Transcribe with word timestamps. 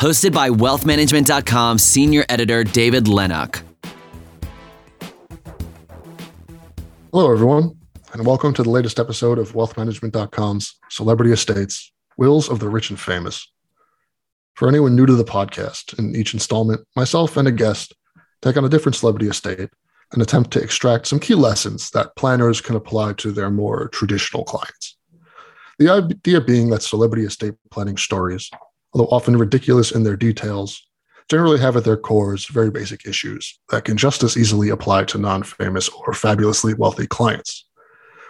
hosted 0.00 0.32
by 0.32 0.48
wealthmanagement.com 0.48 1.76
senior 1.76 2.24
editor 2.30 2.64
David 2.64 3.06
Lennox. 3.06 3.62
Hello, 7.12 7.30
everyone, 7.30 7.76
and 8.14 8.24
welcome 8.24 8.54
to 8.54 8.62
the 8.62 8.70
latest 8.70 8.98
episode 8.98 9.38
of 9.38 9.52
wealthmanagement.com's 9.52 10.78
Celebrity 10.88 11.32
Estates 11.32 11.92
Wills 12.16 12.48
of 12.48 12.60
the 12.60 12.68
Rich 12.70 12.88
and 12.88 12.98
Famous. 12.98 13.52
For 14.54 14.68
anyone 14.68 14.96
new 14.96 15.04
to 15.04 15.14
the 15.14 15.22
podcast, 15.22 15.98
in 15.98 16.16
each 16.16 16.32
installment, 16.32 16.80
myself 16.96 17.36
and 17.36 17.46
a 17.46 17.52
guest 17.52 17.94
take 18.40 18.56
on 18.56 18.64
a 18.64 18.70
different 18.70 18.96
celebrity 18.96 19.28
estate 19.28 19.68
and 20.12 20.22
attempt 20.22 20.50
to 20.52 20.62
extract 20.62 21.08
some 21.08 21.20
key 21.20 21.34
lessons 21.34 21.90
that 21.90 22.16
planners 22.16 22.62
can 22.62 22.74
apply 22.74 23.12
to 23.14 23.32
their 23.32 23.50
more 23.50 23.88
traditional 23.88 24.44
clients. 24.44 24.96
The 25.78 25.90
idea 25.90 26.40
being 26.40 26.70
that 26.70 26.82
celebrity 26.82 27.26
estate 27.26 27.54
planning 27.70 27.98
stories 27.98 28.50
although 28.92 29.10
often 29.10 29.36
ridiculous 29.36 29.92
in 29.92 30.02
their 30.02 30.16
details, 30.16 30.86
generally 31.28 31.60
have 31.60 31.76
at 31.76 31.84
their 31.84 31.96
cores 31.96 32.46
very 32.46 32.70
basic 32.70 33.06
issues 33.06 33.58
that 33.70 33.84
can 33.84 33.96
just 33.96 34.22
as 34.22 34.36
easily 34.36 34.68
apply 34.68 35.04
to 35.04 35.18
non 35.18 35.42
famous 35.42 35.88
or 35.88 36.12
fabulously 36.12 36.74
wealthy 36.74 37.06
clients. 37.06 37.66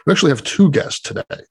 We 0.06 0.12
actually 0.12 0.30
have 0.30 0.44
two 0.44 0.70
guests 0.70 1.00
today. 1.00 1.44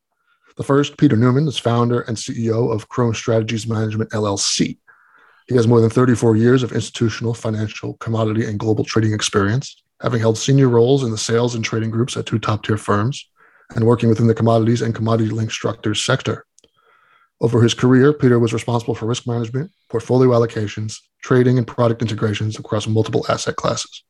The 0.57 0.63
first, 0.63 0.97
Peter 0.97 1.15
Newman, 1.15 1.47
is 1.47 1.57
founder 1.57 2.01
and 2.01 2.17
CEO 2.17 2.73
of 2.73 2.89
Chrome 2.89 3.13
Strategies 3.13 3.67
Management 3.67 4.11
LLC. 4.11 4.77
He 5.47 5.55
has 5.55 5.67
more 5.67 5.81
than 5.81 5.89
34 5.89 6.35
years 6.35 6.61
of 6.61 6.73
institutional, 6.73 7.33
financial, 7.33 7.95
commodity, 7.95 8.45
and 8.45 8.59
global 8.59 8.83
trading 8.83 9.13
experience, 9.13 9.81
having 10.01 10.19
held 10.19 10.37
senior 10.37 10.69
roles 10.69 11.03
in 11.03 11.11
the 11.11 11.17
sales 11.17 11.55
and 11.55 11.65
trading 11.65 11.89
groups 11.89 12.15
at 12.17 12.25
two 12.25 12.37
top 12.37 12.63
tier 12.63 12.77
firms 12.77 13.27
and 13.75 13.85
working 13.85 14.09
within 14.09 14.27
the 14.27 14.35
commodities 14.35 14.81
and 14.81 14.93
commodity 14.93 15.29
linked 15.29 15.53
structures 15.53 16.03
sector. 16.03 16.45
Over 17.41 17.61
his 17.61 17.73
career, 17.73 18.11
Peter 18.11 18.37
was 18.37 18.53
responsible 18.53 18.95
for 18.95 19.05
risk 19.05 19.25
management, 19.25 19.71
portfolio 19.89 20.31
allocations, 20.31 20.97
trading, 21.23 21.57
and 21.57 21.65
product 21.65 22.01
integrations 22.01 22.59
across 22.59 22.87
multiple 22.87 23.25
asset 23.29 23.55
classes. 23.55 24.03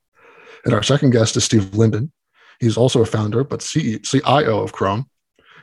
And 0.66 0.74
our 0.74 0.84
second 0.84 1.12
guest 1.12 1.38
is 1.38 1.44
Steve 1.44 1.76
Linden. 1.76 2.12
He's 2.60 2.76
also 2.76 3.02
a 3.02 3.06
founder, 3.06 3.44
but 3.44 3.62
CIO 3.62 4.62
of 4.62 4.74
Chrome. 4.74 5.10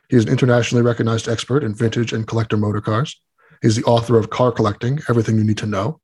He 0.09 0.17
is 0.17 0.25
an 0.25 0.31
internationally 0.31 0.85
recognized 0.85 1.29
expert 1.29 1.65
in 1.65 1.75
vintage 1.75 2.13
and 2.13 2.27
collector 2.27 2.57
motor 2.57 2.81
cars. 2.81 3.21
He's 3.61 3.77
the 3.77 3.85
author 3.85 4.17
of 4.17 4.31
Car 4.31 4.53
Collecting 4.53 5.01
Everything 5.09 5.37
You 5.37 5.45
Need 5.45 5.59
to 5.59 5.67
Know 5.67 6.01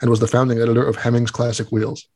and 0.00 0.10
was 0.10 0.20
the 0.20 0.26
founding 0.26 0.60
editor 0.60 0.84
of 0.84 0.96
Hemmings 0.96 1.30
Classic 1.30 1.70
Wheels. 1.70 2.06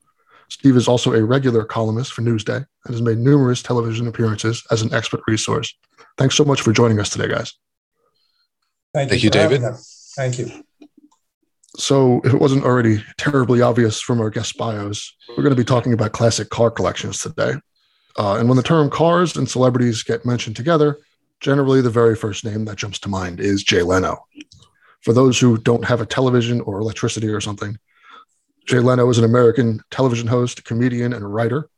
Steve 0.48 0.76
is 0.76 0.88
also 0.88 1.12
a 1.12 1.24
regular 1.24 1.64
columnist 1.64 2.12
for 2.12 2.22
Newsday 2.22 2.56
and 2.56 2.94
has 2.94 3.02
made 3.02 3.18
numerous 3.18 3.62
television 3.62 4.06
appearances 4.06 4.64
as 4.70 4.80
an 4.82 4.94
expert 4.94 5.20
resource. 5.26 5.76
Thanks 6.16 6.34
so 6.34 6.44
much 6.44 6.62
for 6.62 6.72
joining 6.72 6.98
us 6.98 7.10
today, 7.10 7.28
guys. 7.28 7.54
Thank, 8.96 9.10
Thank 9.10 9.22
you, 9.24 9.26
you 9.26 9.30
David. 9.30 9.62
Thank 10.16 10.38
you. 10.38 10.50
So, 11.76 12.22
if 12.24 12.32
it 12.32 12.40
wasn't 12.40 12.64
already 12.64 13.04
terribly 13.18 13.60
obvious 13.60 14.00
from 14.00 14.22
our 14.22 14.30
guest 14.30 14.56
bios, 14.56 15.14
we're 15.28 15.42
going 15.42 15.54
to 15.54 15.54
be 15.54 15.66
talking 15.66 15.92
about 15.92 16.12
classic 16.12 16.48
car 16.48 16.70
collections 16.70 17.18
today. 17.18 17.56
Uh, 18.18 18.36
and 18.36 18.48
when 18.48 18.56
the 18.56 18.62
term 18.62 18.88
cars 18.88 19.36
and 19.36 19.50
celebrities 19.50 20.02
get 20.02 20.24
mentioned 20.24 20.56
together, 20.56 20.96
generally 21.40 21.82
the 21.82 21.90
very 21.90 22.16
first 22.16 22.42
name 22.42 22.64
that 22.64 22.78
jumps 22.78 22.98
to 23.00 23.10
mind 23.10 23.38
is 23.38 23.62
Jay 23.62 23.82
Leno. 23.82 24.24
For 25.02 25.12
those 25.12 25.38
who 25.38 25.58
don't 25.58 25.84
have 25.84 26.00
a 26.00 26.06
television 26.06 26.62
or 26.62 26.78
electricity 26.80 27.28
or 27.28 27.42
something, 27.42 27.76
Jay 28.64 28.78
Leno 28.78 29.10
is 29.10 29.18
an 29.18 29.24
American 29.24 29.82
television 29.90 30.26
host, 30.26 30.64
comedian, 30.64 31.12
and 31.12 31.34
writer. 31.34 31.68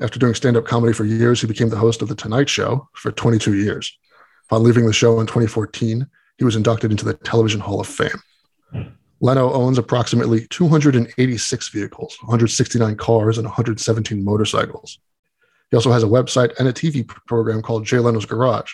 After 0.00 0.20
doing 0.20 0.34
stand 0.34 0.56
up 0.56 0.64
comedy 0.64 0.92
for 0.92 1.04
years, 1.04 1.40
he 1.40 1.48
became 1.48 1.70
the 1.70 1.76
host 1.76 2.02
of 2.02 2.08
The 2.08 2.14
Tonight 2.14 2.48
Show 2.48 2.88
for 2.92 3.10
22 3.10 3.54
years. 3.54 3.98
Upon 4.44 4.62
leaving 4.62 4.86
the 4.86 4.92
show 4.92 5.18
in 5.18 5.26
2014, 5.26 6.06
he 6.38 6.44
was 6.44 6.56
inducted 6.56 6.90
into 6.90 7.04
the 7.04 7.14
Television 7.14 7.60
Hall 7.60 7.80
of 7.80 7.86
Fame. 7.86 8.22
Leno 9.20 9.52
owns 9.52 9.78
approximately 9.78 10.46
286 10.48 11.68
vehicles, 11.70 12.16
169 12.20 12.96
cars, 12.96 13.36
and 13.36 13.46
117 13.46 14.24
motorcycles. 14.24 15.00
He 15.70 15.76
also 15.76 15.90
has 15.90 16.04
a 16.04 16.06
website 16.06 16.56
and 16.58 16.68
a 16.68 16.72
TV 16.72 17.06
program 17.26 17.60
called 17.60 17.84
Jay 17.84 17.98
Leno's 17.98 18.24
Garage, 18.24 18.72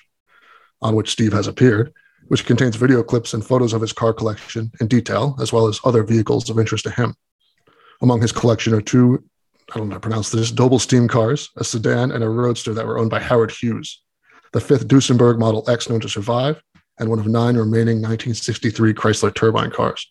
on 0.82 0.94
which 0.94 1.10
Steve 1.10 1.32
has 1.32 1.46
appeared, 1.46 1.92
which 2.28 2.44
contains 2.44 2.76
video 2.76 3.02
clips 3.02 3.32
and 3.32 3.44
photos 3.44 3.72
of 3.72 3.80
his 3.80 3.92
car 3.92 4.12
collection 4.12 4.70
in 4.80 4.86
detail, 4.86 5.36
as 5.40 5.52
well 5.52 5.66
as 5.66 5.80
other 5.84 6.02
vehicles 6.02 6.48
of 6.50 6.58
interest 6.58 6.84
to 6.84 6.90
him. 6.90 7.14
Among 8.02 8.20
his 8.20 8.32
collection 8.32 8.74
are 8.74 8.82
two, 8.82 9.24
I 9.74 9.78
don't 9.78 9.88
know 9.88 9.94
how 9.94 9.98
to 9.98 10.00
pronounce 10.00 10.30
this, 10.30 10.50
Doble 10.50 10.78
steam 10.78 11.08
cars, 11.08 11.50
a 11.56 11.64
sedan, 11.64 12.12
and 12.12 12.22
a 12.22 12.28
roadster 12.28 12.74
that 12.74 12.86
were 12.86 12.98
owned 12.98 13.10
by 13.10 13.20
Howard 13.20 13.50
Hughes. 13.50 14.02
The 14.52 14.60
fifth 14.60 14.86
Duesenberg 14.86 15.38
Model 15.38 15.68
X 15.68 15.88
known 15.88 16.00
to 16.00 16.08
survive, 16.08 16.62
and 16.98 17.08
one 17.08 17.18
of 17.18 17.26
nine 17.26 17.56
remaining 17.56 17.96
1963 17.96 18.94
Chrysler 18.94 19.34
turbine 19.34 19.70
cars. 19.70 20.10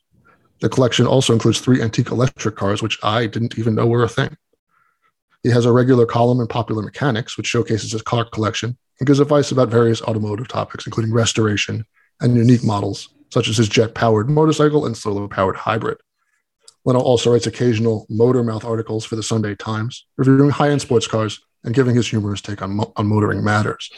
The 0.59 0.69
collection 0.69 1.05
also 1.05 1.33
includes 1.33 1.59
three 1.59 1.81
antique 1.81 2.11
electric 2.11 2.55
cars, 2.55 2.81
which 2.81 2.97
I 3.03 3.27
didn't 3.27 3.57
even 3.57 3.75
know 3.75 3.87
were 3.87 4.03
a 4.03 4.09
thing. 4.09 4.37
He 5.43 5.49
has 5.49 5.65
a 5.65 5.71
regular 5.71 6.05
column 6.05 6.39
in 6.39 6.47
Popular 6.47 6.81
Mechanics, 6.81 7.37
which 7.37 7.47
showcases 7.47 7.91
his 7.91 8.01
car 8.01 8.23
collection 8.23 8.77
and 8.99 9.07
gives 9.07 9.19
advice 9.19 9.51
about 9.51 9.69
various 9.69 10.01
automotive 10.01 10.47
topics, 10.47 10.85
including 10.85 11.13
restoration 11.13 11.85
and 12.21 12.37
unique 12.37 12.63
models, 12.63 13.09
such 13.29 13.49
as 13.49 13.57
his 13.57 13.67
jet 13.67 13.93
powered 13.93 14.29
motorcycle 14.29 14.85
and 14.85 14.95
solar 14.95 15.27
powered 15.27 15.57
hybrid. 15.57 15.97
Leno 16.85 16.99
also 16.99 17.31
writes 17.31 17.47
occasional 17.47 18.05
motor 18.09 18.43
mouth 18.43 18.65
articles 18.65 19.05
for 19.05 19.15
the 19.15 19.23
Sunday 19.23 19.55
Times, 19.55 20.05
reviewing 20.17 20.49
high 20.49 20.69
end 20.69 20.81
sports 20.81 21.07
cars 21.07 21.41
and 21.63 21.73
giving 21.73 21.95
his 21.95 22.07
humorous 22.07 22.41
take 22.41 22.61
on, 22.61 22.75
mo- 22.75 22.93
on 22.95 23.07
motoring 23.07 23.43
matters. 23.43 23.89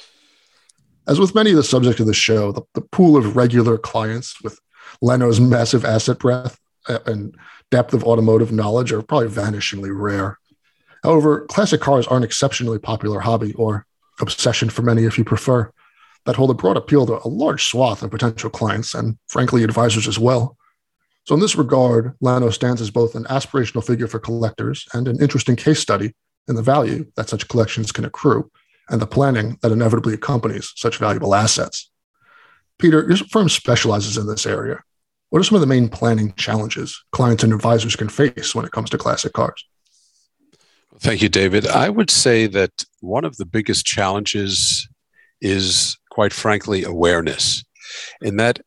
As 1.07 1.19
with 1.19 1.35
many 1.35 1.51
of 1.51 1.57
the 1.57 1.63
subjects 1.63 1.99
of 1.99 2.07
the 2.07 2.13
show, 2.13 2.51
the, 2.51 2.63
the 2.73 2.81
pool 2.81 3.15
of 3.15 3.35
regular 3.35 3.77
clients 3.77 4.41
with 4.41 4.59
Leno's 5.01 5.39
massive 5.39 5.85
asset 5.85 6.19
breadth 6.19 6.59
uh, 6.87 6.99
and 7.05 7.35
depth 7.69 7.93
of 7.93 8.03
automotive 8.03 8.51
knowledge 8.51 8.91
are 8.91 9.01
probably 9.01 9.27
vanishingly 9.27 9.91
rare. 9.93 10.39
However, 11.03 11.41
classic 11.41 11.81
cars 11.81 12.07
are 12.07 12.17
an 12.17 12.23
exceptionally 12.23 12.79
popular 12.79 13.19
hobby 13.19 13.53
or 13.53 13.85
obsession 14.19 14.69
for 14.69 14.81
many, 14.81 15.03
if 15.03 15.17
you 15.17 15.23
prefer, 15.23 15.71
that 16.25 16.35
hold 16.35 16.49
a 16.49 16.55
broad 16.55 16.77
appeal 16.77 17.05
to 17.05 17.19
a 17.23 17.27
large 17.27 17.65
swath 17.65 18.01
of 18.01 18.09
potential 18.09 18.49
clients 18.49 18.95
and, 18.95 19.17
frankly, 19.27 19.63
advisors 19.63 20.07
as 20.07 20.17
well. 20.17 20.57
So, 21.25 21.35
in 21.35 21.41
this 21.41 21.55
regard, 21.55 22.15
Leno 22.21 22.49
stands 22.49 22.81
as 22.81 22.89
both 22.89 23.13
an 23.13 23.25
aspirational 23.25 23.85
figure 23.85 24.07
for 24.07 24.19
collectors 24.19 24.87
and 24.93 25.07
an 25.07 25.21
interesting 25.21 25.55
case 25.55 25.79
study 25.79 26.15
in 26.47 26.55
the 26.55 26.61
value 26.63 27.11
that 27.15 27.29
such 27.29 27.47
collections 27.47 27.91
can 27.91 28.05
accrue 28.05 28.49
and 28.89 29.01
the 29.01 29.07
planning 29.07 29.57
that 29.61 29.71
inevitably 29.71 30.13
accompanies 30.13 30.71
such 30.75 30.97
valuable 30.97 31.35
assets. 31.35 31.89
Peter, 32.77 33.05
your 33.07 33.17
firm 33.17 33.49
specializes 33.49 34.17
in 34.17 34.27
this 34.27 34.45
area. 34.45 34.81
What 35.29 35.39
are 35.39 35.43
some 35.43 35.55
of 35.55 35.61
the 35.61 35.67
main 35.67 35.89
planning 35.89 36.33
challenges 36.33 37.03
clients 37.11 37.43
and 37.43 37.53
advisors 37.53 37.95
can 37.95 38.09
face 38.09 38.53
when 38.53 38.65
it 38.65 38.71
comes 38.71 38.89
to 38.91 38.97
classic 38.97 39.33
cars? 39.33 39.63
Thank 40.99 41.21
you, 41.21 41.29
David. 41.29 41.67
I 41.67 41.89
would 41.89 42.09
say 42.09 42.47
that 42.47 42.71
one 43.01 43.25
of 43.25 43.37
the 43.37 43.45
biggest 43.45 43.85
challenges 43.85 44.87
is, 45.41 45.97
quite 46.09 46.31
frankly, 46.31 46.83
awareness. 46.83 47.63
In 48.21 48.37
that, 48.37 48.59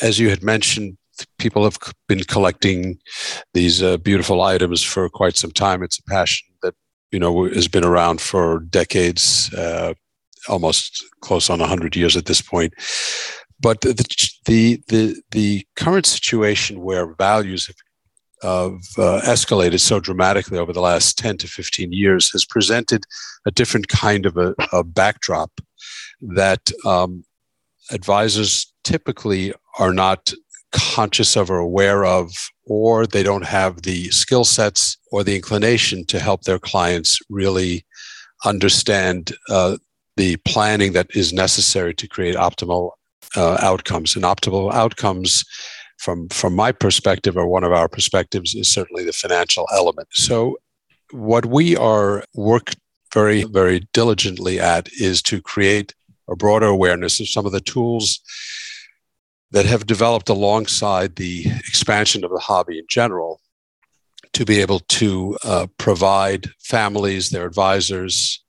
as 0.00 0.18
you 0.18 0.30
had 0.30 0.42
mentioned, 0.42 0.96
people 1.38 1.64
have 1.64 1.78
been 2.08 2.20
collecting 2.20 2.98
these 3.52 3.82
uh, 3.82 3.96
beautiful 3.98 4.42
items 4.42 4.82
for 4.82 5.08
quite 5.08 5.36
some 5.36 5.50
time. 5.50 5.82
It's 5.82 5.98
a 5.98 6.04
passion 6.04 6.48
that 6.62 6.74
you 7.14 7.20
know, 7.20 7.44
has 7.44 7.68
been 7.68 7.84
around 7.84 8.20
for 8.20 8.58
decades, 8.70 9.54
uh, 9.54 9.94
almost 10.48 11.04
close 11.20 11.48
on 11.48 11.60
100 11.60 11.94
years 11.94 12.16
at 12.16 12.26
this 12.26 12.42
point. 12.42 12.74
But 13.60 13.82
the, 13.82 13.94
the, 14.46 14.82
the, 14.88 15.22
the 15.30 15.64
current 15.76 16.06
situation 16.06 16.80
where 16.80 17.14
values 17.14 17.70
have 18.42 18.72
uh, 18.98 19.20
escalated 19.24 19.78
so 19.78 20.00
dramatically 20.00 20.58
over 20.58 20.72
the 20.72 20.80
last 20.80 21.16
10 21.16 21.38
to 21.38 21.46
15 21.46 21.92
years 21.92 22.32
has 22.32 22.44
presented 22.44 23.04
a 23.46 23.52
different 23.52 23.86
kind 23.86 24.26
of 24.26 24.36
a, 24.36 24.56
a 24.72 24.82
backdrop 24.82 25.60
that 26.20 26.72
um, 26.84 27.24
advisors 27.92 28.74
typically 28.82 29.54
are 29.78 29.94
not 29.94 30.32
conscious 30.74 31.36
of 31.36 31.50
or 31.50 31.58
aware 31.58 32.04
of, 32.04 32.32
or 32.66 33.06
they 33.06 33.22
don't 33.22 33.44
have 33.46 33.82
the 33.82 34.10
skill 34.10 34.44
sets 34.44 34.98
or 35.12 35.22
the 35.22 35.36
inclination 35.36 36.04
to 36.06 36.18
help 36.18 36.42
their 36.42 36.58
clients 36.58 37.20
really 37.30 37.86
understand 38.44 39.32
uh, 39.48 39.76
the 40.16 40.36
planning 40.38 40.92
that 40.92 41.06
is 41.14 41.32
necessary 41.32 41.94
to 41.94 42.08
create 42.08 42.34
optimal 42.34 42.90
uh, 43.36 43.56
outcomes. 43.60 44.16
And 44.16 44.24
optimal 44.24 44.72
outcomes 44.72 45.44
from 45.98 46.28
from 46.28 46.54
my 46.54 46.72
perspective 46.72 47.36
or 47.36 47.46
one 47.46 47.64
of 47.64 47.72
our 47.72 47.88
perspectives 47.88 48.54
is 48.54 48.68
certainly 48.68 49.04
the 49.04 49.12
financial 49.12 49.66
element. 49.72 50.08
So 50.12 50.58
what 51.12 51.46
we 51.46 51.76
are 51.76 52.24
work 52.34 52.72
very 53.12 53.44
very 53.44 53.86
diligently 53.92 54.58
at 54.58 54.88
is 54.94 55.22
to 55.22 55.40
create 55.40 55.94
a 56.28 56.34
broader 56.34 56.66
awareness 56.66 57.20
of 57.20 57.28
some 57.28 57.46
of 57.46 57.52
the 57.52 57.60
tools 57.60 58.20
that 59.54 59.66
have 59.66 59.86
developed 59.86 60.28
alongside 60.28 61.14
the 61.14 61.46
expansion 61.68 62.24
of 62.24 62.30
the 62.32 62.40
hobby 62.40 62.76
in 62.76 62.84
general 62.90 63.40
to 64.32 64.44
be 64.44 64.60
able 64.60 64.80
to 64.80 65.38
uh, 65.44 65.68
provide 65.78 66.48
families, 66.58 67.30
their 67.30 67.46
advisors, 67.46 68.44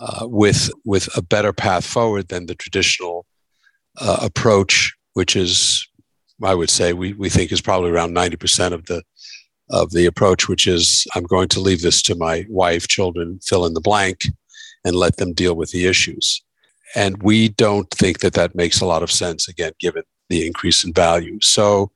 uh, 0.00 0.28
with 0.28 0.70
with 0.84 1.08
a 1.16 1.22
better 1.22 1.52
path 1.52 1.84
forward 1.84 2.28
than 2.28 2.46
the 2.46 2.54
traditional 2.54 3.26
uh, 4.00 4.18
approach, 4.22 4.94
which 5.14 5.34
is, 5.34 5.84
I 6.40 6.54
would 6.54 6.70
say, 6.70 6.92
we 6.92 7.14
we 7.14 7.28
think 7.28 7.50
is 7.50 7.60
probably 7.60 7.90
around 7.90 8.14
ninety 8.14 8.36
percent 8.36 8.74
of 8.74 8.86
the 8.86 9.02
of 9.70 9.90
the 9.90 10.06
approach, 10.06 10.48
which 10.48 10.68
is 10.68 11.04
I'm 11.16 11.24
going 11.24 11.48
to 11.48 11.60
leave 11.60 11.82
this 11.82 12.00
to 12.02 12.14
my 12.14 12.46
wife, 12.48 12.86
children, 12.86 13.40
fill 13.42 13.66
in 13.66 13.74
the 13.74 13.80
blank, 13.80 14.18
and 14.84 14.94
let 14.94 15.16
them 15.16 15.32
deal 15.32 15.56
with 15.56 15.72
the 15.72 15.86
issues. 15.86 16.40
And 16.94 17.22
we 17.24 17.48
don't 17.48 17.90
think 17.90 18.20
that 18.20 18.34
that 18.34 18.54
makes 18.54 18.80
a 18.80 18.86
lot 18.86 19.02
of 19.02 19.10
sense, 19.10 19.48
again, 19.48 19.72
given 19.80 20.04
the 20.28 20.46
increase 20.46 20.84
in 20.84 20.92
value. 20.92 21.38
So, 21.40 21.90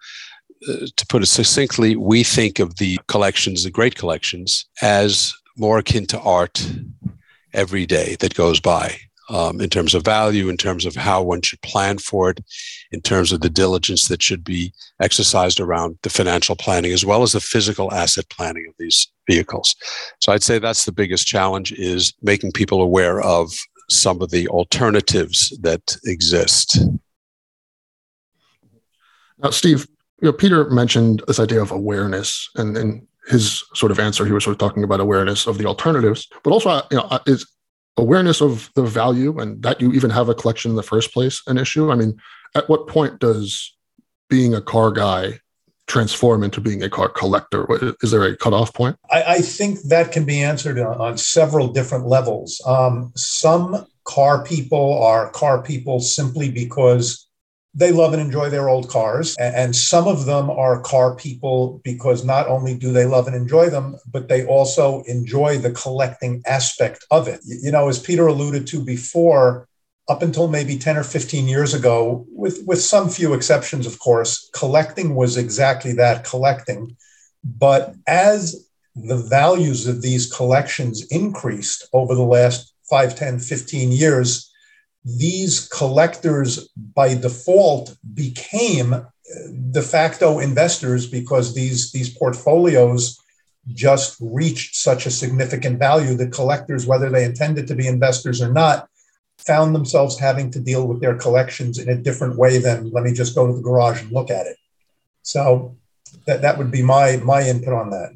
uh, 0.68 0.86
to 0.96 1.06
put 1.08 1.22
it 1.22 1.26
succinctly, 1.26 1.96
we 1.96 2.22
think 2.22 2.58
of 2.58 2.76
the 2.76 2.98
collections, 3.08 3.64
the 3.64 3.70
great 3.70 3.96
collections, 3.96 4.66
as 4.80 5.32
more 5.56 5.78
akin 5.78 6.06
to 6.06 6.20
art 6.20 6.66
every 7.52 7.84
day 7.84 8.16
that 8.20 8.34
goes 8.34 8.60
by 8.60 8.96
um, 9.28 9.60
in 9.60 9.70
terms 9.70 9.94
of 9.94 10.04
value, 10.04 10.48
in 10.48 10.56
terms 10.56 10.84
of 10.84 10.94
how 10.94 11.22
one 11.22 11.42
should 11.42 11.60
plan 11.62 11.98
for 11.98 12.30
it, 12.30 12.40
in 12.90 13.00
terms 13.00 13.32
of 13.32 13.40
the 13.40 13.50
diligence 13.50 14.08
that 14.08 14.22
should 14.22 14.44
be 14.44 14.72
exercised 15.00 15.60
around 15.60 15.98
the 16.02 16.10
financial 16.10 16.56
planning, 16.56 16.92
as 16.92 17.04
well 17.04 17.22
as 17.22 17.32
the 17.32 17.40
physical 17.40 17.92
asset 17.92 18.28
planning 18.28 18.66
of 18.68 18.74
these 18.78 19.08
vehicles. 19.28 19.74
So 20.20 20.32
I'd 20.32 20.42
say 20.42 20.58
that's 20.58 20.84
the 20.84 20.92
biggest 20.92 21.26
challenge 21.26 21.72
is 21.72 22.12
making 22.22 22.52
people 22.52 22.82
aware 22.82 23.20
of 23.20 23.52
some 23.88 24.20
of 24.22 24.30
the 24.30 24.48
alternatives 24.48 25.56
that 25.62 25.96
exist. 26.04 26.78
Now, 29.42 29.50
Steve, 29.50 29.86
you 30.20 30.26
know, 30.26 30.32
Peter 30.32 30.68
mentioned 30.70 31.22
this 31.26 31.40
idea 31.40 31.60
of 31.60 31.70
awareness, 31.70 32.48
and 32.56 32.76
in 32.76 33.06
his 33.28 33.64
sort 33.74 33.92
of 33.92 33.98
answer, 33.98 34.24
he 34.24 34.32
was 34.32 34.44
sort 34.44 34.54
of 34.54 34.58
talking 34.58 34.84
about 34.84 35.00
awareness 35.00 35.46
of 35.46 35.58
the 35.58 35.66
alternatives, 35.66 36.28
but 36.42 36.50
also, 36.50 36.70
uh, 36.70 36.82
you 36.90 36.96
know, 36.96 37.04
uh, 37.04 37.18
is 37.26 37.46
awareness 37.96 38.40
of 38.40 38.70
the 38.74 38.82
value 38.82 39.38
and 39.38 39.62
that 39.62 39.80
you 39.80 39.92
even 39.92 40.10
have 40.10 40.28
a 40.28 40.34
collection 40.34 40.70
in 40.70 40.76
the 40.76 40.82
first 40.82 41.12
place 41.12 41.42
an 41.46 41.58
issue? 41.58 41.90
I 41.90 41.94
mean, 41.94 42.16
at 42.54 42.68
what 42.68 42.86
point 42.86 43.20
does 43.20 43.76
being 44.28 44.54
a 44.54 44.60
car 44.60 44.90
guy 44.90 45.40
transform 45.86 46.42
into 46.42 46.60
being 46.60 46.82
a 46.82 46.88
car 46.88 47.08
collector? 47.08 47.66
Is 48.02 48.10
there 48.10 48.24
a 48.24 48.36
cutoff 48.36 48.72
point? 48.72 48.96
I, 49.10 49.22
I 49.22 49.38
think 49.40 49.80
that 49.82 50.12
can 50.12 50.24
be 50.24 50.42
answered 50.42 50.78
on, 50.78 51.00
on 51.00 51.18
several 51.18 51.68
different 51.68 52.06
levels. 52.06 52.60
Um, 52.66 53.12
some 53.14 53.86
car 54.04 54.44
people 54.44 55.02
are 55.02 55.30
car 55.30 55.62
people 55.62 56.00
simply 56.00 56.50
because 56.50 57.28
they 57.74 57.90
love 57.90 58.12
and 58.12 58.20
enjoy 58.20 58.50
their 58.50 58.68
old 58.68 58.88
cars. 58.88 59.34
And 59.38 59.74
some 59.74 60.06
of 60.06 60.26
them 60.26 60.50
are 60.50 60.80
car 60.80 61.14
people 61.16 61.80
because 61.84 62.24
not 62.24 62.46
only 62.48 62.76
do 62.76 62.92
they 62.92 63.06
love 63.06 63.26
and 63.26 63.36
enjoy 63.36 63.70
them, 63.70 63.96
but 64.10 64.28
they 64.28 64.44
also 64.44 65.02
enjoy 65.06 65.58
the 65.58 65.72
collecting 65.72 66.42
aspect 66.46 67.04
of 67.10 67.28
it. 67.28 67.40
You 67.44 67.72
know, 67.72 67.88
as 67.88 67.98
Peter 67.98 68.26
alluded 68.26 68.66
to 68.68 68.84
before, 68.84 69.68
up 70.08 70.20
until 70.20 70.48
maybe 70.48 70.76
10 70.76 70.96
or 70.98 71.04
15 71.04 71.46
years 71.46 71.72
ago, 71.72 72.26
with, 72.28 72.62
with 72.66 72.82
some 72.82 73.08
few 73.08 73.32
exceptions, 73.32 73.86
of 73.86 73.98
course, 74.00 74.50
collecting 74.52 75.14
was 75.14 75.36
exactly 75.36 75.92
that 75.94 76.24
collecting. 76.24 76.96
But 77.44 77.94
as 78.06 78.68
the 78.94 79.16
values 79.16 79.86
of 79.86 80.02
these 80.02 80.30
collections 80.30 81.06
increased 81.10 81.88
over 81.94 82.14
the 82.14 82.22
last 82.22 82.74
5, 82.90 83.14
10, 83.14 83.38
15 83.38 83.92
years, 83.92 84.51
these 85.04 85.68
collectors 85.68 86.68
by 86.94 87.14
default 87.14 87.96
became 88.14 88.92
uh, 88.92 89.04
de 89.70 89.82
facto 89.82 90.38
investors 90.38 91.06
because 91.06 91.54
these, 91.54 91.90
these 91.92 92.16
portfolios 92.16 93.18
just 93.68 94.16
reached 94.20 94.76
such 94.76 95.06
a 95.06 95.10
significant 95.10 95.78
value 95.78 96.14
that 96.14 96.32
collectors, 96.32 96.86
whether 96.86 97.10
they 97.10 97.24
intended 97.24 97.66
to 97.68 97.74
be 97.74 97.86
investors 97.86 98.40
or 98.40 98.52
not, 98.52 98.88
found 99.38 99.74
themselves 99.74 100.18
having 100.18 100.50
to 100.50 100.60
deal 100.60 100.86
with 100.86 101.00
their 101.00 101.16
collections 101.16 101.78
in 101.78 101.88
a 101.88 101.96
different 101.96 102.36
way 102.36 102.58
than 102.58 102.90
let 102.90 103.04
me 103.04 103.12
just 103.12 103.34
go 103.34 103.46
to 103.46 103.52
the 103.52 103.62
garage 103.62 104.02
and 104.02 104.12
look 104.12 104.30
at 104.30 104.46
it. 104.46 104.56
So 105.22 105.76
that, 106.26 106.42
that 106.42 106.58
would 106.58 106.70
be 106.70 106.82
my 106.82 107.16
my 107.18 107.42
input 107.42 107.72
on 107.72 107.90
that. 107.90 108.10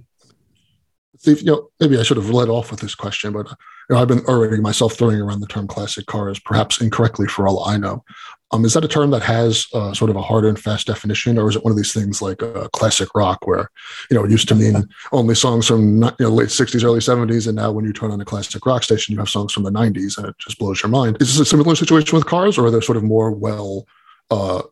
Steve, 1.19 1.41
you 1.41 1.47
know, 1.47 1.71
maybe 1.81 1.99
I 1.99 2.03
should 2.03 2.19
have 2.19 2.31
led 2.31 2.49
off 2.49 2.71
with 2.71 2.81
this 2.81 2.95
question, 2.95 3.33
but 3.33 3.47
know, 3.95 4.01
I've 4.01 4.09
been 4.09 4.25
already 4.27 4.61
myself 4.61 4.95
throwing 4.95 5.21
around 5.21 5.41
the 5.41 5.47
term 5.47 5.67
classic 5.67 6.07
cars, 6.07 6.39
perhaps 6.39 6.81
incorrectly 6.81 7.27
for 7.27 7.47
all 7.47 7.65
I 7.65 7.77
know. 7.77 8.05
Um, 8.53 8.65
is 8.65 8.75
that 8.75 8.85
a 8.85 8.89
term 8.89 9.11
that 9.11 9.23
has 9.23 9.67
uh, 9.75 9.93
sort 9.93 10.09
of 10.09 10.17
a 10.17 10.23
hard 10.23 10.45
and 10.45 10.59
fast 10.59 10.87
definition, 10.87 11.37
or 11.37 11.49
is 11.49 11.57
it 11.57 11.65
one 11.65 11.73
of 11.73 11.77
these 11.77 11.93
things 11.93 12.23
like 12.23 12.43
uh, 12.43 12.69
classic 12.69 13.09
rock, 13.15 13.45
where 13.45 13.71
you 14.09 14.17
know 14.17 14.25
it 14.25 14.31
used 14.31 14.49
to 14.49 14.55
mean 14.55 14.89
only 15.11 15.35
songs 15.35 15.67
from 15.67 16.03
you 16.03 16.13
know, 16.21 16.29
late 16.29 16.49
'60s, 16.49 16.85
early 16.85 17.01
'70s, 17.01 17.49
and 17.49 17.57
now 17.57 17.73
when 17.73 17.85
you 17.85 17.93
turn 17.93 18.13
on 18.13 18.21
a 18.21 18.25
classic 18.25 18.65
rock 18.65 18.85
station, 18.85 19.13
you 19.13 19.19
have 19.19 19.29
songs 19.29 19.53
from 19.53 19.65
the 19.65 19.73
'90s, 19.73 20.17
and 20.17 20.29
it 20.29 20.39
just 20.39 20.59
blows 20.61 20.81
your 20.81 20.91
mind. 20.91 21.17
Is 21.21 21.37
this 21.37 21.41
a 21.41 21.45
similar 21.45 21.75
situation 21.75 22.17
with 22.17 22.27
cars, 22.27 22.57
or 22.57 22.67
are 22.67 22.71
there 22.71 22.83
sort 22.83 22.97
of 22.97 23.03
more 23.03 23.33
well, 23.33 23.85
uh, 24.31 24.63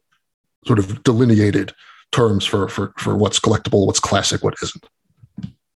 sort 0.67 0.79
of 0.79 1.03
delineated 1.03 1.73
terms 2.13 2.45
for 2.45 2.69
for 2.69 2.93
for 2.97 3.17
what's 3.17 3.41
collectible, 3.41 3.87
what's 3.87 4.01
classic, 4.01 4.45
what 4.45 4.55
isn't? 4.63 4.89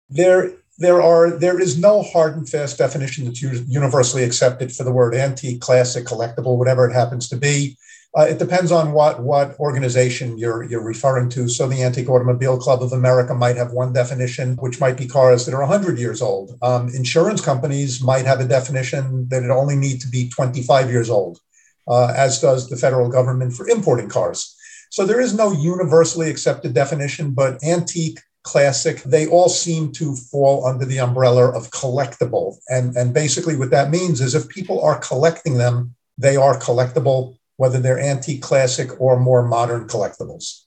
There 0.09 0.53
there 0.79 1.01
are 1.01 1.31
there 1.31 1.59
is 1.59 1.77
no 1.77 2.01
hard 2.01 2.37
and 2.37 2.47
fast 2.47 2.77
definition 2.77 3.25
that's 3.25 3.41
universally 3.41 4.23
accepted 4.23 4.71
for 4.71 4.85
the 4.85 4.93
word 4.93 5.13
antique, 5.13 5.59
classic, 5.59 6.05
collectible, 6.05 6.57
whatever 6.57 6.89
it 6.89 6.93
happens 6.93 7.27
to 7.29 7.35
be. 7.35 7.77
Uh, 8.17 8.23
it 8.23 8.39
depends 8.39 8.71
on 8.71 8.93
what 8.93 9.21
what 9.21 9.59
organization 9.59 10.37
you're 10.37 10.63
you're 10.63 10.83
referring 10.83 11.29
to. 11.29 11.49
So 11.49 11.67
the 11.67 11.83
Antique 11.83 12.09
Automobile 12.09 12.57
Club 12.57 12.81
of 12.81 12.93
America 12.93 13.35
might 13.35 13.57
have 13.57 13.73
one 13.73 13.91
definition, 13.91 14.55
which 14.55 14.79
might 14.79 14.97
be 14.97 15.05
cars 15.05 15.45
that 15.45 15.53
are 15.53 15.67
100 15.67 15.99
years 15.99 16.21
old. 16.21 16.57
Um, 16.61 16.87
insurance 16.89 17.41
companies 17.41 18.01
might 18.01 18.25
have 18.25 18.39
a 18.39 18.47
definition 18.47 19.27
that 19.29 19.43
it 19.43 19.51
only 19.51 19.75
need 19.75 19.99
to 20.01 20.07
be 20.07 20.29
25 20.29 20.89
years 20.89 21.09
old, 21.09 21.39
uh, 21.87 22.13
as 22.15 22.39
does 22.39 22.69
the 22.69 22.77
federal 22.77 23.09
government 23.09 23.53
for 23.53 23.67
importing 23.67 24.09
cars. 24.09 24.55
So 24.91 25.05
there 25.05 25.19
is 25.19 25.35
no 25.35 25.51
universally 25.51 26.31
accepted 26.31 26.73
definition, 26.73 27.31
but 27.31 27.63
antique 27.63 28.21
classic, 28.43 29.03
they 29.03 29.27
all 29.27 29.49
seem 29.49 29.91
to 29.93 30.15
fall 30.15 30.65
under 30.65 30.85
the 30.85 30.99
umbrella 30.99 31.49
of 31.49 31.71
collectible. 31.71 32.57
And, 32.69 32.95
and 32.95 33.13
basically, 33.13 33.55
what 33.55 33.71
that 33.71 33.89
means 33.89 34.21
is 34.21 34.35
if 34.35 34.47
people 34.49 34.81
are 34.81 34.99
collecting 34.99 35.57
them, 35.57 35.95
they 36.17 36.35
are 36.35 36.59
collectible, 36.59 37.37
whether 37.57 37.79
they're 37.79 37.99
antique, 37.99 38.41
classic, 38.41 38.99
or 38.99 39.19
more 39.19 39.47
modern 39.47 39.87
collectibles. 39.87 40.63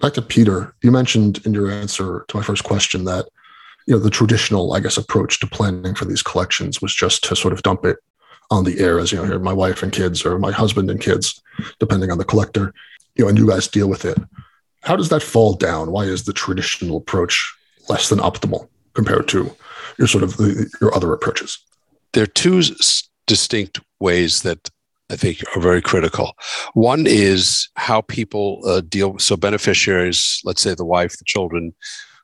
Back 0.00 0.14
to 0.14 0.22
Peter, 0.22 0.74
you 0.82 0.90
mentioned 0.90 1.44
in 1.46 1.54
your 1.54 1.70
answer 1.70 2.24
to 2.28 2.36
my 2.36 2.42
first 2.42 2.64
question 2.64 3.04
that 3.04 3.28
you 3.86 3.94
know 3.94 4.00
the 4.00 4.10
traditional, 4.10 4.72
I 4.72 4.80
guess, 4.80 4.96
approach 4.96 5.40
to 5.40 5.46
planning 5.46 5.94
for 5.94 6.04
these 6.04 6.22
collections 6.22 6.82
was 6.82 6.94
just 6.94 7.22
to 7.24 7.36
sort 7.36 7.52
of 7.52 7.62
dump 7.62 7.84
it 7.84 7.98
on 8.50 8.64
the 8.64 8.78
heir 8.80 8.98
as 8.98 9.12
you 9.12 9.18
know, 9.18 9.24
here 9.24 9.38
my 9.38 9.52
wife 9.52 9.82
and 9.82 9.92
kids 9.92 10.24
or 10.24 10.38
my 10.38 10.52
husband 10.52 10.90
and 10.90 11.00
kids, 11.00 11.40
depending 11.78 12.10
on 12.10 12.18
the 12.18 12.24
collector, 12.24 12.74
you 13.14 13.24
know, 13.24 13.28
and 13.28 13.38
you 13.38 13.46
guys 13.46 13.68
deal 13.68 13.88
with 13.88 14.04
it. 14.04 14.18
How 14.84 14.96
does 14.96 15.08
that 15.08 15.22
fall 15.22 15.54
down? 15.54 15.90
Why 15.90 16.04
is 16.04 16.24
the 16.24 16.32
traditional 16.32 16.98
approach 16.98 17.54
less 17.88 18.08
than 18.08 18.18
optimal 18.18 18.68
compared 18.92 19.28
to 19.28 19.50
your 19.98 20.08
sort 20.08 20.24
of 20.24 20.36
the, 20.36 20.70
your 20.80 20.94
other 20.94 21.12
approaches? 21.12 21.58
There 22.12 22.22
are 22.22 22.26
two 22.26 22.62
distinct 23.26 23.80
ways 23.98 24.42
that 24.42 24.70
I 25.10 25.16
think 25.16 25.42
are 25.56 25.60
very 25.60 25.82
critical. 25.82 26.34
One 26.74 27.06
is 27.06 27.68
how 27.76 28.02
people 28.02 28.60
uh, 28.66 28.82
deal. 28.82 29.18
So 29.18 29.36
beneficiaries, 29.36 30.40
let's 30.44 30.62
say 30.62 30.74
the 30.74 30.84
wife, 30.84 31.18
the 31.18 31.24
children, 31.24 31.74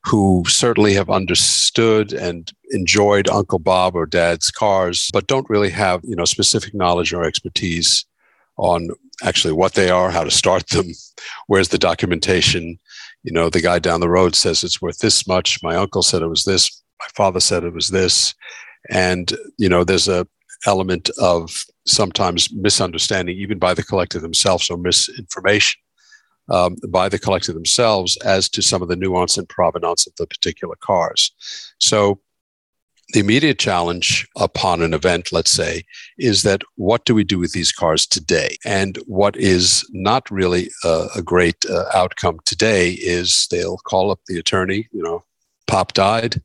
who 0.04 0.44
certainly 0.46 0.94
have 0.94 1.10
understood 1.10 2.12
and 2.12 2.50
enjoyed 2.70 3.28
Uncle 3.28 3.58
Bob 3.58 3.94
or 3.94 4.06
Dad's 4.06 4.50
cars, 4.50 5.10
but 5.12 5.26
don't 5.26 5.48
really 5.50 5.70
have 5.70 6.00
you 6.04 6.16
know 6.16 6.24
specific 6.24 6.74
knowledge 6.74 7.12
or 7.12 7.24
expertise 7.24 8.06
on 8.60 8.90
actually 9.24 9.52
what 9.52 9.74
they 9.74 9.90
are, 9.90 10.10
how 10.10 10.24
to 10.24 10.30
start 10.30 10.68
them, 10.68 10.86
where's 11.46 11.68
the 11.68 11.78
documentation. 11.78 12.78
You 13.22 13.32
know, 13.32 13.50
the 13.50 13.60
guy 13.60 13.78
down 13.78 14.00
the 14.00 14.08
road 14.08 14.34
says 14.34 14.62
it's 14.62 14.80
worth 14.80 14.98
this 14.98 15.26
much. 15.26 15.62
My 15.62 15.76
uncle 15.76 16.02
said 16.02 16.22
it 16.22 16.28
was 16.28 16.44
this. 16.44 16.82
My 17.00 17.06
father 17.14 17.40
said 17.40 17.64
it 17.64 17.74
was 17.74 17.88
this. 17.88 18.34
And, 18.90 19.32
you 19.58 19.68
know, 19.68 19.84
there's 19.84 20.08
a 20.08 20.26
element 20.66 21.10
of 21.18 21.64
sometimes 21.86 22.52
misunderstanding, 22.52 23.36
even 23.38 23.58
by 23.58 23.74
the 23.74 23.82
collector 23.82 24.18
themselves, 24.18 24.70
or 24.70 24.76
misinformation 24.76 25.80
um, 26.50 26.76
by 26.88 27.08
the 27.08 27.18
collector 27.18 27.52
themselves 27.52 28.16
as 28.18 28.48
to 28.50 28.62
some 28.62 28.82
of 28.82 28.88
the 28.88 28.96
nuance 28.96 29.38
and 29.38 29.48
provenance 29.48 30.06
of 30.06 30.14
the 30.16 30.26
particular 30.26 30.74
cars. 30.80 31.32
So 31.78 32.20
the 33.12 33.20
immediate 33.20 33.58
challenge 33.58 34.28
upon 34.36 34.82
an 34.82 34.94
event, 34.94 35.32
let's 35.32 35.50
say, 35.50 35.84
is 36.18 36.42
that 36.42 36.62
what 36.76 37.04
do 37.04 37.14
we 37.14 37.24
do 37.24 37.38
with 37.38 37.52
these 37.52 37.72
cars 37.72 38.06
today? 38.06 38.56
And 38.64 38.98
what 39.06 39.36
is 39.36 39.88
not 39.92 40.30
really 40.30 40.70
a, 40.84 41.08
a 41.16 41.22
great 41.22 41.64
uh, 41.68 41.84
outcome 41.94 42.38
today 42.44 42.92
is 42.92 43.48
they'll 43.50 43.78
call 43.78 44.10
up 44.10 44.20
the 44.26 44.38
attorney, 44.38 44.88
you 44.92 45.02
know, 45.02 45.24
Pop 45.70 45.92
died. 45.92 46.42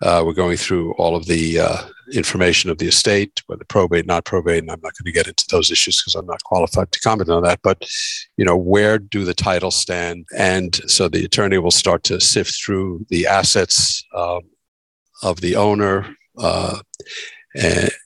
Uh, 0.00 0.22
we're 0.24 0.32
going 0.32 0.56
through 0.56 0.92
all 0.92 1.16
of 1.16 1.26
the 1.26 1.58
uh, 1.58 1.78
information 2.12 2.70
of 2.70 2.78
the 2.78 2.86
estate, 2.86 3.42
whether 3.46 3.64
probate, 3.64 4.06
not 4.06 4.24
probate, 4.24 4.62
and 4.62 4.70
I'm 4.70 4.80
not 4.80 4.96
going 4.96 5.06
to 5.06 5.12
get 5.12 5.26
into 5.26 5.44
those 5.50 5.72
issues 5.72 6.00
because 6.00 6.14
I'm 6.14 6.26
not 6.26 6.44
qualified 6.44 6.92
to 6.92 7.00
comment 7.00 7.28
on 7.30 7.42
that. 7.42 7.58
But 7.64 7.90
you 8.36 8.44
know, 8.44 8.56
where 8.56 8.96
do 8.96 9.24
the 9.24 9.34
titles 9.34 9.74
stand? 9.74 10.24
And 10.38 10.76
so 10.88 11.08
the 11.08 11.24
attorney 11.24 11.58
will 11.58 11.72
start 11.72 12.04
to 12.04 12.20
sift 12.20 12.62
through 12.64 13.06
the 13.08 13.26
assets 13.26 14.04
um, 14.14 14.42
of 15.22 15.40
the 15.40 15.56
owner. 15.56 16.16
Uh, 16.38 16.80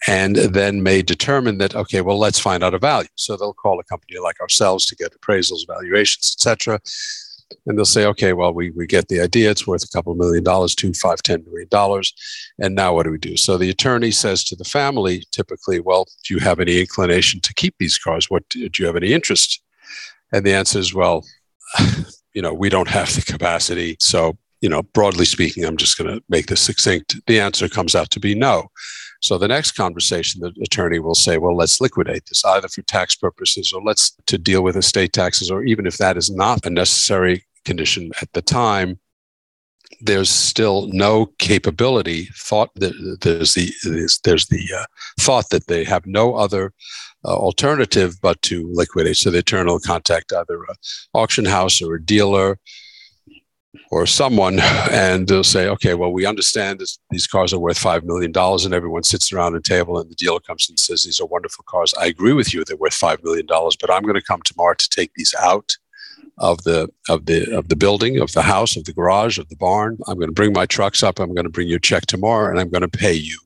and 0.08 0.36
then 0.36 0.82
may 0.82 1.02
determine 1.02 1.58
that 1.58 1.76
okay 1.76 2.00
well 2.00 2.18
let's 2.18 2.38
find 2.38 2.64
out 2.64 2.72
a 2.72 2.78
value 2.78 3.06
so 3.14 3.36
they'll 3.36 3.52
call 3.52 3.78
a 3.78 3.84
company 3.84 4.18
like 4.18 4.40
ourselves 4.40 4.86
to 4.86 4.96
get 4.96 5.12
appraisals 5.12 5.66
valuations 5.68 6.34
etc 6.34 6.80
and 7.66 7.78
they'll 7.78 7.84
say, 7.84 8.06
okay, 8.06 8.32
well, 8.32 8.52
we, 8.52 8.70
we 8.70 8.86
get 8.86 9.08
the 9.08 9.20
idea. 9.20 9.50
It's 9.50 9.66
worth 9.66 9.84
a 9.84 9.88
couple 9.88 10.12
of 10.12 10.18
million 10.18 10.44
dollars, 10.44 10.74
two, 10.74 10.92
five, 10.92 11.22
ten 11.22 11.44
million 11.44 11.68
dollars. 11.68 12.12
And 12.58 12.74
now 12.74 12.94
what 12.94 13.04
do 13.04 13.10
we 13.10 13.18
do? 13.18 13.36
So 13.36 13.56
the 13.56 13.70
attorney 13.70 14.10
says 14.10 14.44
to 14.44 14.56
the 14.56 14.64
family, 14.64 15.24
typically, 15.32 15.80
well, 15.80 16.06
do 16.24 16.34
you 16.34 16.40
have 16.40 16.60
any 16.60 16.80
inclination 16.80 17.40
to 17.40 17.54
keep 17.54 17.74
these 17.78 17.98
cars? 17.98 18.30
What 18.30 18.48
do 18.48 18.68
you 18.78 18.86
have 18.86 18.96
any 18.96 19.12
interest? 19.12 19.62
And 20.32 20.44
the 20.44 20.54
answer 20.54 20.78
is, 20.78 20.94
well, 20.94 21.24
you 22.34 22.42
know, 22.42 22.52
we 22.52 22.68
don't 22.68 22.88
have 22.88 23.14
the 23.14 23.22
capacity. 23.22 23.96
So, 24.00 24.36
you 24.64 24.70
know, 24.70 24.82
broadly 24.82 25.26
speaking, 25.26 25.62
I'm 25.62 25.76
just 25.76 25.98
going 25.98 26.08
to 26.08 26.24
make 26.30 26.46
this 26.46 26.62
succinct. 26.62 27.16
The 27.26 27.38
answer 27.38 27.68
comes 27.68 27.94
out 27.94 28.08
to 28.12 28.18
be 28.18 28.34
no. 28.34 28.70
So 29.20 29.36
the 29.36 29.46
next 29.46 29.72
conversation, 29.72 30.40
the 30.40 30.54
attorney 30.62 30.98
will 31.00 31.14
say, 31.14 31.36
well, 31.36 31.54
let's 31.54 31.82
liquidate 31.82 32.24
this 32.24 32.42
either 32.46 32.68
for 32.68 32.80
tax 32.80 33.14
purposes 33.14 33.74
or 33.74 33.82
let's 33.82 34.16
to 34.24 34.38
deal 34.38 34.62
with 34.62 34.74
estate 34.74 35.12
taxes, 35.12 35.50
or 35.50 35.64
even 35.64 35.86
if 35.86 35.98
that 35.98 36.16
is 36.16 36.30
not 36.30 36.64
a 36.64 36.70
necessary 36.70 37.44
condition 37.66 38.10
at 38.22 38.32
the 38.32 38.40
time, 38.40 38.98
there's 40.00 40.30
still 40.30 40.88
no 40.92 41.26
capability 41.38 42.24
thought 42.34 42.70
that 42.76 42.94
there's 43.20 43.52
the 43.52 43.70
there's, 44.24 44.46
the 44.46 44.66
uh, 44.74 44.86
thought 45.20 45.50
that 45.50 45.66
they 45.66 45.84
have 45.84 46.06
no 46.06 46.36
other 46.36 46.72
uh, 47.26 47.36
alternative 47.36 48.14
but 48.22 48.40
to 48.42 48.70
liquidate 48.72 49.16
so 49.16 49.30
they 49.30 49.42
turn 49.42 49.66
will 49.66 49.78
contact 49.78 50.32
either 50.32 50.56
an 50.64 50.74
auction 51.12 51.44
house 51.44 51.82
or 51.82 51.94
a 51.94 52.02
dealer 52.02 52.58
or 53.90 54.06
someone 54.06 54.60
and 54.90 55.28
they'll 55.28 55.44
say, 55.44 55.68
okay, 55.68 55.94
well, 55.94 56.12
we 56.12 56.26
understand 56.26 56.78
this, 56.78 56.98
these 57.10 57.26
cars 57.26 57.52
are 57.52 57.58
worth 57.58 57.78
$5 57.78 58.04
million 58.04 58.32
and 58.36 58.74
everyone 58.74 59.02
sits 59.02 59.32
around 59.32 59.56
a 59.56 59.60
table 59.60 59.98
and 59.98 60.10
the 60.10 60.14
dealer 60.14 60.40
comes 60.40 60.68
and 60.68 60.78
says, 60.78 61.04
these 61.04 61.20
are 61.20 61.26
wonderful 61.26 61.64
cars. 61.68 61.94
I 62.00 62.06
agree 62.06 62.32
with 62.32 62.52
you. 62.52 62.64
They're 62.64 62.76
worth 62.76 62.98
$5 62.98 63.22
million, 63.24 63.46
but 63.48 63.90
I'm 63.90 64.02
going 64.02 64.14
to 64.14 64.22
come 64.22 64.42
tomorrow 64.42 64.74
to 64.74 64.88
take 64.88 65.12
these 65.14 65.34
out 65.40 65.76
of 66.38 66.62
the 66.64 66.88
of 67.08 67.26
the 67.26 67.56
of 67.56 67.68
the 67.68 67.76
building 67.76 68.18
of 68.18 68.32
the 68.32 68.42
house 68.42 68.76
of 68.76 68.84
the 68.84 68.92
garage 68.92 69.38
of 69.38 69.48
the 69.50 69.56
barn 69.56 69.96
i'm 70.08 70.16
going 70.16 70.28
to 70.28 70.34
bring 70.34 70.52
my 70.52 70.66
trucks 70.66 71.02
up 71.02 71.20
i'm 71.20 71.32
going 71.32 71.44
to 71.44 71.50
bring 71.50 71.68
you 71.68 71.76
a 71.76 71.80
check 71.80 72.06
tomorrow 72.06 72.50
and 72.50 72.58
i'm 72.58 72.68
going 72.68 72.82
to 72.82 72.88
pay 72.88 73.12
you 73.12 73.38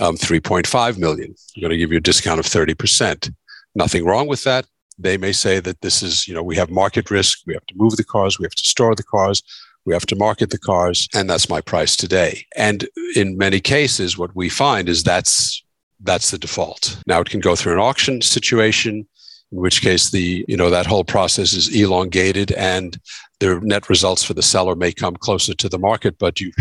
um, 0.00 0.16
3.5 0.16 0.98
million 0.98 1.34
i'm 1.56 1.60
going 1.60 1.70
to 1.70 1.76
give 1.76 1.92
you 1.92 1.98
a 1.98 2.00
discount 2.00 2.40
of 2.40 2.46
30% 2.46 3.30
nothing 3.74 4.06
wrong 4.06 4.26
with 4.26 4.42
that 4.44 4.66
they 4.98 5.16
may 5.16 5.32
say 5.32 5.60
that 5.60 5.80
this 5.82 6.02
is 6.02 6.26
you 6.26 6.34
know 6.34 6.42
we 6.42 6.56
have 6.56 6.70
market 6.70 7.10
risk 7.10 7.40
we 7.46 7.52
have 7.52 7.66
to 7.66 7.74
move 7.76 7.96
the 7.96 8.04
cars 8.04 8.38
we 8.38 8.44
have 8.44 8.54
to 8.54 8.64
store 8.64 8.94
the 8.94 9.02
cars 9.02 9.42
we 9.90 9.94
have 9.94 10.06
to 10.06 10.14
market 10.14 10.50
the 10.50 10.58
cars, 10.58 11.08
and 11.16 11.28
that's 11.28 11.48
my 11.48 11.60
price 11.60 11.96
today. 11.96 12.46
And 12.56 12.88
in 13.16 13.36
many 13.36 13.58
cases, 13.58 14.16
what 14.16 14.36
we 14.36 14.48
find 14.48 14.88
is 14.88 15.02
that's 15.02 15.64
that's 16.02 16.30
the 16.30 16.38
default. 16.38 16.96
Now 17.08 17.20
it 17.20 17.28
can 17.28 17.40
go 17.40 17.56
through 17.56 17.72
an 17.72 17.80
auction 17.80 18.22
situation, 18.22 19.04
in 19.50 19.58
which 19.58 19.82
case 19.82 20.10
the 20.10 20.44
you 20.46 20.56
know 20.56 20.70
that 20.70 20.86
whole 20.86 21.02
process 21.02 21.54
is 21.54 21.74
elongated 21.74 22.52
and 22.52 22.98
the 23.40 23.58
net 23.64 23.88
results 23.88 24.22
for 24.22 24.32
the 24.32 24.44
seller 24.44 24.76
may 24.76 24.92
come 24.92 25.16
closer 25.16 25.54
to 25.54 25.68
the 25.68 25.78
market, 25.78 26.18
but 26.18 26.40
you 26.40 26.52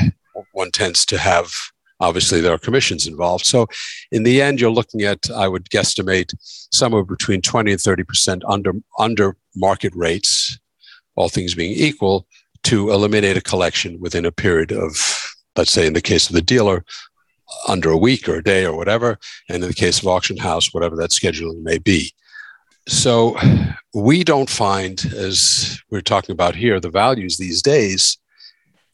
one 0.53 0.71
tends 0.71 1.05
to 1.05 1.19
have 1.19 1.53
obviously 1.99 2.41
there 2.41 2.53
are 2.53 2.67
commissions 2.67 3.05
involved. 3.05 3.45
So 3.45 3.67
in 4.11 4.23
the 4.23 4.41
end, 4.41 4.59
you're 4.59 4.71
looking 4.71 5.03
at 5.03 5.29
I 5.29 5.47
would 5.47 5.69
guesstimate 5.69 6.33
somewhere 6.71 7.03
between 7.03 7.41
20 7.43 7.73
and 7.73 7.81
30 7.81 8.03
percent 8.05 8.43
under 8.47 8.73
under 8.97 9.37
market 9.55 9.93
rates, 9.95 10.57
all 11.15 11.29
things 11.29 11.53
being 11.53 11.73
equal, 11.73 12.25
to 12.69 12.91
eliminate 12.91 13.35
a 13.35 13.41
collection 13.41 13.99
within 13.99 14.25
a 14.25 14.31
period 14.31 14.71
of, 14.71 14.93
let's 15.55 15.71
say, 15.71 15.87
in 15.87 15.93
the 15.93 16.01
case 16.01 16.29
of 16.29 16.35
the 16.35 16.41
dealer, 16.41 16.85
under 17.67 17.89
a 17.89 17.97
week 17.97 18.29
or 18.29 18.35
a 18.35 18.43
day 18.43 18.63
or 18.63 18.77
whatever, 18.77 19.17
and 19.49 19.63
in 19.63 19.69
the 19.69 19.73
case 19.73 19.99
of 19.99 20.07
auction 20.07 20.37
house, 20.37 20.71
whatever 20.71 20.95
that 20.95 21.09
scheduling 21.09 21.63
may 21.63 21.79
be. 21.79 22.13
So 22.87 23.35
we 23.95 24.23
don't 24.23 24.51
find, 24.51 25.03
as 25.15 25.79
we're 25.89 26.01
talking 26.01 26.31
about 26.33 26.55
here, 26.55 26.79
the 26.79 26.91
values 26.91 27.37
these 27.37 27.63
days. 27.63 28.19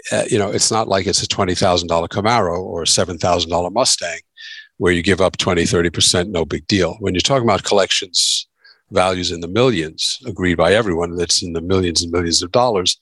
Uh, 0.09 0.23
you 0.29 0.39
know, 0.39 0.51
it's 0.51 0.71
not 0.71 0.87
like 0.87 1.05
it's 1.05 1.23
a 1.23 1.27
twenty 1.27 1.55
thousand 1.55 1.89
dollar 1.89 2.07
Camaro 2.07 2.57
or 2.57 2.83
a 2.83 2.87
seven 2.87 3.17
thousand 3.17 3.49
dollar 3.49 3.71
Mustang, 3.71 4.19
where 4.77 4.93
you 4.93 5.03
give 5.03 5.19
up 5.19 5.35
20, 5.35 5.65
30 5.65 5.89
percent, 5.89 6.29
no 6.29 6.45
big 6.45 6.65
deal. 6.67 6.95
When 6.99 7.13
you're 7.13 7.21
talking 7.21 7.47
about 7.47 7.63
collections 7.63 8.47
values 8.91 9.31
in 9.31 9.41
the 9.41 9.49
millions, 9.49 10.19
agreed 10.25 10.55
by 10.55 10.73
everyone 10.73 11.17
that's 11.17 11.43
in 11.43 11.51
the 11.51 11.61
millions 11.61 12.03
and 12.03 12.11
millions 12.11 12.41
of 12.41 12.51
dollars, 12.51 13.01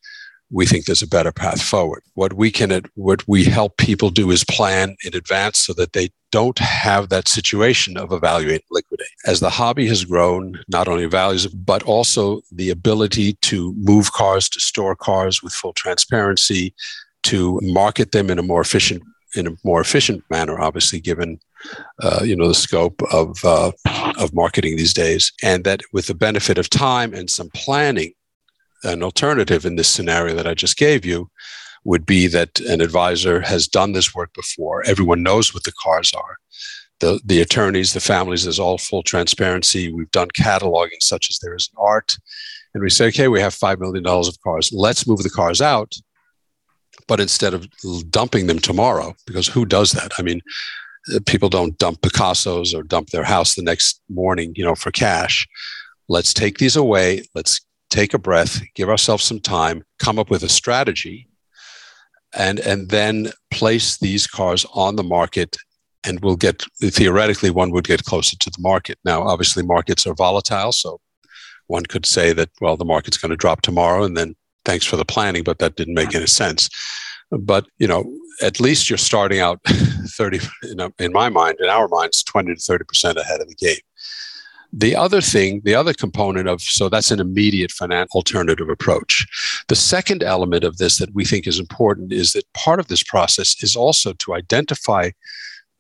we 0.54 0.68
think 0.68 0.86
there's 0.86 1.02
a 1.02 1.08
better 1.08 1.32
path 1.32 1.62
forward. 1.62 2.04
What 2.14 2.34
we 2.34 2.52
can, 2.52 2.84
what 2.94 3.28
we 3.28 3.44
help 3.44 3.78
people 3.78 4.10
do 4.12 4.30
is 4.30 4.44
plan 4.44 4.96
in 5.04 5.16
advance 5.16 5.58
so 5.58 5.74
that 5.74 5.94
they 5.94 6.10
don't 6.32 6.60
have 6.60 7.10
that 7.10 7.28
situation 7.28 7.98
of 7.98 8.12
evaluate 8.12 8.62
and 8.62 8.72
liquidate. 8.72 9.08
As 9.26 9.40
the 9.40 9.50
hobby 9.50 9.88
has 9.88 10.06
grown, 10.06 10.60
not 10.68 10.88
only 10.88 11.06
values, 11.08 11.48
but 11.48 11.82
also 11.84 12.42
the 12.52 12.70
ability 12.70 13.34
to 13.42 13.74
move 13.78 14.14
cars, 14.14 14.48
to 14.50 14.60
store 14.60 14.96
cars 14.96 15.42
with 15.42 15.54
full 15.54 15.74
transparency, 15.74 16.74
to 17.24 17.60
market 17.64 18.12
them 18.12 18.30
in 18.30 18.38
a 18.38 18.44
more 18.44 18.62
efficient 18.62 19.02
in 19.36 19.48
a 19.48 19.56
more 19.64 19.82
efficient 19.82 20.24
manner, 20.30 20.60
obviously, 20.62 21.00
given 21.00 21.40
uh, 22.02 22.22
you 22.24 22.36
know 22.36 22.48
the 22.48 22.54
scope 22.54 23.02
of 23.12 23.44
uh, 23.44 23.72
of 24.20 24.34
marketing 24.34 24.76
these 24.76 24.94
days, 24.94 25.32
and 25.42 25.64
that 25.64 25.82
with 25.92 26.08
the 26.08 26.14
benefit 26.14 26.58
of 26.60 26.70
time 26.70 27.14
and 27.14 27.30
some 27.30 27.50
planning, 27.56 28.14
an 28.84 29.04
alternative 29.04 29.66
in 29.66 29.76
this 29.76 29.90
scenario 29.90 30.36
that 30.36 30.48
I 30.48 30.54
just 30.54 30.78
gave 30.78 31.06
you 31.06 31.30
would 31.86 32.06
be 32.06 32.28
that 32.28 32.60
an 32.62 32.82
advisor 32.82 33.42
has 33.42 33.68
done 33.68 33.92
this 33.92 34.16
work 34.16 34.34
before. 34.34 34.86
Everyone 34.86 35.24
knows 35.24 35.54
what 35.54 35.64
the 35.64 35.74
cars 35.84 36.14
are. 36.14 36.38
The, 37.00 37.20
the 37.26 37.42
attorneys, 37.42 37.94
the 37.94 38.00
families, 38.00 38.44
there's 38.44 38.60
all 38.60 38.78
full 38.78 39.04
transparency. 39.04 39.92
We've 39.92 40.12
done 40.12 40.30
cataloging 40.30 41.02
such 41.02 41.30
as 41.30 41.40
there 41.40 41.56
is 41.56 41.70
an 41.74 41.84
art. 41.84 42.16
And 42.74 42.82
we 42.82 42.90
say, 42.90 43.08
okay, 43.08 43.28
we 43.28 43.42
have 43.42 43.54
$5 43.54 43.80
million 43.80 44.06
of 44.06 44.42
cars. 44.44 44.72
Let's 44.72 45.06
move 45.06 45.24
the 45.24 45.30
cars 45.30 45.62
out. 45.62 45.94
But 47.08 47.20
instead 47.20 47.54
of 47.54 47.68
dumping 48.10 48.48
them 48.48 48.60
tomorrow, 48.60 49.16
because 49.26 49.48
who 49.48 49.66
does 49.66 49.92
that? 49.92 50.14
I 50.18 50.22
mean, 50.22 50.42
uh, 51.14 51.20
people 51.26 51.50
don't 51.50 51.78
dump 51.78 52.02
Picassos 52.02 52.74
or 52.74 52.84
dump 52.84 53.10
their 53.10 53.24
house 53.24 53.56
the 53.56 53.64
next 53.64 54.02
morning, 54.10 54.54
you 54.56 54.64
know, 54.64 54.76
for 54.76 54.92
cash. 54.92 55.48
Let's 56.08 56.34
take 56.34 56.60
these 56.60 56.76
away. 56.76 57.24
Let's 57.36 57.60
take 57.94 58.14
a 58.14 58.18
breath, 58.18 58.62
give 58.74 58.90
ourselves 58.90 59.24
some 59.24 59.40
time, 59.40 59.84
come 60.00 60.18
up 60.18 60.32
with 60.32 60.42
a 60.42 60.50
strategy, 60.50 61.28
and 62.36 62.60
and 62.60 62.90
then 62.90 63.32
place 63.52 63.98
these 64.00 64.26
cars 64.26 64.66
on 64.74 64.96
the 64.96 65.04
market 65.04 65.56
and 66.06 66.20
we'll 66.22 66.36
get 66.36 66.64
theoretically 66.82 67.52
one 67.52 67.72
would 67.72 67.88
get 67.88 68.04
closer 68.04 68.36
to 68.38 68.50
the 68.50 68.62
market. 68.62 68.98
Now 69.06 69.22
obviously 69.22 69.64
markets 69.64 70.08
are 70.08 70.16
volatile 70.16 70.72
so 70.72 71.00
one 71.68 71.84
could 71.84 72.06
say 72.06 72.34
that 72.34 72.50
well 72.60 72.76
the 72.76 72.92
market's 72.94 73.18
going 73.18 73.30
to 73.30 73.38
drop 73.38 73.62
tomorrow 73.62 74.04
and 74.04 74.18
then 74.18 74.36
thanks 74.66 74.86
for 74.86 74.98
the 74.98 75.06
planning 75.06 75.44
but 75.44 75.60
that 75.60 75.76
didn't 75.76 75.94
make 75.94 76.16
any 76.16 76.28
sense. 76.28 76.70
But 77.30 77.68
you 77.78 77.88
know 77.88 78.04
at 78.42 78.60
least 78.60 78.90
you're 78.90 78.98
starting 78.98 79.40
out 79.40 79.60
30 79.68 80.40
you 80.64 80.76
know, 80.76 80.90
in 80.98 81.14
my 81.14 81.30
mind 81.30 81.58
in 81.60 81.70
our 81.70 81.88
minds 81.88 82.24
20 82.24 82.56
to 82.56 82.60
30 82.60 82.86
percent 82.86 83.18
ahead 83.20 83.42
of 83.42 83.48
the 83.48 83.56
game 83.56 83.84
the 84.76 84.96
other 84.96 85.22
thing, 85.22 85.62
the 85.64 85.76
other 85.76 85.94
component 85.94 86.48
of, 86.48 86.60
so 86.62 86.90
that's 86.90 87.12
an 87.12 87.20
immediate 87.20 87.72
financial 87.72 88.18
alternative 88.18 88.70
approach. 88.70 89.64
The 89.68 89.76
second 89.76 90.24
element 90.24 90.64
of 90.64 90.78
this 90.78 90.98
that 90.98 91.14
we 91.14 91.26
think 91.26 91.46
is 91.46 91.60
important 91.60 92.12
is 92.12 92.34
that 92.34 92.52
part 92.54 92.80
of 92.80 92.88
this 92.88 93.04
process 93.04 93.62
is 93.62 93.76
also 93.76 94.14
to 94.14 94.34
identify 94.34 95.12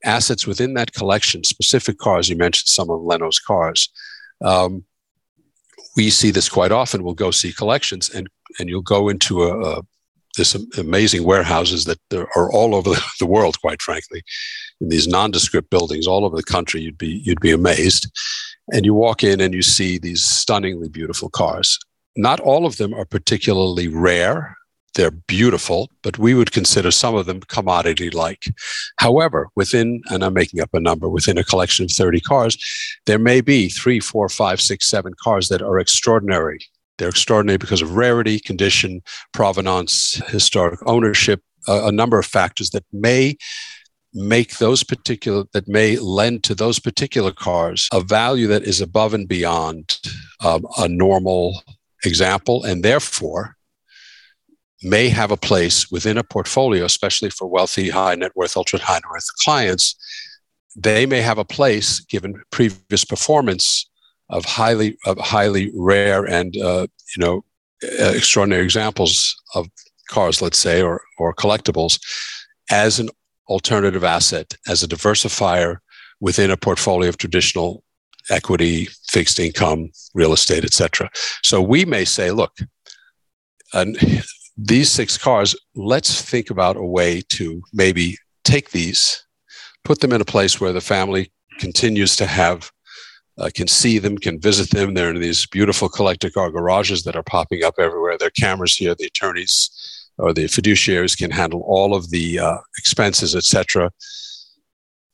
assets 0.03 0.45
within 0.45 0.75
that 0.75 0.93
collection, 0.93 1.43
specific 1.43 1.97
cars. 1.97 2.29
You 2.29 2.35
mentioned 2.35 2.67
some 2.67 2.91
of 2.91 3.01
Leno's 3.01 3.39
cars. 3.39 3.89
Um, 4.43 4.83
we 5.95 6.12
see 6.12 6.29
this 6.29 6.50
quite 6.50 6.71
often. 6.71 7.03
We'll 7.03 7.15
go 7.15 7.31
see 7.31 7.51
collections, 7.51 8.09
and 8.09 8.29
and 8.59 8.69
you'll 8.69 8.81
go 8.81 9.09
into 9.09 9.43
a, 9.43 9.77
a 9.77 9.81
this 10.38 10.55
amazing 10.77 11.23
warehouses 11.23 11.85
that 11.85 12.00
are 12.35 12.51
all 12.51 12.75
over 12.75 12.91
the 13.19 13.25
world. 13.25 13.59
Quite 13.62 13.81
frankly, 13.81 14.21
in 14.81 14.89
these 14.89 15.07
nondescript 15.07 15.69
buildings 15.69 16.05
all 16.05 16.25
over 16.25 16.35
the 16.35 16.43
country, 16.43 16.81
you'd 16.81 16.97
be 16.97 17.21
you'd 17.23 17.39
be 17.39 17.51
amazed 17.51 18.07
and 18.72 18.86
you 18.86 18.93
walk 18.93 19.24
in 19.24 19.41
and 19.41 19.53
you 19.53 19.62
see 19.62 19.98
these 19.98 20.24
stunningly 20.24 20.89
beautiful 20.89 21.29
cars. 21.29 21.77
Not 22.15 22.39
all 22.39 22.65
of 22.65 22.77
them 22.77 22.93
are 22.93 23.05
particularly 23.05 23.88
rare. 23.88 24.55
they're 24.96 25.10
beautiful, 25.10 25.89
but 26.03 26.20
we 26.20 26.36
would 26.36 26.51
consider 26.51 26.91
some 26.91 27.15
of 27.15 27.25
them 27.25 27.39
commodity 27.41 28.12
like. 28.12 28.46
However, 28.98 29.50
within, 29.55 30.03
and 30.12 30.24
I'm 30.24 30.36
making 30.36 30.60
up 30.62 30.70
a 30.74 30.79
number, 30.79 31.10
within 31.10 31.39
a 31.39 31.43
collection 31.43 31.86
of 31.86 31.91
30 31.91 32.20
cars, 32.22 32.58
there 33.08 33.17
may 33.17 33.41
be 33.41 33.70
three, 33.70 34.00
four, 34.00 34.29
five, 34.29 34.62
six, 34.62 34.88
seven 34.88 35.13
cars 35.24 35.48
that 35.48 35.63
are 35.63 35.79
extraordinary. 35.79 36.60
They're 37.00 37.10
extraordinary 37.10 37.58
because 37.58 37.82
of 37.82 37.96
rarity, 37.96 38.39
condition, 38.39 39.01
provenance, 39.32 40.22
historic 40.27 40.79
ownership, 40.86 41.41
a, 41.67 41.88
a 41.88 41.91
number 41.91 42.20
of 42.20 42.25
factors 42.27 42.70
that 42.70 42.86
may 42.91 43.36
make 44.13 44.58
those 44.58 44.84
particular 44.84 45.43
that 45.53 45.67
may 45.67 45.98
lend 45.98 46.43
to 46.43 46.53
those 46.53 46.79
particular 46.79 47.32
cars 47.32 47.88
a 47.91 48.01
value 48.01 48.48
that 48.48 48.63
is 48.63 48.79
above 48.79 49.13
and 49.13 49.27
beyond 49.27 50.00
um, 50.41 50.65
a 50.77 50.88
normal 50.88 51.63
example 52.05 52.63
and 52.63 52.84
therefore 52.84 53.55
may 54.84 55.08
have 55.10 55.32
a 55.32 55.38
place 55.38 55.89
within 55.89 56.17
a 56.17 56.24
portfolio, 56.24 56.84
especially 56.86 57.29
for 57.29 57.48
wealthy, 57.48 57.89
high 57.89 58.15
net 58.15 58.36
worth, 58.36 58.58
ultra 58.58 58.79
high 58.79 58.96
net 58.96 59.10
worth 59.10 59.25
clients. 59.39 59.96
They 60.75 61.05
may 61.05 61.22
have 61.22 61.38
a 61.38 61.46
place 61.46 62.00
given 62.01 62.41
previous 62.51 63.05
performance 63.05 63.89
of 64.29 64.46
highly 64.46 64.98
of 65.05 65.17
highly 65.20 65.72
rare 65.75 66.25
and 66.25 66.55
uh, 66.58 66.88
you 67.15 67.20
know 67.20 67.46
extraordinary 67.82 68.63
examples 68.63 69.36
of 69.55 69.67
cars, 70.10 70.41
let's 70.41 70.58
say, 70.58 70.82
or 70.82 71.01
or 71.17 71.34
collectibles, 71.34 72.00
as 72.70 73.00
an 73.00 73.10
alternative 73.47 74.03
asset, 74.03 74.55
as 74.67 74.83
a 74.83 74.88
diversifier 74.88 75.77
within 76.19 76.51
a 76.51 76.57
portfolio 76.57 77.09
of 77.09 77.17
traditional 77.17 77.83
equity, 78.29 78.88
fixed 79.07 79.39
income, 79.39 79.89
real 80.13 80.33
estate, 80.33 80.63
etc. 80.63 81.09
So 81.43 81.62
we 81.62 81.85
may 81.85 82.05
say, 82.05 82.31
look, 82.31 82.57
and 83.73 83.97
these 84.57 84.91
six 84.91 85.17
cars, 85.17 85.55
let's 85.75 86.21
think 86.21 86.50
about 86.50 86.77
a 86.77 86.85
way 86.85 87.21
to 87.29 87.62
maybe 87.73 88.17
take 88.43 88.71
these, 88.71 89.25
put 89.83 90.00
them 90.00 90.13
in 90.13 90.21
a 90.21 90.25
place 90.25 90.62
where 90.62 90.73
the 90.73 90.81
family 90.81 91.31
continues 91.59 92.15
to 92.17 92.25
have, 92.25 92.71
uh, 93.38 93.50
can 93.53 93.67
see 93.67 93.97
them, 93.97 94.17
can 94.17 94.39
visit 94.39 94.69
them. 94.69 94.93
They're 94.93 95.09
in 95.09 95.19
these 95.19 95.45
beautiful 95.47 95.89
collector 95.89 96.29
car 96.29 96.51
garages 96.51 97.03
that 97.03 97.15
are 97.15 97.23
popping 97.23 97.63
up 97.63 97.75
everywhere. 97.79 98.17
There 98.17 98.27
are 98.27 98.39
cameras 98.39 98.75
here. 98.75 98.95
The 98.95 99.05
attorneys 99.05 99.69
or 100.17 100.34
the 100.34 100.46
fiduciaries 100.46 101.17
can 101.17 101.32
handle 101.32 101.62
all 101.62 101.96
of 101.96 102.10
the 102.10 102.39
uh, 102.39 102.58
expenses, 102.77 103.36
etc. 103.36 103.91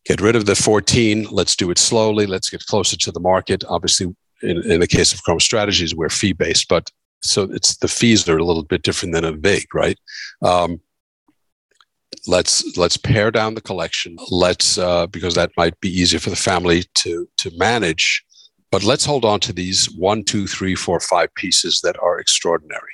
Get 0.05 0.21
rid 0.21 0.35
of 0.35 0.45
the 0.45 0.55
14. 0.55 1.27
Let's 1.31 1.55
do 1.55 1.71
it 1.71 1.77
slowly. 1.77 2.25
Let's 2.25 2.49
get 2.49 2.65
closer 2.65 2.97
to 2.97 3.11
the 3.11 3.19
market. 3.19 3.63
Obviously, 3.67 4.15
in, 4.41 4.71
in 4.71 4.79
the 4.79 4.87
case 4.87 5.13
of 5.13 5.23
Chrome 5.23 5.39
Strategies, 5.39 5.95
we're 5.95 6.09
fee 6.09 6.33
based, 6.33 6.67
but 6.67 6.89
so 7.21 7.43
it's 7.43 7.77
the 7.77 7.87
fees 7.87 8.27
are 8.29 8.37
a 8.37 8.43
little 8.43 8.63
bit 8.63 8.81
different 8.81 9.13
than 9.13 9.25
a 9.25 9.33
VIG, 9.33 9.73
right? 9.73 9.97
Um, 10.41 10.79
let's 12.27 12.77
let's 12.77 12.97
pare 12.97 13.31
down 13.31 13.55
the 13.55 13.61
collection. 13.61 14.17
Let's 14.29 14.77
uh, 14.77 15.07
because 15.07 15.35
that 15.35 15.51
might 15.57 15.79
be 15.81 15.89
easier 15.89 16.19
for 16.19 16.29
the 16.29 16.35
family 16.35 16.83
to 16.95 17.27
to 17.37 17.51
manage. 17.57 18.23
But 18.71 18.83
let's 18.83 19.05
hold 19.05 19.25
on 19.25 19.39
to 19.41 19.53
these 19.53 19.89
one, 19.91 20.23
two, 20.23 20.45
three, 20.45 20.75
four, 20.75 20.99
five 20.99 21.33
pieces 21.33 21.81
that 21.81 21.97
are 22.01 22.19
extraordinary. 22.19 22.93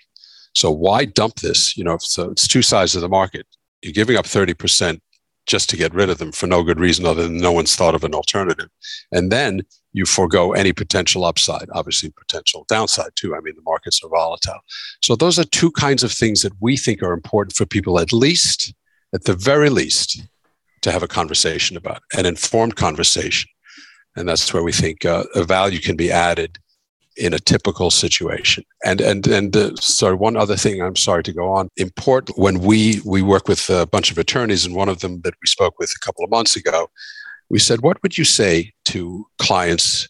So 0.55 0.71
why 0.71 1.05
dump 1.05 1.35
this? 1.35 1.77
You 1.77 1.83
know, 1.83 1.97
so 1.99 2.31
it's 2.31 2.47
two 2.47 2.61
sides 2.63 2.95
of 2.95 3.01
the 3.01 3.09
market. 3.09 3.45
You're 3.81 3.93
giving 3.93 4.17
up 4.17 4.25
thirty 4.25 4.53
percent 4.53 5.01
just 5.45 5.69
to 5.69 5.77
get 5.77 5.93
rid 5.93 6.09
of 6.09 6.17
them 6.17 6.31
for 6.31 6.47
no 6.47 6.63
good 6.63 6.79
reason 6.79 7.05
other 7.05 7.23
than 7.23 7.37
no 7.37 7.51
one's 7.51 7.75
thought 7.75 7.93
of 7.93 8.03
an 8.03 8.15
alternative. 8.15 8.69
And 9.11 9.31
then 9.31 9.61
you 9.93 10.05
forego 10.05 10.53
any 10.53 10.73
potential 10.73 11.23
upside, 11.23 11.67
obviously 11.71 12.09
potential 12.09 12.65
downside 12.67 13.11
too. 13.15 13.35
I 13.35 13.41
mean, 13.41 13.53
the 13.55 13.61
markets 13.61 14.01
are 14.03 14.09
volatile. 14.09 14.61
So 15.03 15.15
those 15.15 15.37
are 15.37 15.43
two 15.43 15.71
kinds 15.71 16.03
of 16.03 16.11
things 16.11 16.41
that 16.41 16.53
we 16.61 16.77
think 16.77 17.03
are 17.03 17.13
important 17.13 17.55
for 17.55 17.67
people, 17.67 17.99
at 17.99 18.11
least, 18.11 18.73
at 19.13 19.25
the 19.25 19.35
very 19.35 19.69
least, 19.69 20.23
to 20.81 20.91
have 20.91 21.03
a 21.03 21.07
conversation 21.07 21.77
about, 21.77 22.01
an 22.17 22.25
informed 22.25 22.75
conversation. 22.75 23.49
And 24.15 24.27
that's 24.27 24.51
where 24.51 24.63
we 24.63 24.71
think 24.71 25.05
uh, 25.05 25.25
a 25.35 25.43
value 25.43 25.79
can 25.79 25.95
be 25.95 26.11
added 26.11 26.57
in 27.17 27.33
a 27.33 27.39
typical 27.39 27.91
situation. 27.91 28.63
And 28.83 29.01
and 29.01 29.27
and 29.27 29.55
uh, 29.55 29.75
sorry, 29.75 30.15
one 30.15 30.35
other 30.35 30.55
thing. 30.55 30.81
I'm 30.81 30.95
sorry 30.95 31.23
to 31.23 31.33
go 31.33 31.51
on. 31.51 31.69
Important 31.77 32.37
when 32.37 32.59
we 32.59 33.01
we 33.05 33.21
work 33.21 33.47
with 33.47 33.69
a 33.69 33.85
bunch 33.85 34.11
of 34.11 34.17
attorneys, 34.17 34.65
and 34.65 34.75
one 34.75 34.89
of 34.89 34.99
them 34.99 35.21
that 35.21 35.33
we 35.41 35.47
spoke 35.47 35.79
with 35.79 35.91
a 35.95 36.05
couple 36.05 36.23
of 36.23 36.31
months 36.31 36.55
ago 36.55 36.89
we 37.49 37.59
said, 37.59 37.81
What 37.81 38.01
would 38.03 38.17
you 38.17 38.23
say 38.23 38.73
to 38.85 39.27
clients 39.37 40.07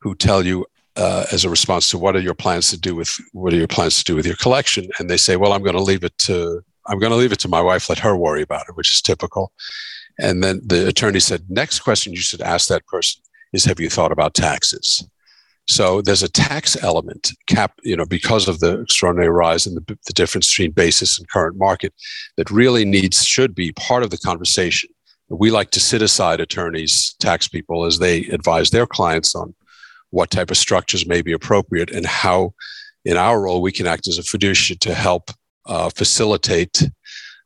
who 0.00 0.14
tell 0.14 0.44
you, 0.44 0.66
uh, 0.96 1.26
as 1.30 1.44
a 1.44 1.50
response 1.50 1.90
to 1.90 1.98
what 1.98 2.16
are 2.16 2.20
your 2.20 2.34
plans 2.34 2.70
to 2.70 2.78
do 2.78 2.94
with 2.94 3.14
what 3.32 3.52
are 3.52 3.58
your 3.58 3.68
plans 3.68 3.98
to 3.98 4.04
do 4.04 4.16
with 4.16 4.26
your 4.26 4.36
collection? 4.36 4.88
And 4.98 5.10
they 5.10 5.16
say, 5.16 5.36
Well, 5.36 5.52
I'm 5.52 5.62
going 5.62 5.76
to 5.76 5.82
leave 5.82 6.04
it 6.04 6.16
to 6.18 6.62
I'm 6.88 6.98
going 6.98 7.10
to 7.10 7.16
leave 7.16 7.32
it 7.32 7.40
to 7.40 7.48
my 7.48 7.60
wife, 7.60 7.88
let 7.88 7.98
her 7.98 8.16
worry 8.16 8.42
about 8.42 8.68
it, 8.68 8.76
which 8.76 8.94
is 8.94 9.02
typical. 9.02 9.52
And 10.20 10.42
then 10.42 10.60
the 10.64 10.86
attorney 10.86 11.20
said, 11.20 11.44
Next 11.48 11.80
question 11.80 12.12
you 12.12 12.20
should 12.20 12.40
ask 12.40 12.68
that 12.68 12.86
person 12.86 13.22
is 13.52 13.64
Have 13.64 13.80
you 13.80 13.90
thought 13.90 14.12
about 14.12 14.34
taxes? 14.34 15.06
So 15.68 16.00
there's 16.00 16.22
a 16.22 16.30
tax 16.30 16.76
element 16.82 17.32
cap, 17.48 17.72
you 17.82 17.96
know, 17.96 18.06
because 18.06 18.46
of 18.46 18.60
the 18.60 18.80
extraordinary 18.80 19.30
rise 19.30 19.66
in 19.66 19.74
the, 19.74 19.98
the 20.06 20.12
difference 20.12 20.48
between 20.50 20.70
basis 20.70 21.18
and 21.18 21.28
current 21.28 21.56
market 21.56 21.92
that 22.36 22.50
really 22.50 22.84
needs, 22.84 23.24
should 23.24 23.54
be 23.54 23.72
part 23.72 24.04
of 24.04 24.10
the 24.10 24.18
conversation 24.18 24.90
we 25.28 25.50
like 25.50 25.70
to 25.72 25.80
sit 25.80 26.02
aside 26.02 26.40
attorneys, 26.40 27.14
tax 27.18 27.48
people, 27.48 27.84
as 27.84 27.98
they 27.98 28.26
advise 28.26 28.70
their 28.70 28.86
clients 28.86 29.34
on 29.34 29.54
what 30.10 30.30
type 30.30 30.50
of 30.50 30.56
structures 30.56 31.06
may 31.06 31.20
be 31.20 31.32
appropriate 31.32 31.90
and 31.90 32.06
how, 32.06 32.54
in 33.04 33.16
our 33.16 33.42
role, 33.42 33.60
we 33.60 33.72
can 33.72 33.86
act 33.86 34.06
as 34.06 34.18
a 34.18 34.22
fiduciary 34.22 34.78
to 34.78 34.94
help 34.94 35.30
uh, 35.66 35.90
facilitate 35.90 36.88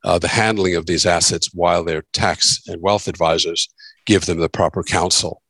uh, 0.05 0.19
the 0.19 0.29
handling 0.29 0.77
of 0.77 0.87
these 0.87 1.07
assets 1.07 1.51
while 1.55 1.83
their 1.83 2.05
tax 2.13 2.61
and 2.67 2.83
wealth 2.83 3.09
advisors 3.09 3.69
give 4.07 4.27
them 4.27 4.41
the 4.41 4.49
proper 4.49 4.83
counsel. 4.83 5.43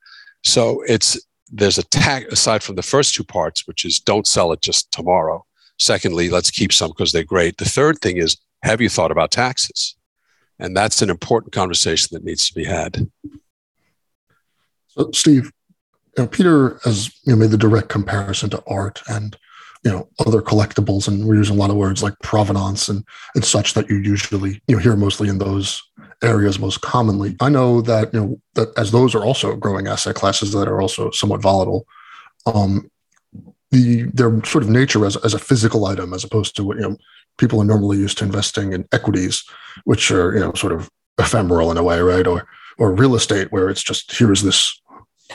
So 0.44 0.83
it's 0.87 1.20
there's 1.51 1.79
a 1.79 1.85
tag 1.85 2.27
aside 2.33 2.63
from 2.63 2.77
the 2.77 2.83
first 2.83 3.15
two 3.15 3.25
parts, 3.25 3.67
which 3.67 3.85
is 3.85 3.99
don't 3.99 4.27
sell 4.27 4.53
it 4.53 4.63
just 4.63 4.91
tomorrow. 4.93 5.45
Secondly, 5.79 6.29
let's 6.29 6.51
keep 6.51 6.73
some 6.73 6.91
because 6.91 7.13
they're 7.13 7.25
great. 7.25 7.57
The 7.57 7.65
third 7.65 8.01
thing 8.01 8.19
is, 8.19 8.37
have 8.63 8.81
you 8.81 8.89
thought 8.89 9.11
about 9.11 9.31
taxes? 9.31 9.97
And 10.59 10.77
that's 10.77 11.01
an 11.01 11.11
important 11.11 11.53
conversation 11.53 12.09
that 12.13 12.25
needs 12.25 12.47
to 12.49 12.55
be 12.55 12.65
had. 12.65 13.11
So, 14.89 15.11
Steve, 15.13 15.51
you 16.17 16.25
know, 16.25 16.27
Peter 16.27 16.79
has 16.85 17.09
you 17.25 17.33
know, 17.33 17.37
made 17.37 17.51
the 17.51 17.57
direct 17.57 17.89
comparison 17.89 18.51
to 18.51 18.63
art 18.67 19.01
and 19.09 19.37
you 19.85 19.91
know 19.91 20.09
other 20.27 20.43
collectibles, 20.43 21.09
and 21.09 21.25
we're 21.25 21.37
using 21.37 21.57
a 21.57 21.59
lot 21.59 21.71
of 21.71 21.77
words 21.77 22.03
like 22.03 22.15
provenance 22.23 22.89
and 22.89 23.05
and 23.35 23.45
such 23.45 23.73
that 23.75 23.89
you 23.89 23.97
usually 23.97 24.61
you 24.69 24.77
know 24.77 24.83
hear 24.83 24.97
mostly 24.97 25.29
in 25.29 25.39
those 25.39 25.83
areas 26.22 26.59
most 26.59 26.80
commonly. 26.80 27.37
I 27.40 27.48
know 27.48 27.80
that 27.83 28.12
you 28.12 28.20
know 28.20 28.40
that 28.54 28.76
as 28.76 28.90
those 28.90 29.14
are 29.14 29.24
also 29.24 29.56
growing 29.56 29.87
asset 29.87 30.14
classes 30.14 30.52
that 30.52 30.68
are 30.68 30.80
also 30.80 31.11
somewhat 31.11 31.42
volatile. 31.42 31.87
Um, 32.46 32.90
the 33.70 34.02
their 34.12 34.44
sort 34.44 34.64
of 34.64 34.70
nature 34.70 35.06
as, 35.06 35.16
as 35.18 35.35
a 35.35 35.38
physical 35.38 35.87
item 35.87 36.12
as 36.12 36.24
opposed 36.24 36.56
to 36.56 36.64
what 36.64 36.76
you 36.76 36.83
know 36.83 36.96
people 37.38 37.61
are 37.61 37.64
normally 37.64 37.98
used 37.98 38.18
to 38.18 38.24
investing 38.24 38.72
in 38.72 38.87
equities, 38.92 39.44
which 39.85 40.11
are 40.11 40.35
you 40.35 40.40
know 40.40 40.52
sort 40.54 40.72
of 40.72 40.90
ephemeral 41.18 41.70
in 41.70 41.76
a 41.76 41.83
way, 41.83 42.00
right? 42.00 42.26
Or 42.26 42.46
or 42.78 42.92
real 42.92 43.14
estate, 43.14 43.52
where 43.52 43.68
it's 43.68 43.83
just 43.83 44.16
here's 44.16 44.42
this 44.42 44.80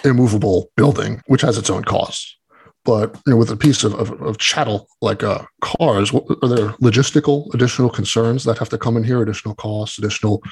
immovable 0.03 0.71
building 0.75 1.21
which 1.27 1.41
has 1.41 1.57
its 1.57 1.69
own 1.69 1.83
costs. 1.83 2.37
But 2.83 3.15
you 3.25 3.31
know, 3.31 3.37
with 3.37 3.49
a 3.49 3.57
piece 3.57 3.83
of, 3.83 3.95
of, 3.95 4.11
of 4.21 4.37
chattel 4.37 4.87
like 5.01 5.23
uh, 5.23 5.43
cars, 5.61 6.13
what, 6.13 6.25
are 6.43 6.47
there 6.47 6.69
logistical 6.73 7.51
additional 7.53 7.89
concerns 7.89 8.43
that 8.43 8.59
have 8.59 8.69
to 8.69 8.77
come 8.77 8.95
in 8.95 9.03
here? 9.03 9.21
Additional 9.21 9.55
costs, 9.55 9.97
additional 9.97 10.43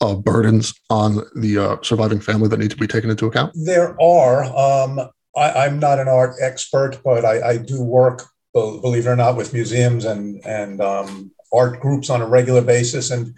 uh, 0.00 0.14
burdens 0.14 0.74
on 0.90 1.22
the 1.34 1.58
uh, 1.58 1.76
surviving 1.82 2.20
family 2.20 2.48
that 2.48 2.58
need 2.58 2.70
to 2.70 2.76
be 2.76 2.86
taken 2.86 3.10
into 3.10 3.26
account? 3.26 3.52
There 3.54 4.00
are. 4.00 4.44
Um, 4.44 5.00
I, 5.36 5.66
am 5.66 5.78
not 5.78 6.00
an 6.00 6.08
art 6.08 6.34
expert, 6.40 7.00
but 7.04 7.24
I, 7.24 7.50
I 7.50 7.56
do 7.58 7.82
work 7.82 8.24
believe 8.52 9.06
it 9.06 9.10
or 9.10 9.16
not, 9.16 9.36
with 9.36 9.52
museums 9.52 10.04
and 10.04 10.44
and 10.44 10.80
um, 10.80 11.30
art 11.52 11.80
groups 11.80 12.10
on 12.10 12.20
a 12.20 12.26
regular 12.26 12.62
basis. 12.62 13.10
And 13.10 13.34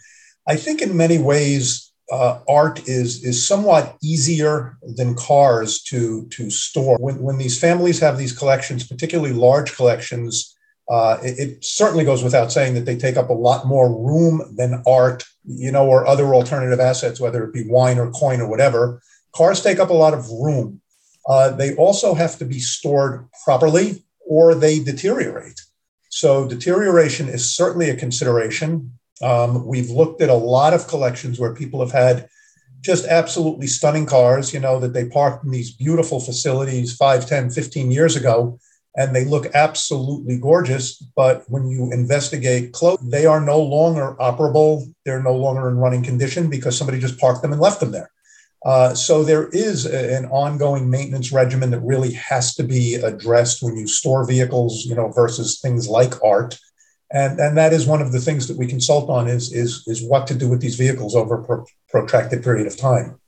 I 0.49 0.57
think 0.57 0.83
in 0.83 0.96
many 0.96 1.18
ways, 1.18 1.92
uh, 2.11 2.40
art 2.49 2.88
is 2.88 3.25
is 3.25 3.46
somewhat 3.46 3.96
easier 4.03 4.79
than 4.83 5.14
cars 5.14 5.83
to 5.85 6.27
to 6.29 6.51
store. 6.51 6.99
When 6.99 7.20
when 7.20 7.38
these 7.38 7.59
families 7.59 8.01
have 8.01 8.18
these 8.18 8.37
collections, 8.37 8.87
particularly 8.87 9.33
large 9.33 9.75
collections. 9.77 10.57
Uh, 10.90 11.18
it, 11.23 11.38
it, 11.38 11.64
certainly 11.64 12.05
goes 12.05 12.25
without 12.25 12.51
saying 12.51 12.75
that 12.75 12.85
they 12.85 12.96
take 12.96 13.16
up 13.16 13.31
a 13.31 13.33
lot 13.33 13.64
more 13.64 13.88
room 14.05 14.42
than 14.57 14.83
art, 14.88 15.23
you 15.44 15.72
know, 15.72 15.87
or 15.87 16.07
other 16.07 16.35
alternative 16.35 16.81
assets, 16.81 17.20
whether 17.20 17.44
it 17.44 17.53
be 17.53 17.68
wine 17.68 17.98
or 17.98 18.11
coin 18.11 18.40
or 18.40 18.48
whatever. 18.48 19.03
Cars 19.33 19.62
take 19.62 19.79
up 19.79 19.90
a 19.90 19.94
lot 19.94 20.14
of 20.14 20.29
room. 20.31 20.81
Uh, 21.29 21.50
they 21.50 21.74
also 21.76 22.14
have 22.14 22.38
to 22.38 22.44
be 22.44 22.59
stored 22.59 23.29
properly 23.44 24.05
or 24.20 24.55
they 24.55 24.81
deteriorate. 24.81 25.61
So, 26.09 26.46
deterioration 26.48 27.29
is 27.29 27.55
certainly 27.55 27.90
a 27.90 27.96
consideration. 27.96 28.98
Um, 29.22 29.66
we've 29.66 29.90
looked 29.90 30.22
at 30.22 30.29
a 30.29 30.35
lot 30.35 30.74
of 30.74 30.88
collections 30.88 31.38
where 31.38 31.55
people 31.55 31.81
have 31.81 31.92
had 31.92 32.29
just 32.81 33.07
absolutely 33.07 33.66
stunning 33.66 34.07
cars, 34.07 34.55
you 34.55 34.61
know, 34.61 34.81
that 34.81 34.92
they 34.92 35.05
parked 35.05 35.44
in 35.44 35.50
these 35.50 35.70
beautiful 35.70 36.18
facilities 36.18 36.96
5, 36.96 37.26
10, 37.26 37.50
15 37.50 37.90
years 37.90 38.16
ago. 38.16 38.59
And 38.96 39.14
they 39.14 39.24
look 39.24 39.46
absolutely 39.55 40.38
gorgeous. 40.38 40.96
But 41.16 41.44
when 41.48 41.68
you 41.68 41.92
investigate 41.92 42.72
close, 42.72 42.98
they 43.00 43.26
are 43.26 43.40
no 43.40 43.61
longer 43.61 44.16
operable. 44.20 44.92
They're 45.05 45.22
no 45.22 45.35
longer 45.35 45.68
in 45.68 45.76
running 45.76 46.03
condition 46.03 46.50
because 46.50 46.76
somebody 46.76 46.98
just 46.98 47.18
parked 47.18 47.42
them 47.42 47.53
and 47.53 47.61
left 47.61 47.81
them 47.81 47.92
there. 47.92 48.11
Uh, 48.64 48.94
so 48.94 49.24
there 49.24 49.48
is 49.48 49.87
a, 49.87 50.16
an 50.16 50.26
ongoing 50.26 50.90
maintenance 50.90 51.33
regimen 51.33 51.70
that 51.70 51.81
really 51.81 52.12
has 52.12 52.55
to 52.57 52.62
be 52.62 52.94
addressed 52.96 53.62
when 53.62 53.76
you 53.76 53.87
store 53.87 54.26
vehicles, 54.26 54.85
you 54.85 54.94
know, 54.94 55.09
versus 55.09 55.61
things 55.61 55.88
like 55.88 56.22
art. 56.22 56.59
And, 57.12 57.40
and 57.40 57.57
that 57.57 57.72
is 57.72 57.87
one 57.87 58.03
of 58.03 58.12
the 58.12 58.20
things 58.20 58.46
that 58.48 58.59
we 58.59 58.66
consult 58.66 59.09
on 59.09 59.29
is, 59.29 59.53
is, 59.53 59.83
is 59.87 60.03
what 60.03 60.26
to 60.26 60.35
do 60.35 60.48
with 60.48 60.61
these 60.61 60.76
vehicles 60.76 61.16
over 61.16 61.40
a 61.40 61.44
pro- 61.44 61.64
protracted 61.88 62.44
period 62.44 62.66
of 62.66 62.76
time. 62.76 63.18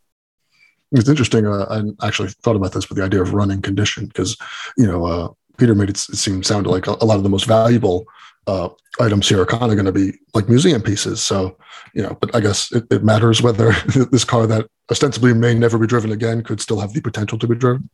It's 0.92 1.08
interesting. 1.08 1.46
Uh, 1.46 1.92
I 2.00 2.06
actually 2.06 2.28
thought 2.28 2.54
about 2.54 2.72
this 2.72 2.88
with 2.88 2.98
the 2.98 3.04
idea 3.04 3.22
of 3.22 3.32
running 3.32 3.62
condition 3.62 4.06
because, 4.06 4.36
you 4.76 4.86
know, 4.86 5.06
uh, 5.06 5.28
Peter 5.62 5.76
made 5.76 5.90
it, 5.90 5.96
seem 5.96 6.42
sound 6.42 6.66
like 6.66 6.88
a, 6.88 6.96
a, 7.00 7.04
lot 7.04 7.18
of 7.18 7.22
the 7.22 7.28
most 7.28 7.44
valuable 7.44 8.04
uh, 8.48 8.68
items 8.98 9.28
here 9.28 9.40
are 9.40 9.46
kind 9.46 9.70
of 9.70 9.76
going 9.76 9.86
to 9.86 9.92
be 9.92 10.12
like 10.34 10.48
museum 10.48 10.82
pieces. 10.82 11.22
So, 11.22 11.56
you 11.94 12.02
know, 12.02 12.18
but 12.20 12.34
I 12.34 12.40
guess 12.40 12.72
it, 12.72 12.84
it, 12.90 13.04
matters 13.04 13.40
whether 13.42 13.70
this 14.10 14.24
car 14.24 14.44
that 14.48 14.66
ostensibly 14.90 15.32
may 15.34 15.54
never 15.54 15.78
be 15.78 15.86
driven 15.86 16.10
again 16.10 16.42
could 16.42 16.60
still 16.60 16.80
have 16.80 16.94
the 16.94 17.00
potential 17.00 17.38
to 17.38 17.46
be 17.46 17.54
driven. 17.54 17.88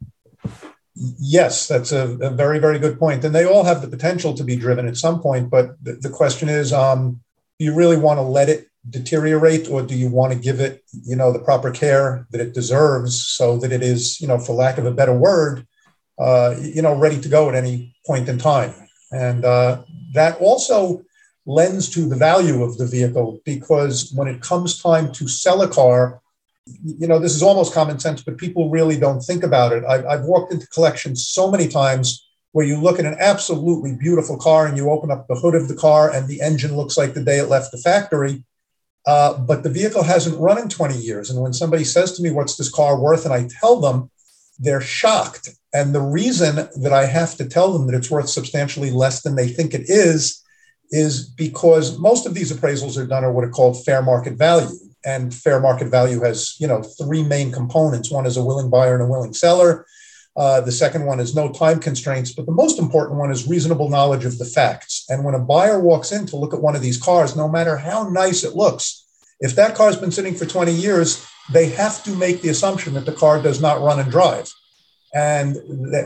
Yes, 0.94 1.68
that's 1.68 1.92
a, 1.92 2.16
a 2.22 2.31
very, 2.31 2.59
very 2.59 2.78
good 2.78 2.98
point. 2.98 3.22
And 3.22 3.35
they 3.35 3.44
all 3.44 3.64
have 3.64 3.83
the 3.83 3.88
potential 3.88 4.33
to 4.33 4.42
be 4.42 4.57
driven 4.57 4.88
at 4.88 4.96
some 4.96 5.20
point. 5.20 5.50
But 5.50 5.76
the, 5.85 5.92
the 5.92 6.09
question 6.09 6.48
is, 6.48 6.72
um, 6.72 7.20
do 7.59 7.66
you 7.66 7.74
really 7.74 7.98
want 7.98 8.16
to 8.16 8.22
let 8.22 8.48
it 8.48 8.70
deteriorate 8.88 9.68
or 9.68 9.83
do 9.83 9.94
you 9.94 10.09
want 10.09 10.33
to 10.33 10.38
give 10.38 10.59
it, 10.59 10.85
you 11.04 11.16
know, 11.16 11.35
the 11.35 11.38
proper 11.38 11.70
care 11.70 12.26
that 12.31 12.40
it 12.40 12.54
deserves 12.54 13.26
so 13.26 13.59
that 13.59 13.72
it 13.72 13.83
is, 13.83 14.22
you 14.22 14.26
know, 14.26 14.38
for 14.38 14.54
lack 14.54 14.78
of 14.78 14.87
a 14.87 14.90
better 14.90 15.12
word, 15.12 15.67
uh, 16.18 16.54
you 16.61 16.83
know, 16.83 16.94
ready 16.94 17.20
to 17.20 17.28
go 17.28 17.48
at 17.48 17.54
any 17.54 17.94
point 18.07 18.28
in 18.28 18.38
time. 18.38 18.74
And 19.12 19.44
uh, 19.44 19.83
that 20.14 20.38
also 20.40 21.02
lends 21.46 21.88
to 21.90 22.07
the 22.07 22.16
value 22.16 22.62
of 22.62 22.76
the 22.76 22.87
vehicle 22.87 23.40
because 23.44 24.12
when 24.14 24.28
it 24.28 24.42
comes 24.42 24.83
time 24.83 25.12
to 25.12 25.26
sell 25.26 25.62
a 25.62 25.68
car, 25.68 26.20
you 26.85 27.07
know, 27.07 27.18
this 27.18 27.35
is 27.35 27.42
almost 27.42 27.72
common 27.72 27.98
sense, 27.98 28.22
but 28.22 28.37
people 28.37 28.68
really 28.68 28.98
don't 28.98 29.20
think 29.20 29.42
about 29.42 29.72
it. 29.72 29.85
I've, 29.85 30.04
I've 30.04 30.24
walked 30.24 30.52
into 30.52 30.66
collections 30.66 31.26
so 31.26 31.50
many 31.50 31.66
times 31.66 32.26
where 32.52 32.66
you 32.66 32.76
look 32.78 32.98
at 32.98 33.07
an 33.07 33.16
absolutely 33.18 33.94
beautiful 33.94 34.37
car 34.37 34.66
and 34.66 34.76
you 34.76 34.90
open 34.90 35.11
up 35.11 35.26
the 35.26 35.35
hood 35.37 35.54
of 35.54 35.68
the 35.68 35.76
car 35.76 36.12
and 36.12 36.28
the 36.28 36.40
engine 36.40 36.76
looks 36.76 36.96
like 36.96 37.14
the 37.14 37.24
day 37.24 37.38
it 37.38 37.48
left 37.48 37.72
the 37.72 37.78
factory. 37.78 38.44
Uh, 39.07 39.38
but 39.38 39.62
the 39.62 39.70
vehicle 39.70 40.02
hasn't 40.02 40.38
run 40.38 40.59
in 40.59 40.68
20 40.68 40.96
years. 40.96 41.31
And 41.31 41.40
when 41.40 41.54
somebody 41.54 41.85
says 41.85 42.12
to 42.12 42.22
me, 42.22 42.31
What's 42.31 42.57
this 42.57 42.70
car 42.70 43.00
worth? 43.00 43.24
and 43.24 43.33
I 43.33 43.48
tell 43.61 43.81
them, 43.81 44.11
they're 44.59 44.81
shocked. 44.81 45.51
And 45.73 45.94
the 45.94 46.01
reason 46.01 46.68
that 46.81 46.92
I 46.92 47.07
have 47.07 47.37
to 47.37 47.49
tell 47.49 47.73
them 47.73 47.87
that 47.87 47.97
it's 47.97 48.11
worth 48.11 48.29
substantially 48.29 48.90
less 48.90 49.23
than 49.23 49.37
they 49.37 49.49
think 49.49 49.75
it 49.75 49.88
is, 49.88 50.42
is 50.90 51.29
because 51.29 51.99
most 51.99 52.27
of 52.27 52.35
these 52.35 52.51
appraisals 52.51 52.97
are 52.97 53.07
done 53.07 53.25
at 53.25 53.33
what 53.33 53.44
are 53.44 53.51
called 53.51 53.85
fair 53.85 54.03
market 54.03 54.35
value. 54.35 54.75
And 55.05 55.35
fair 55.35 55.61
market 55.61 55.88
value 55.88 56.21
has, 56.23 56.57
you 56.59 56.66
know, 56.66 56.83
three 56.83 57.23
main 57.23 57.53
components. 57.53 58.11
One 58.11 58.27
is 58.27 58.37
a 58.37 58.44
willing 58.44 58.68
buyer 58.68 58.94
and 58.94 59.03
a 59.03 59.07
willing 59.07 59.33
seller. 59.33 59.87
Uh, 60.37 60.61
the 60.61 60.73
second 60.73 61.05
one 61.05 61.21
is 61.21 61.35
no 61.35 61.53
time 61.53 61.81
constraints, 61.81 62.33
but 62.33 62.47
the 62.47 62.53
most 62.53 62.79
important 62.79 63.18
one 63.18 63.31
is 63.31 63.49
reasonable 63.49 63.88
knowledge 63.88 64.25
of 64.25 64.38
the 64.38 64.44
facts. 64.44 65.05
And 65.09 65.25
when 65.25 65.35
a 65.35 65.40
buyer 65.40 65.81
walks 65.81 66.12
in 66.12 66.27
to 66.27 66.37
look 66.37 66.55
at 66.55 66.62
one 66.62 66.77
of 66.77 66.83
these 66.83 66.97
cars, 66.97 67.37
no 67.37 67.49
matter 67.49 67.77
how 67.77 68.09
nice 68.09 68.44
it 68.44 68.55
looks, 68.55 69.05
if 69.40 69.55
that 69.57 69.75
car's 69.75 69.97
been 69.97 70.12
sitting 70.12 70.35
for 70.35 70.47
20 70.47 70.73
years, 70.73 71.27
they 71.52 71.70
have 71.70 72.02
to 72.04 72.11
make 72.11 72.42
the 72.42 72.50
assumption 72.50 72.94
that 72.94 73.06
the 73.06 73.12
car 73.12 73.40
does 73.40 73.61
not 73.61 73.80
run 73.80 74.00
and 74.00 74.11
drive. 74.11 74.52
And 75.14 75.56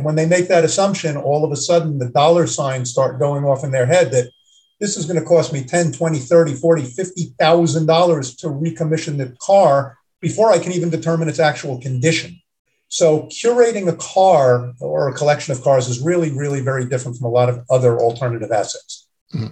when 0.04 0.14
they 0.14 0.26
make 0.26 0.48
that 0.48 0.64
assumption, 0.64 1.16
all 1.16 1.44
of 1.44 1.50
a 1.50 1.56
sudden 1.56 1.98
the 1.98 2.08
dollar 2.08 2.46
signs 2.46 2.90
start 2.90 3.18
going 3.18 3.44
off 3.44 3.64
in 3.64 3.72
their 3.72 3.86
head 3.86 4.12
that 4.12 4.30
this 4.78 4.96
is 4.96 5.06
going 5.06 5.18
to 5.18 5.24
cost 5.24 5.52
me 5.52 5.64
10, 5.64 5.92
20, 5.92 6.18
30, 6.18 6.54
40, 6.54 6.82
50,000 6.82 7.86
dollars 7.86 8.36
to 8.36 8.48
recommission 8.48 9.16
the 9.16 9.36
car 9.40 9.98
before 10.20 10.52
I 10.52 10.58
can 10.58 10.72
even 10.72 10.90
determine 10.90 11.28
its 11.28 11.40
actual 11.40 11.80
condition. 11.80 12.40
So 12.88 13.22
curating 13.22 13.88
a 13.88 13.96
car 13.96 14.72
or 14.80 15.08
a 15.08 15.14
collection 15.14 15.52
of 15.52 15.62
cars 15.62 15.88
is 15.88 16.00
really, 16.00 16.30
really 16.30 16.60
very 16.60 16.84
different 16.84 17.16
from 17.16 17.26
a 17.26 17.30
lot 17.30 17.48
of 17.48 17.64
other 17.70 17.98
alternative 17.98 18.52
assets. 18.52 19.08
Mm-hmm. 19.34 19.48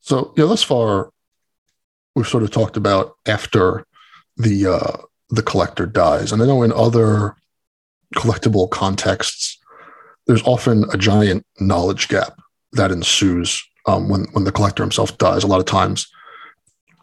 So 0.00 0.32
yeah, 0.36 0.44
thus 0.44 0.62
far 0.62 1.10
we've 2.14 2.28
sort 2.28 2.44
of 2.44 2.50
talked 2.50 2.76
about 2.76 3.16
after 3.26 3.84
the 4.36 4.66
uh, 4.66 4.96
the 5.30 5.42
collector 5.42 5.86
dies. 5.86 6.32
And 6.32 6.42
I 6.42 6.46
know 6.46 6.62
in 6.62 6.72
other 6.72 7.36
collectible 8.14 8.68
contexts, 8.70 9.58
there's 10.26 10.42
often 10.42 10.84
a 10.92 10.98
giant 10.98 11.44
knowledge 11.60 12.08
gap 12.08 12.38
that 12.72 12.90
ensues 12.90 13.62
um, 13.86 14.08
when 14.08 14.24
when 14.32 14.44
the 14.44 14.52
collector 14.52 14.82
himself 14.82 15.16
dies. 15.18 15.44
A 15.44 15.46
lot 15.46 15.60
of 15.60 15.66
times, 15.66 16.06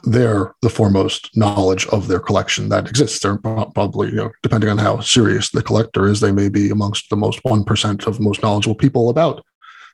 they're 0.04 0.54
the 0.62 0.70
foremost 0.70 1.36
knowledge 1.36 1.86
of 1.88 2.08
their 2.08 2.20
collection 2.20 2.70
that 2.70 2.88
exists. 2.88 3.20
They're 3.20 3.38
probably, 3.38 4.10
you 4.10 4.15
know, 4.15 4.32
depending 4.44 4.70
on 4.70 4.78
how 4.78 5.00
serious 5.00 5.50
the 5.50 5.63
collector 5.63 6.08
is, 6.08 6.20
they 6.20 6.32
may 6.32 6.50
be 6.50 6.70
amongst 6.70 7.10
the 7.10 7.15
most 7.15 7.39
one 7.44 7.63
percent 7.63 8.08
of 8.08 8.20
most 8.20 8.41
knowledgeable 8.41 8.76
people 8.76 9.10
about 9.10 9.46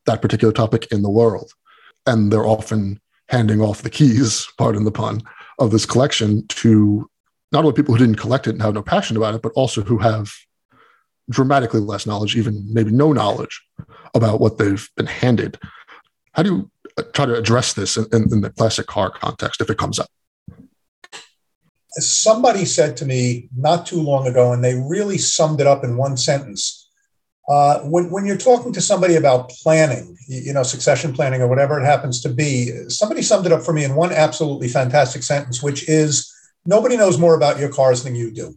that 0.05 0.21
particular 0.21 0.53
topic 0.53 0.87
in 0.91 1.01
the 1.01 1.09
world, 1.09 1.51
and 2.05 2.31
they're 2.31 2.45
often 2.45 2.99
handing 3.29 3.61
off 3.61 3.81
the 3.81 3.89
keys, 3.89 4.47
pardon 4.57 4.85
the 4.85 4.91
pun, 4.91 5.21
of 5.59 5.71
this 5.71 5.85
collection 5.85 6.45
to 6.47 7.09
not 7.51 7.63
only 7.63 7.75
people 7.75 7.95
who 7.95 8.05
didn't 8.05 8.19
collect 8.19 8.47
it 8.47 8.51
and 8.51 8.61
have 8.61 8.73
no 8.73 8.81
passion 8.81 9.17
about 9.17 9.35
it, 9.35 9.41
but 9.41 9.53
also 9.53 9.81
who 9.81 9.97
have 9.97 10.31
dramatically 11.29 11.79
less 11.79 12.05
knowledge, 12.05 12.35
even 12.35 12.65
maybe 12.71 12.91
no 12.91 13.13
knowledge 13.13 13.61
about 14.13 14.39
what 14.39 14.57
they've 14.57 14.89
been 14.95 15.07
handed. 15.07 15.59
How 16.33 16.43
do 16.43 16.49
you 16.49 16.71
uh, 16.97 17.03
try 17.13 17.25
to 17.25 17.35
address 17.35 17.73
this 17.73 17.97
in, 17.97 18.05
in, 18.13 18.31
in 18.31 18.41
the 18.41 18.49
classic 18.49 18.87
car 18.87 19.11
context 19.11 19.61
if 19.61 19.69
it 19.69 19.77
comes 19.77 19.99
up? 19.99 20.07
Somebody 21.91 22.65
said 22.65 22.95
to 22.97 23.05
me 23.05 23.49
not 23.57 23.85
too 23.85 24.01
long 24.01 24.27
ago, 24.27 24.53
and 24.53 24.63
they 24.63 24.75
really 24.75 25.17
summed 25.17 25.59
it 25.61 25.67
up 25.67 25.83
in 25.83 25.97
one 25.97 26.15
sentence. 26.15 26.89
Uh, 27.49 27.79
when, 27.79 28.11
when 28.11 28.25
you're 28.25 28.37
talking 28.37 28.73
to 28.73 28.81
somebody 28.81 29.15
about 29.15 29.49
planning, 29.49 30.17
you 30.27 30.53
know, 30.53 30.63
succession 30.63 31.13
planning 31.13 31.41
or 31.41 31.47
whatever 31.47 31.79
it 31.79 31.85
happens 31.85 32.21
to 32.21 32.29
be, 32.29 32.71
somebody 32.89 33.21
summed 33.21 33.45
it 33.45 33.51
up 33.53 33.63
for 33.63 33.73
me 33.73 33.85
in 33.85 33.95
one 33.95 34.11
absolutely 34.11 34.67
fantastic 34.67 35.23
sentence, 35.23 35.63
which 35.63 35.87
is 35.89 36.31
nobody 36.67 36.97
knows 36.97 37.17
more 37.17 37.33
about 37.33 37.59
your 37.59 37.69
cars 37.69 38.03
than 38.03 38.13
you 38.13 38.29
do, 38.29 38.55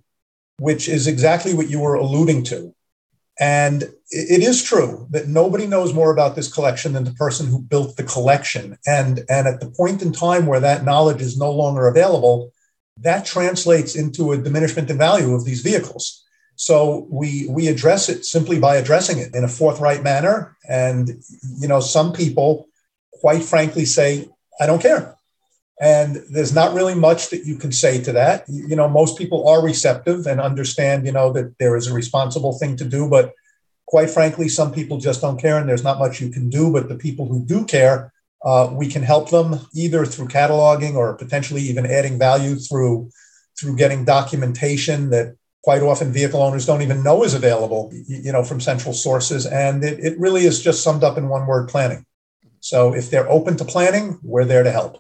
which 0.58 0.88
is 0.88 1.06
exactly 1.06 1.54
what 1.54 1.70
you 1.70 1.80
were 1.80 1.94
alluding 1.94 2.44
to. 2.44 2.74
And 3.38 3.84
it 4.10 4.42
is 4.42 4.62
true 4.62 5.06
that 5.10 5.28
nobody 5.28 5.66
knows 5.66 5.94
more 5.94 6.12
about 6.12 6.36
this 6.36 6.52
collection 6.52 6.92
than 6.92 7.04
the 7.04 7.14
person 7.14 7.46
who 7.46 7.62
built 7.62 7.96
the 7.96 8.02
collection. 8.02 8.76
And, 8.86 9.20
and 9.30 9.48
at 9.48 9.60
the 9.60 9.70
point 9.70 10.02
in 10.02 10.12
time 10.12 10.44
where 10.44 10.60
that 10.60 10.84
knowledge 10.84 11.22
is 11.22 11.38
no 11.38 11.50
longer 11.50 11.86
available, 11.86 12.52
that 12.98 13.24
translates 13.24 13.94
into 13.94 14.32
a 14.32 14.36
diminishment 14.36 14.90
in 14.90 14.98
value 14.98 15.32
of 15.34 15.46
these 15.46 15.62
vehicles. 15.62 16.22
So 16.56 17.06
we 17.08 17.46
we 17.48 17.68
address 17.68 18.10
it 18.10 18.26
simply 18.26 18.58
by 18.58 18.76
addressing 18.76 19.18
it 19.18 19.34
in 19.34 19.44
a 19.44 19.48
forthright 19.48 20.02
manner. 20.02 20.58
And 20.68 21.08
you 21.58 21.66
know, 21.66 21.80
some 21.80 22.12
people, 22.12 22.68
quite 23.14 23.42
frankly, 23.42 23.86
say, 23.86 24.28
"I 24.60 24.66
don't 24.66 24.82
care." 24.82 25.16
And 25.80 26.16
there's 26.28 26.54
not 26.54 26.74
really 26.74 26.94
much 26.94 27.30
that 27.30 27.46
you 27.46 27.56
can 27.56 27.72
say 27.72 28.02
to 28.02 28.12
that. 28.12 28.44
You 28.48 28.76
know, 28.76 28.88
most 28.88 29.16
people 29.16 29.48
are 29.48 29.64
receptive 29.64 30.26
and 30.26 30.38
understand, 30.38 31.06
you 31.06 31.12
know, 31.12 31.32
that 31.32 31.56
there 31.58 31.74
is 31.74 31.86
a 31.86 31.94
responsible 31.94 32.58
thing 32.58 32.76
to 32.76 32.84
do. 32.84 33.08
But 33.08 33.32
quite 33.86 34.10
frankly, 34.10 34.48
some 34.48 34.72
people 34.72 34.98
just 34.98 35.22
don't 35.22 35.40
care, 35.40 35.58
and 35.58 35.66
there's 35.66 35.82
not 35.82 35.98
much 35.98 36.20
you 36.20 36.28
can 36.28 36.50
do. 36.50 36.70
But 36.70 36.90
the 36.90 36.96
people 36.96 37.26
who 37.26 37.42
do 37.46 37.64
care, 37.64 38.12
uh, 38.44 38.68
we 38.70 38.88
can 38.88 39.02
help 39.02 39.30
them 39.30 39.58
either 39.74 40.04
through 40.04 40.28
cataloging 40.28 40.96
or 40.96 41.14
potentially 41.14 41.62
even 41.62 41.86
adding 41.86 42.18
value 42.18 42.56
through 42.56 43.10
through 43.58 43.76
getting 43.76 44.04
documentation 44.04 45.10
that 45.10 45.34
quite 45.62 45.82
often 45.82 46.12
vehicle 46.12 46.42
owners 46.42 46.66
don't 46.66 46.82
even 46.82 47.02
know 47.02 47.22
is 47.24 47.34
available, 47.34 47.90
you 48.06 48.32
know, 48.32 48.42
from 48.42 48.60
central 48.60 48.94
sources. 48.94 49.46
And 49.46 49.84
it, 49.84 49.98
it 50.00 50.18
really 50.18 50.44
is 50.44 50.62
just 50.62 50.82
summed 50.82 51.04
up 51.04 51.18
in 51.18 51.28
one 51.28 51.46
word 51.46 51.68
planning. 51.68 52.06
So 52.60 52.94
if 52.94 53.10
they're 53.10 53.30
open 53.30 53.56
to 53.58 53.64
planning, 53.64 54.18
we're 54.22 54.44
there 54.44 54.62
to 54.62 54.70
help. 54.70 54.98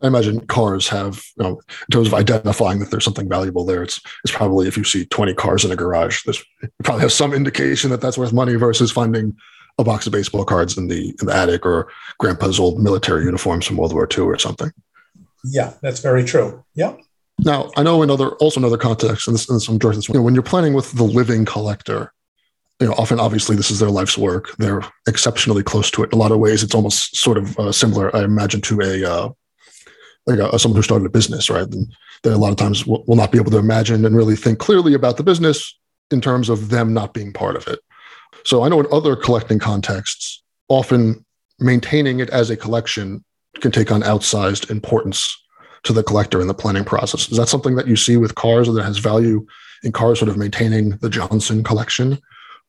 I 0.00 0.06
imagine 0.06 0.46
cars 0.46 0.88
have, 0.88 1.24
you 1.36 1.42
know, 1.44 1.50
in 1.50 1.90
terms 1.90 2.06
of 2.06 2.14
identifying 2.14 2.78
that 2.78 2.90
there's 2.90 3.04
something 3.04 3.28
valuable 3.28 3.64
there, 3.64 3.82
it's 3.82 4.00
it's 4.24 4.34
probably 4.34 4.68
if 4.68 4.76
you 4.76 4.84
see 4.84 5.06
20 5.06 5.34
cars 5.34 5.64
in 5.64 5.72
a 5.72 5.76
garage, 5.76 6.22
this 6.24 6.42
probably 6.84 7.02
has 7.02 7.14
some 7.14 7.32
indication 7.32 7.90
that 7.90 8.00
that's 8.00 8.18
worth 8.18 8.32
money 8.32 8.54
versus 8.54 8.92
finding 8.92 9.36
a 9.78 9.84
box 9.84 10.06
of 10.06 10.12
baseball 10.12 10.44
cards 10.44 10.76
in 10.76 10.88
the 10.88 11.14
in 11.20 11.26
the 11.26 11.34
attic 11.34 11.66
or 11.66 11.88
grandpa's 12.18 12.60
old 12.60 12.80
military 12.80 13.24
uniforms 13.24 13.66
from 13.66 13.76
World 13.76 13.92
War 13.92 14.08
II 14.10 14.24
or 14.24 14.38
something. 14.38 14.70
Yeah, 15.44 15.74
that's 15.82 16.00
very 16.00 16.24
true. 16.24 16.64
Yeah. 16.74 16.96
Now, 17.40 17.70
I 17.76 17.82
know 17.82 18.02
in 18.02 18.10
other 18.10 18.30
also 18.36 18.60
in 18.60 18.64
other 18.64 18.76
contexts, 18.76 19.28
and 19.28 19.34
this, 19.34 19.48
and 19.48 19.62
some 19.62 19.78
this, 19.78 20.08
you 20.08 20.14
know, 20.14 20.22
when 20.22 20.34
you're 20.34 20.42
planning 20.42 20.74
with 20.74 20.92
the 20.92 21.04
living 21.04 21.44
collector, 21.44 22.12
you 22.80 22.88
know, 22.88 22.94
often 22.94 23.20
obviously 23.20 23.56
this 23.56 23.70
is 23.70 23.78
their 23.78 23.90
life's 23.90 24.18
work. 24.18 24.56
They're 24.58 24.82
exceptionally 25.06 25.62
close 25.62 25.90
to 25.92 26.02
it. 26.02 26.12
In 26.12 26.18
a 26.18 26.20
lot 26.20 26.32
of 26.32 26.38
ways, 26.38 26.62
it's 26.62 26.74
almost 26.74 27.16
sort 27.16 27.38
of 27.38 27.58
uh, 27.58 27.72
similar, 27.72 28.14
I 28.14 28.24
imagine, 28.24 28.60
to 28.62 28.80
a 28.80 29.04
uh, 29.04 29.28
like 30.28 30.52
a, 30.52 30.58
someone 30.58 30.76
who 30.76 30.82
started 30.82 31.06
a 31.06 31.10
business, 31.10 31.50
right? 31.50 31.66
And 31.66 31.92
a 32.24 32.36
lot 32.36 32.50
of 32.50 32.56
times 32.56 32.86
will, 32.86 33.04
will 33.06 33.16
not 33.16 33.32
be 33.32 33.38
able 33.38 33.50
to 33.50 33.58
imagine 33.58 34.04
and 34.04 34.16
really 34.16 34.36
think 34.36 34.58
clearly 34.58 34.94
about 34.94 35.16
the 35.16 35.22
business 35.22 35.76
in 36.10 36.20
terms 36.20 36.48
of 36.48 36.68
them 36.68 36.92
not 36.92 37.14
being 37.14 37.32
part 37.32 37.56
of 37.56 37.66
it. 37.66 37.80
So 38.44 38.62
I 38.62 38.68
know 38.68 38.80
in 38.80 38.86
other 38.92 39.16
collecting 39.16 39.58
contexts, 39.58 40.42
often 40.68 41.24
maintaining 41.58 42.20
it 42.20 42.30
as 42.30 42.50
a 42.50 42.56
collection 42.56 43.24
can 43.60 43.72
take 43.72 43.90
on 43.90 44.02
outsized 44.02 44.70
importance 44.70 45.36
to 45.84 45.92
the 45.92 46.02
collector 46.02 46.40
in 46.40 46.46
the 46.46 46.54
planning 46.54 46.84
process. 46.84 47.30
Is 47.30 47.38
that 47.38 47.48
something 47.48 47.76
that 47.76 47.88
you 47.88 47.96
see 47.96 48.16
with 48.16 48.34
cars 48.34 48.68
or 48.68 48.72
that 48.74 48.84
has 48.84 48.98
value 48.98 49.46
in 49.82 49.92
cars 49.92 50.18
sort 50.18 50.28
of 50.28 50.36
maintaining 50.36 50.90
the 50.98 51.08
Johnson 51.08 51.64
collection? 51.64 52.18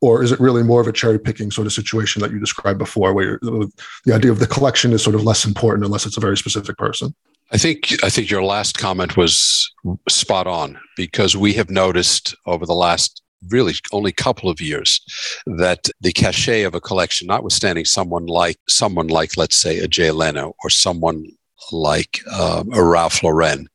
Or 0.01 0.23
is 0.23 0.31
it 0.31 0.39
really 0.39 0.63
more 0.63 0.79
of 0.79 0.87
a 0.87 0.93
cherry 0.93 1.19
picking 1.19 1.51
sort 1.51 1.67
of 1.67 1.73
situation 1.73 2.21
that 2.21 2.31
you 2.31 2.39
described 2.39 2.79
before, 2.79 3.13
where 3.13 3.37
the 3.41 4.13
idea 4.13 4.31
of 4.31 4.39
the 4.39 4.47
collection 4.47 4.93
is 4.93 5.03
sort 5.03 5.15
of 5.15 5.23
less 5.23 5.43
important 5.43 5.85
unless 5.85 6.05
it's 6.05 6.17
a 6.17 6.21
very 6.21 6.37
specific 6.37 6.77
person? 6.77 7.13
I 7.51 7.57
think 7.57 8.03
I 8.03 8.09
think 8.09 8.29
your 8.29 8.43
last 8.43 8.77
comment 8.77 9.17
was 9.17 9.71
spot 10.07 10.45
on 10.45 10.79
because 10.95 11.35
we 11.35 11.53
have 11.53 11.69
noticed 11.69 12.35
over 12.45 12.65
the 12.65 12.75
last 12.75 13.23
really 13.49 13.73
only 13.91 14.11
couple 14.11 14.49
of 14.49 14.61
years 14.61 15.01
that 15.45 15.89
the 16.01 16.11
cachet 16.11 16.63
of 16.63 16.75
a 16.75 16.81
collection, 16.81 17.27
notwithstanding 17.27 17.85
someone 17.85 18.27
like 18.27 18.57
someone 18.67 19.07
like 19.07 19.35
let's 19.35 19.55
say 19.55 19.79
a 19.79 19.87
Jay 19.87 20.11
Leno 20.11 20.53
or 20.63 20.69
someone 20.69 21.25
like 21.71 22.19
uh, 22.31 22.63
a 22.73 22.83
Ralph 22.83 23.23
Lauren, 23.23 23.67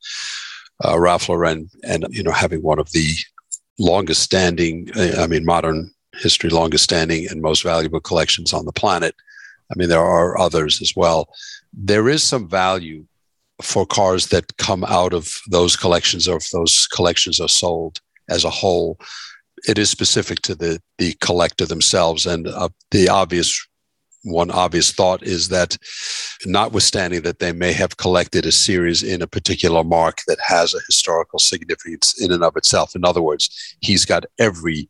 uh, 0.85 0.99
Ralph 0.99 1.29
Lauren, 1.29 1.69
and 1.83 2.07
you 2.11 2.23
know 2.23 2.33
having 2.33 2.63
one 2.63 2.79
of 2.79 2.93
the 2.93 3.15
longest 3.79 4.23
standing, 4.23 4.89
uh, 4.97 5.17
I 5.19 5.27
mean 5.27 5.45
modern 5.45 5.91
history 6.15 6.49
longest 6.49 6.85
standing 6.85 7.27
and 7.29 7.43
most 7.43 7.65
valuable 7.65 8.01
collections 8.01 8.53
on 8.53 8.67
the 8.67 8.73
planet. 8.73 9.17
I 9.73 9.75
mean 9.77 9.89
there 9.89 9.99
are 9.99 10.39
others 10.39 10.81
as 10.81 10.93
well. 10.95 11.29
There 11.73 12.09
is 12.09 12.23
some 12.23 12.49
value 12.49 13.07
for 13.63 13.87
cars 13.87 14.29
that 14.29 14.57
come 14.57 14.85
out 14.85 15.13
of 15.13 15.41
those 15.51 15.77
collections 15.77 16.27
or 16.27 16.37
if 16.39 16.51
those 16.51 16.87
collections 16.89 17.41
are 17.41 17.49
sold 17.49 18.01
as 18.29 18.45
a 18.45 18.51
whole. 18.51 18.99
It 19.69 19.79
is 19.79 19.91
specific 19.91 20.41
to 20.43 20.55
the 20.55 20.81
the 20.99 21.15
collector 21.21 21.67
themselves. 21.67 22.27
And 22.27 22.49
uh, 22.49 22.69
the 22.91 23.09
obvious 23.09 23.67
one 24.25 24.51
obvious 24.51 24.91
thought 24.91 25.23
is 25.23 25.49
that 25.51 25.77
notwithstanding 26.47 27.23
that 27.23 27.39
they 27.39 27.53
may 27.53 27.73
have 27.73 27.97
collected 27.97 28.47
a 28.47 28.53
series 28.53 29.03
in 29.03 29.23
a 29.23 29.27
particular 29.27 29.85
marque 29.85 30.23
that 30.27 30.39
has 30.41 30.75
a 30.75 30.81
historical 30.87 31.39
significance 31.39 32.21
in 32.21 32.33
and 32.33 32.43
of 32.43 32.57
itself 32.57 32.97
in 32.97 33.05
other 33.05 33.21
words 33.21 33.77
he's 33.81 34.07
got 34.07 34.25
every 34.39 34.89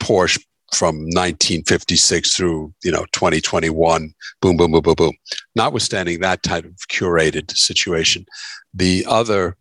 porsche 0.00 0.42
from 0.74 0.96
1956 0.96 2.36
through 2.36 2.72
you 2.82 2.90
know 2.90 3.04
2021 3.12 4.12
boom 4.40 4.56
boom 4.56 4.72
boom 4.72 4.82
boom 4.82 4.94
boom. 4.94 5.12
Notwithstanding 5.54 6.20
that 6.20 6.42
type 6.42 6.64
of 6.64 6.76
curated 6.90 7.50
situation 7.56 8.26
the 8.72 9.04
other 9.08 9.56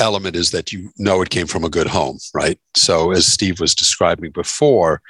element 0.00 0.36
is 0.36 0.50
that 0.50 0.72
you 0.72 0.90
know 0.98 1.22
it 1.22 1.30
came 1.30 1.46
from 1.46 1.64
a 1.64 1.70
good 1.70 1.86
home 1.86 2.18
right? 2.34 2.58
So 2.76 3.12
as 3.12 3.26
steve 3.26 3.60
was 3.60 3.74
describing 3.74 4.30
before 4.30 5.00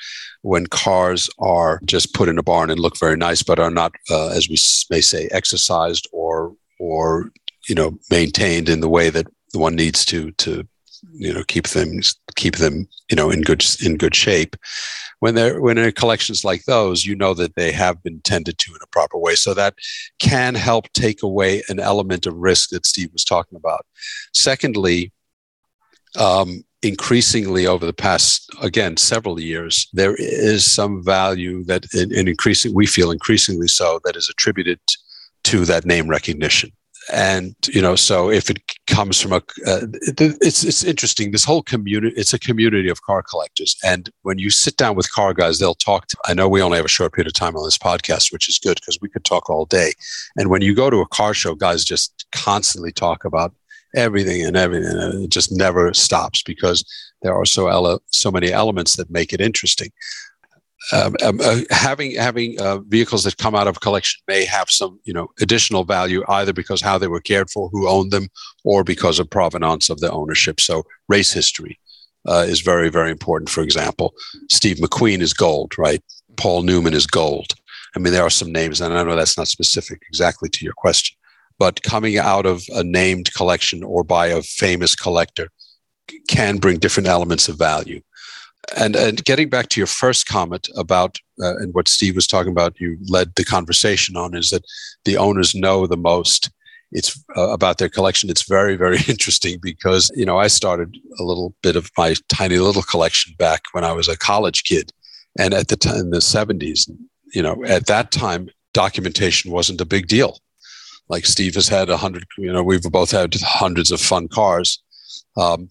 when 0.42 0.66
cars 0.66 1.30
are 1.38 1.80
just 1.84 2.14
put 2.14 2.28
in 2.28 2.38
a 2.38 2.42
barn 2.42 2.70
and 2.70 2.80
look 2.80 2.98
very 2.98 3.16
nice 3.16 3.42
but 3.42 3.58
are 3.58 3.70
not 3.70 3.92
uh, 4.10 4.28
as 4.28 4.48
we 4.48 4.56
may 4.90 5.00
say 5.00 5.28
exercised 5.32 6.08
or 6.12 6.54
or 6.78 7.30
you 7.68 7.74
know 7.74 7.98
maintained 8.10 8.68
in 8.68 8.80
the 8.80 8.88
way 8.88 9.10
that 9.10 9.26
one 9.54 9.74
needs 9.74 10.04
to 10.04 10.30
to 10.32 10.66
you 11.12 11.32
know 11.32 11.44
keep 11.44 11.68
them 11.68 12.00
keep 12.34 12.56
them 12.56 12.88
you 13.10 13.16
know 13.16 13.30
in 13.30 13.42
good 13.42 13.64
in 13.84 13.96
good 13.96 14.14
shape. 14.14 14.56
When 15.20 15.34
they're 15.34 15.60
when 15.60 15.78
in 15.78 15.92
collections 15.92 16.44
like 16.44 16.64
those 16.64 17.04
you 17.04 17.14
know 17.14 17.34
that 17.34 17.54
they 17.54 17.72
have 17.72 18.02
been 18.02 18.20
tended 18.22 18.58
to 18.58 18.72
in 18.72 18.80
a 18.82 18.88
proper 18.88 19.18
way. 19.18 19.34
So 19.34 19.54
that 19.54 19.74
can 20.18 20.54
help 20.54 20.92
take 20.92 21.22
away 21.22 21.62
an 21.68 21.80
element 21.80 22.26
of 22.26 22.34
risk 22.36 22.70
that 22.70 22.86
steve 22.86 23.12
was 23.12 23.24
talking 23.24 23.56
about. 23.56 23.86
Secondly 24.34 25.12
um, 26.16 26.64
increasingly 26.82 27.66
over 27.66 27.84
the 27.86 27.92
past 27.92 28.48
again 28.62 28.96
several 28.96 29.40
years 29.40 29.88
there 29.92 30.14
is 30.16 30.70
some 30.70 31.02
value 31.02 31.64
that 31.64 31.86
in, 31.94 32.12
in 32.12 32.28
increasing 32.28 32.74
we 32.74 32.86
feel 32.86 33.10
increasingly 33.10 33.66
so 33.66 33.98
that 34.04 34.14
is 34.14 34.28
attributed 34.28 34.78
to 35.42 35.64
that 35.64 35.86
name 35.86 36.06
recognition 36.06 36.70
and 37.12 37.54
you 37.68 37.80
know 37.80 37.94
so 37.94 38.30
if 38.30 38.50
it 38.50 38.58
comes 38.86 39.20
from 39.20 39.32
a 39.32 39.36
uh, 39.66 39.86
it's 40.40 40.64
it's 40.64 40.84
interesting. 40.84 41.30
This 41.30 41.44
whole 41.44 41.62
community 41.62 42.16
it's 42.16 42.32
a 42.32 42.38
community 42.38 42.88
of 42.88 43.02
car 43.02 43.22
collectors. 43.22 43.76
And 43.84 44.10
when 44.22 44.38
you 44.38 44.50
sit 44.50 44.76
down 44.76 44.96
with 44.96 45.12
car 45.12 45.34
guys 45.34 45.58
they'll 45.58 45.74
talk 45.74 46.06
to, 46.08 46.16
i 46.24 46.34
know 46.34 46.48
we 46.48 46.62
only 46.62 46.76
have 46.76 46.84
a 46.84 46.88
short 46.88 47.12
period 47.12 47.28
of 47.28 47.34
time 47.34 47.56
on 47.56 47.64
this 47.64 47.78
podcast 47.78 48.32
which 48.32 48.48
is 48.48 48.58
good 48.58 48.76
because 48.80 48.98
we 49.00 49.08
could 49.08 49.24
talk 49.24 49.48
all 49.50 49.66
day. 49.66 49.92
And 50.36 50.50
when 50.50 50.62
you 50.62 50.74
go 50.74 50.90
to 50.90 50.98
a 50.98 51.08
car 51.08 51.34
show 51.34 51.54
guys 51.54 51.84
just 51.84 52.26
constantly 52.32 52.92
talk 52.92 53.24
about 53.24 53.54
everything 53.94 54.44
and 54.44 54.56
everything 54.56 54.90
and 54.90 55.24
it 55.24 55.30
just 55.30 55.50
never 55.52 55.94
stops 55.94 56.42
because 56.42 56.84
there 57.22 57.34
are 57.34 57.46
so 57.46 57.68
ele- 57.68 58.02
so 58.10 58.30
many 58.30 58.52
elements 58.52 58.96
that 58.96 59.10
make 59.10 59.32
it 59.32 59.40
interesting 59.40 59.90
um, 60.92 61.16
um, 61.24 61.40
uh, 61.42 61.60
having 61.70 62.14
having 62.14 62.60
uh, 62.60 62.78
vehicles 62.78 63.24
that 63.24 63.38
come 63.38 63.54
out 63.54 63.66
of 63.66 63.80
collection 63.80 64.20
may 64.28 64.44
have 64.44 64.70
some 64.70 65.00
you 65.04 65.12
know 65.12 65.28
additional 65.40 65.84
value 65.84 66.22
either 66.28 66.52
because 66.52 66.80
how 66.80 66.96
they 66.98 67.08
were 67.08 67.20
cared 67.20 67.50
for, 67.50 67.68
who 67.70 67.88
owned 67.88 68.12
them, 68.12 68.28
or 68.64 68.84
because 68.84 69.18
of 69.18 69.28
provenance 69.30 69.90
of 69.90 70.00
the 70.00 70.10
ownership. 70.10 70.60
So 70.60 70.84
race 71.08 71.32
history 71.32 71.78
uh, 72.28 72.44
is 72.48 72.60
very 72.60 72.88
very 72.88 73.10
important. 73.10 73.50
For 73.50 73.62
example, 73.62 74.14
Steve 74.50 74.76
McQueen 74.76 75.20
is 75.20 75.32
gold, 75.32 75.76
right? 75.76 76.02
Paul 76.36 76.62
Newman 76.62 76.94
is 76.94 77.06
gold. 77.06 77.54
I 77.96 77.98
mean, 77.98 78.12
there 78.12 78.24
are 78.24 78.30
some 78.30 78.52
names, 78.52 78.80
and 78.80 78.94
I 78.94 79.02
know 79.02 79.16
that's 79.16 79.38
not 79.38 79.48
specific 79.48 80.02
exactly 80.08 80.50
to 80.50 80.64
your 80.64 80.74
question, 80.74 81.16
but 81.58 81.82
coming 81.82 82.18
out 82.18 82.46
of 82.46 82.62
a 82.74 82.84
named 82.84 83.32
collection 83.34 83.82
or 83.82 84.04
by 84.04 84.26
a 84.26 84.42
famous 84.42 84.94
collector 84.94 85.48
can 86.28 86.58
bring 86.58 86.78
different 86.78 87.08
elements 87.08 87.48
of 87.48 87.58
value 87.58 88.00
and 88.76 88.96
and 88.96 89.24
getting 89.24 89.48
back 89.48 89.68
to 89.68 89.80
your 89.80 89.86
first 89.86 90.26
comment 90.26 90.68
about 90.76 91.18
uh, 91.42 91.56
and 91.58 91.74
what 91.74 91.88
Steve 91.88 92.16
was 92.16 92.26
talking 92.26 92.52
about, 92.52 92.80
you 92.80 92.98
led 93.08 93.34
the 93.34 93.44
conversation 93.44 94.16
on 94.16 94.34
is 94.34 94.50
that 94.50 94.64
the 95.04 95.16
owners 95.16 95.54
know 95.54 95.86
the 95.86 95.96
most. 95.96 96.50
It's 96.92 97.22
uh, 97.36 97.50
about 97.50 97.78
their 97.78 97.88
collection. 97.88 98.30
It's 98.30 98.48
very 98.48 98.76
very 98.76 98.98
interesting 99.08 99.58
because 99.60 100.10
you 100.14 100.24
know 100.24 100.38
I 100.38 100.46
started 100.48 100.96
a 101.18 101.22
little 101.22 101.54
bit 101.62 101.76
of 101.76 101.90
my 101.96 102.14
tiny 102.28 102.58
little 102.58 102.82
collection 102.82 103.34
back 103.38 103.62
when 103.72 103.84
I 103.84 103.92
was 103.92 104.08
a 104.08 104.16
college 104.16 104.64
kid, 104.64 104.90
and 105.38 105.54
at 105.54 105.68
the 105.68 105.76
time 105.76 105.96
in 105.96 106.10
the 106.10 106.20
seventies, 106.20 106.88
you 107.34 107.42
know, 107.42 107.64
at 107.64 107.86
that 107.86 108.10
time 108.12 108.48
documentation 108.72 109.50
wasn't 109.50 109.80
a 109.80 109.86
big 109.86 110.06
deal. 110.06 110.38
Like 111.08 111.24
Steve 111.24 111.54
has 111.54 111.68
had 111.68 111.88
a 111.88 111.96
hundred, 111.96 112.26
you 112.36 112.52
know, 112.52 112.62
we've 112.62 112.82
both 112.82 113.12
had 113.12 113.34
hundreds 113.40 113.92
of 113.92 114.00
fun 114.00 114.28
cars. 114.28 114.82
Um, 115.36 115.68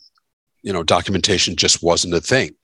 you 0.64 0.72
know, 0.72 0.82
documentation 0.82 1.56
just 1.56 1.84
wasn't 1.84 2.14
a 2.14 2.22
thing 2.22 2.56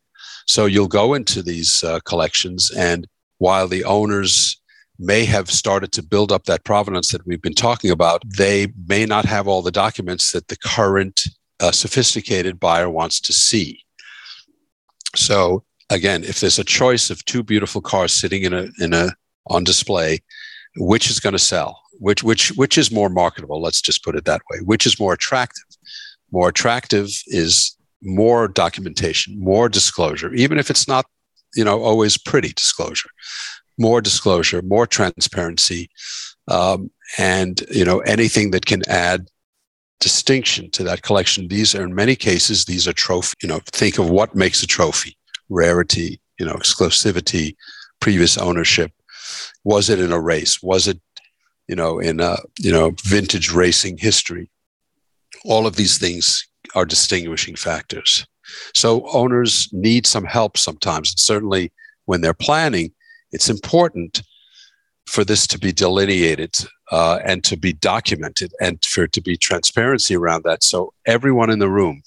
so 0.52 0.66
you'll 0.66 0.90
go 0.90 1.14
into 1.14 1.42
these 1.42 1.82
uh, 1.82 2.02
collections, 2.02 2.72
and 2.72 3.08
while 3.38 3.70
the 3.70 3.86
owners 3.86 4.62
may 5.00 5.24
have 5.24 5.50
started 5.50 5.94
to 5.94 6.04
build 6.04 6.30
up 6.30 6.44
that 6.44 6.66
provenance 6.66 7.12
that 7.12 7.26
we've 7.26 7.42
been 7.42 7.56
talking 7.56 7.90
about, 7.90 8.22
they 8.38 8.68
may 8.86 9.06
not 9.06 9.24
have 9.26 9.48
all 9.48 9.62
the 9.62 9.72
documents 9.72 10.34
that 10.34 10.50
the 10.50 10.58
current 10.58 11.22
uh, 11.62 11.72
sophisticated 11.72 12.60
buyer 12.60 12.90
wants 12.90 13.22
to 13.22 13.32
see. 13.32 13.82
So 15.16 15.64
again, 15.90 16.26
if 16.26 16.42
there's 16.42 16.60
a 16.60 16.66
choice 16.66 17.10
of 17.10 17.24
two 17.24 17.44
beautiful 17.44 17.82
cars 17.82 18.12
sitting 18.12 18.44
in 18.44 18.54
a 18.54 18.68
in 18.80 18.94
a 18.94 19.10
on 19.48 19.64
display, 19.64 20.20
which 20.76 21.10
is 21.10 21.22
going 21.22 21.34
to 21.34 21.40
sell? 21.40 21.82
Which 21.94 22.24
which 22.24 22.50
which 22.58 22.78
is 22.78 22.92
more 22.92 23.10
marketable? 23.10 23.62
Let's 23.62 23.82
just 23.82 24.04
put 24.04 24.18
it 24.18 24.26
that 24.26 24.42
way. 24.52 24.60
Which 24.66 24.86
is 24.86 25.00
more 25.00 25.14
attractive? 25.14 25.64
More 26.30 26.50
attractive 26.50 27.08
is 27.28 27.78
more 28.02 28.48
documentation, 28.48 29.40
more 29.40 29.70
disclosure, 29.70 30.34
even 30.34 30.58
if 30.58 30.70
it's 30.70 30.88
not, 30.88 31.06
you 31.56 31.64
know, 31.64 31.84
always 31.84 32.18
pretty 32.18 32.50
disclosure, 32.54 33.10
more 33.78 34.02
disclosure, 34.02 34.62
more 34.62 34.88
transparency, 34.88 35.90
um, 36.48 36.90
and 37.18 37.64
you 37.72 37.86
know 37.86 38.00
anything 38.00 38.52
that 38.52 38.66
can 38.66 38.82
add 38.90 39.28
distinction 40.00 40.72
to 40.72 40.84
that 40.84 41.04
collection. 41.04 41.48
These 41.48 41.76
are 41.76 41.84
in 41.84 41.94
many 41.94 42.16
cases 42.16 42.66
these 42.66 42.88
are 42.88 42.94
trophy. 42.94 43.36
You 43.42 43.50
know, 43.50 43.60
think 43.68 43.98
of 43.98 44.10
what 44.10 44.36
makes 44.36 44.64
a 44.64 44.68
trophy: 44.68 45.18
rarity, 45.50 46.22
you 46.40 46.46
know, 46.46 46.56
exclusivity, 46.56 47.56
previous 48.00 48.38
ownership. 48.38 48.92
Was 49.64 49.90
it 49.90 50.00
in 50.00 50.12
a 50.12 50.20
race? 50.20 50.62
Was 50.64 50.88
it, 50.88 51.00
you 51.68 51.76
know, 51.76 52.00
in 52.00 52.20
a 52.20 52.38
you 52.60 52.72
know 52.72 52.94
vintage 53.04 53.52
racing 53.52 53.98
history? 53.98 54.50
All 55.46 55.66
of 55.66 55.76
these 55.76 55.98
things 55.98 56.48
are 56.76 56.86
distinguishing 56.86 57.56
factors. 57.56 58.26
So 58.74 59.08
owners 59.12 59.69
need 59.71 60.06
some 60.06 60.26
help 60.26 60.58
sometimes. 60.58 61.12
And 61.12 61.19
certainly 61.19 61.71
when 62.06 62.21
they're 62.21 62.34
planning, 62.34 62.91
it's 63.32 63.50
important 63.50 64.24
for 65.08 65.24
this 65.24 65.47
to 65.47 65.60
be 65.60 65.71
delineated 65.71 66.56
uh, 66.91 67.19
and 67.26 67.43
to 67.43 67.58
be 67.58 67.74
documented 67.74 68.54
and 68.62 68.84
for 68.86 69.04
it 69.06 69.13
to 69.13 69.21
be 69.21 69.38
transparency 69.38 70.15
around 70.15 70.43
that. 70.43 70.63
So 70.63 70.93
everyone 71.06 71.50
in 71.50 71.60
the 71.60 71.69
room 71.69 72.04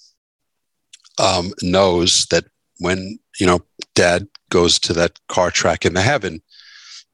um, 1.18 1.52
knows 1.62 2.26
that 2.26 2.44
when, 2.78 3.18
you 3.38 3.46
know, 3.46 3.60
dad 3.94 4.26
goes 4.50 4.78
to 4.80 4.92
that 4.94 5.18
car 5.28 5.50
track 5.50 5.84
in 5.84 5.94
the 5.94 6.02
heaven, 6.02 6.42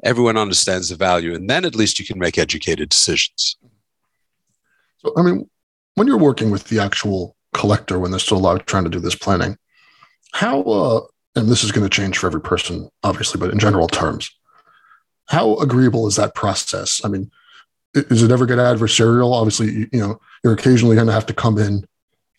everyone 0.05 0.37
understands 0.37 0.88
the 0.88 0.96
value. 0.96 1.35
And 1.35 1.48
then 1.48 1.64
at 1.64 1.74
least 1.74 1.98
you 1.98 2.07
can 2.07 2.18
make 2.18 2.38
educated 2.38 2.88
decisions. 2.88 3.57
So, 4.98 5.12
I 5.16 5.22
mean, 5.22 5.48
when 6.01 6.07
you're 6.07 6.17
working 6.17 6.51
with 6.51 6.65
the 6.69 6.79
actual 6.79 7.37
collector 7.53 7.99
when 7.99 8.11
they're 8.11 8.19
still 8.19 8.39
alive 8.39 8.65
trying 8.65 8.85
to 8.85 8.89
do 8.89 9.01
this 9.01 9.15
planning. 9.15 9.59
How 10.33 10.63
uh, 10.63 11.01
and 11.37 11.47
this 11.47 11.63
is 11.63 11.73
going 11.73 11.87
to 11.87 11.95
change 11.95 12.17
for 12.17 12.27
every 12.27 12.41
person, 12.41 12.89
obviously, 13.03 13.39
but 13.39 13.51
in 13.51 13.59
general 13.59 13.87
terms, 13.87 14.35
how 15.27 15.57
agreeable 15.57 16.07
is 16.07 16.17
that 16.17 16.35
process? 16.35 17.03
I 17.05 17.09
mean, 17.09 17.31
does 17.93 18.23
it 18.23 18.31
ever 18.31 18.47
get 18.47 18.57
adversarial? 18.57 19.35
Obviously, 19.35 19.71
you, 19.73 19.89
you 19.93 20.01
know, 20.01 20.19
you're 20.43 20.55
occasionally 20.55 20.97
going 20.97 21.07
to 21.07 21.13
have 21.13 21.27
to 21.27 21.35
come 21.35 21.59
in. 21.59 21.85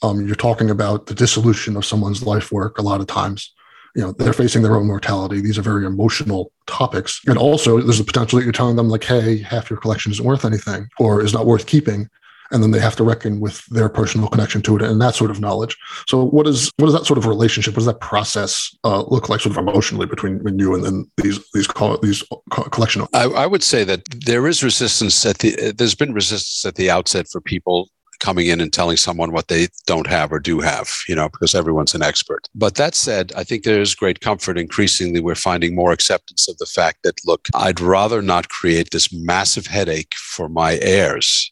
Um, 0.02 0.26
you're 0.26 0.36
talking 0.36 0.72
about 0.72 1.06
the 1.06 1.14
dissolution 1.14 1.78
of 1.78 1.86
someone's 1.86 2.24
life 2.24 2.52
work 2.52 2.80
a 2.80 2.82
lot 2.82 3.00
of 3.00 3.06
times. 3.06 3.54
You 3.96 4.02
know, 4.02 4.12
they're 4.14 4.34
facing 4.34 4.64
their 4.64 4.76
own 4.76 4.88
mortality. 4.88 5.40
These 5.40 5.60
are 5.60 5.62
very 5.62 5.86
emotional 5.86 6.52
topics. 6.66 7.22
And 7.28 7.38
also, 7.38 7.80
there's 7.80 8.00
a 8.00 8.04
potential 8.04 8.40
that 8.40 8.44
you're 8.44 8.54
telling 8.54 8.76
them, 8.76 8.90
like, 8.90 9.04
hey, 9.04 9.38
half 9.38 9.70
your 9.70 9.78
collection 9.78 10.12
isn't 10.14 10.26
worth 10.26 10.46
anything 10.46 10.90
or 10.98 11.22
is 11.22 11.34
not 11.34 11.46
worth 11.46 11.68
keeping 11.68 12.10
and 12.52 12.62
then 12.62 12.72
they 12.72 12.80
have 12.80 12.96
to 12.98 13.04
reckon 13.04 13.40
with 13.40 13.66
their 13.68 13.90
personal 13.90 14.28
connection 14.28 14.62
to 14.64 14.76
it 14.76 14.82
and 14.82 15.02
that 15.02 15.16
sort 15.16 15.32
of 15.32 15.40
knowledge. 15.40 15.78
So, 16.08 16.26
what 16.26 16.48
is 16.48 16.72
what 16.78 16.88
does 16.88 16.94
that 16.94 17.06
sort 17.06 17.18
of 17.18 17.26
relationship? 17.26 17.74
What 17.74 17.80
does 17.80 17.86
that 17.86 18.02
process 18.02 18.76
uh, 18.84 19.04
look 19.04 19.30
like, 19.30 19.42
sort 19.42 19.58
of 19.58 19.68
emotionally, 19.68 20.06
between, 20.06 20.42
you 20.60 20.76
and 20.76 20.84
then 20.84 21.12
these 21.18 21.40
these 21.54 21.68
these 22.02 22.24
collection? 22.52 23.06
I, 23.14 23.24
I, 23.24 23.48
would 23.48 23.64
say 23.64 23.84
that 23.86 24.04
there 24.26 24.48
is 24.48 24.64
resistance 24.64 25.26
at 25.26 25.40
the. 25.40 25.74
There's 25.76 25.96
been 25.96 26.14
resistance 26.14 26.66
at 26.66 26.76
the 26.76 26.90
outset 26.90 27.28
for 27.32 27.42
people 27.42 27.90
coming 28.22 28.48
in 28.48 28.62
and 28.62 28.72
telling 28.72 28.98
someone 28.98 29.32
what 29.32 29.48
they 29.48 29.68
don't 29.88 30.08
have 30.08 30.32
or 30.32 30.40
do 30.40 30.60
have, 30.60 30.90
you 31.10 31.16
know, 31.16 31.28
because 31.28 31.56
everyone's 31.56 31.96
an 31.96 32.04
expert. 32.04 32.48
But 32.56 32.76
that 32.76 32.96
said, 32.96 33.34
I 33.36 33.44
think 33.44 33.64
there 33.64 33.82
is 33.82 33.96
great 33.96 34.22
comfort. 34.22 34.58
Increasingly, 34.58 35.20
we're 35.20 35.36
finding 35.36 35.76
more 35.76 35.92
acceptance 35.92 36.48
of 36.48 36.58
the 36.60 36.68
fact 36.68 37.00
that, 37.04 37.16
look, 37.26 37.48
I'd 37.56 37.80
rather 37.80 38.22
not 38.22 38.50
create 38.50 38.92
this 38.92 39.12
massive 39.12 39.66
headache 39.66 40.14
for 40.16 40.48
my 40.48 40.78
heirs 40.82 41.51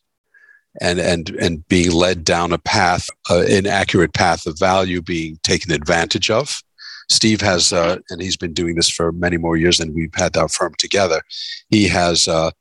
and 0.82 1.00
and 1.00 1.30
and 1.32 1.68
being 1.68 1.92
led 1.92 2.24
down 2.24 2.54
a 2.54 2.58
path, 2.58 3.10
uh, 3.30 3.44
inaccurate 3.48 4.14
path 4.14 4.46
of 4.46 4.60
value 4.60 5.02
being 5.02 5.38
taken 5.44 5.72
advantage 5.72 6.30
of. 6.30 6.62
Steve 7.10 7.42
has, 7.42 7.74
uh, 7.74 7.98
and 8.10 8.22
he's 8.22 8.38
been 8.38 8.54
doing 8.54 8.76
this 8.76 8.90
for 8.90 9.12
many 9.12 9.38
more 9.38 9.58
years 9.58 9.80
than 9.80 9.96
we've 9.96 10.14
had 10.14 10.38
our 10.38 10.48
firm 10.48 10.76
together. 10.78 11.24
He 11.70 11.88
has, 11.88 12.28
uh, 12.28 12.52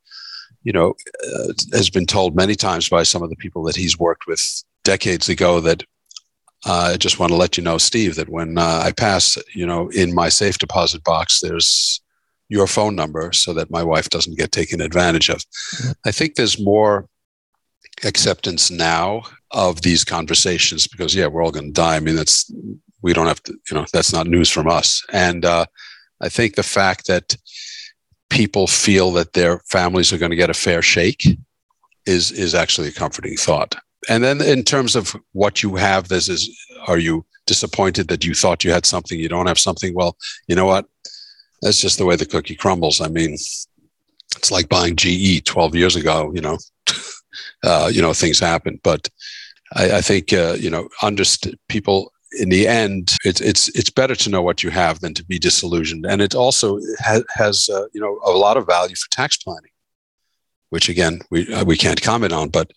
you 0.63 0.73
know, 0.73 0.95
uh, 1.23 1.53
has 1.71 1.91
been 1.91 2.07
told 2.07 2.35
many 2.35 2.55
times 2.55 2.89
by 2.89 3.03
some 3.03 3.21
of 3.21 3.29
the 3.29 3.35
people 3.35 3.61
that 3.63 3.75
he's 3.75 3.99
worked 3.99 4.25
with 4.25 4.41
decades 4.83 5.29
ago 5.29 5.59
that 5.59 5.83
uh, 6.65 6.91
I 6.93 6.97
just 6.97 7.19
want 7.19 7.31
to 7.31 7.37
let 7.37 7.57
you 7.57 7.63
know, 7.63 7.77
Steve, 7.77 8.15
that 8.15 8.29
when 8.29 8.57
uh, 8.57 8.81
I 8.83 8.91
pass, 8.91 9.37
you 9.53 9.65
know, 9.65 9.89
in 9.89 10.15
my 10.15 10.29
safe 10.29 10.57
deposit 10.57 11.03
box, 11.03 11.41
there's 11.41 12.01
your 12.49 12.65
phone 12.65 12.95
number 12.95 13.31
so 13.31 13.53
that 13.53 13.69
my 13.69 13.83
wife 13.83 14.09
doesn't 14.09 14.37
get 14.37 14.51
taken 14.51 14.81
advantage 14.81 15.29
of. 15.29 15.37
Mm-hmm. 15.37 15.91
I 16.05 16.11
think 16.11 16.35
there's 16.35 16.59
more 16.59 17.07
acceptance 18.03 18.71
now 18.71 19.23
of 19.51 19.81
these 19.81 20.03
conversations 20.03 20.87
because 20.87 21.15
yeah 21.15 21.27
we're 21.27 21.43
all 21.43 21.51
going 21.51 21.67
to 21.67 21.71
die. 21.71 21.95
I 21.95 21.99
mean 21.99 22.15
that's 22.15 22.51
we 23.01 23.13
don't 23.13 23.27
have 23.27 23.43
to 23.43 23.53
you 23.69 23.77
know 23.77 23.85
that's 23.93 24.13
not 24.13 24.27
news 24.27 24.49
from 24.49 24.67
us. 24.67 25.03
And 25.11 25.45
uh, 25.45 25.65
i 26.21 26.29
think 26.29 26.55
the 26.55 26.63
fact 26.63 27.07
that 27.07 27.37
people 28.29 28.67
feel 28.67 29.11
that 29.13 29.33
their 29.33 29.59
families 29.69 30.11
are 30.13 30.17
going 30.17 30.31
to 30.31 30.35
get 30.35 30.49
a 30.49 30.53
fair 30.53 30.81
shake 30.81 31.25
is 32.05 32.31
is 32.31 32.53
actually 32.53 32.89
a 32.89 32.91
comforting 32.91 33.35
thought. 33.35 33.75
And 34.07 34.23
then 34.23 34.41
in 34.41 34.63
terms 34.63 34.95
of 34.95 35.15
what 35.33 35.61
you 35.63 35.75
have 35.75 36.07
this 36.07 36.29
is 36.29 36.49
are 36.87 36.97
you 36.97 37.25
disappointed 37.47 38.07
that 38.09 38.23
you 38.23 38.33
thought 38.35 38.63
you 38.63 38.71
had 38.71 38.85
something 38.85 39.19
you 39.19 39.29
don't 39.29 39.47
have 39.47 39.59
something? 39.59 39.93
Well 39.93 40.15
you 40.47 40.55
know 40.55 40.65
what? 40.65 40.85
That's 41.61 41.79
just 41.79 41.97
the 41.97 42.05
way 42.05 42.15
the 42.15 42.25
cookie 42.25 42.55
crumbles. 42.55 43.01
I 43.01 43.07
mean 43.07 43.33
it's 43.33 44.51
like 44.51 44.69
buying 44.69 44.95
ge 44.95 45.43
12 45.43 45.75
years 45.75 45.95
ago 45.95 46.31
you 46.35 46.41
know 46.41 46.57
uh, 47.63 47.89
you 47.91 48.01
know, 48.01 48.13
things 48.13 48.39
happen. 48.39 48.79
But 48.83 49.09
I, 49.75 49.97
I 49.97 50.01
think, 50.01 50.33
uh, 50.33 50.55
you 50.59 50.69
know, 50.69 50.89
underst- 51.01 51.55
people 51.67 52.11
in 52.37 52.49
the 52.49 52.67
end, 52.67 53.17
it's 53.23 53.41
it's 53.41 53.69
it's 53.69 53.89
better 53.89 54.15
to 54.15 54.29
know 54.29 54.41
what 54.41 54.63
you 54.63 54.69
have 54.69 54.99
than 54.99 55.13
to 55.15 55.25
be 55.25 55.39
disillusioned, 55.39 56.05
and 56.05 56.21
it 56.21 56.35
also 56.35 56.79
ha- 56.99 57.23
has 57.33 57.69
uh, 57.69 57.85
you 57.93 57.99
know 57.99 58.19
a 58.23 58.31
lot 58.31 58.57
of 58.57 58.67
value 58.67 58.95
for 58.95 59.09
tax 59.09 59.37
planning, 59.37 59.71
which 60.69 60.89
again 60.89 61.21
we 61.31 61.51
uh, 61.53 61.65
we 61.65 61.77
can't 61.77 62.01
comment 62.01 62.33
on, 62.33 62.49
but 62.49 62.71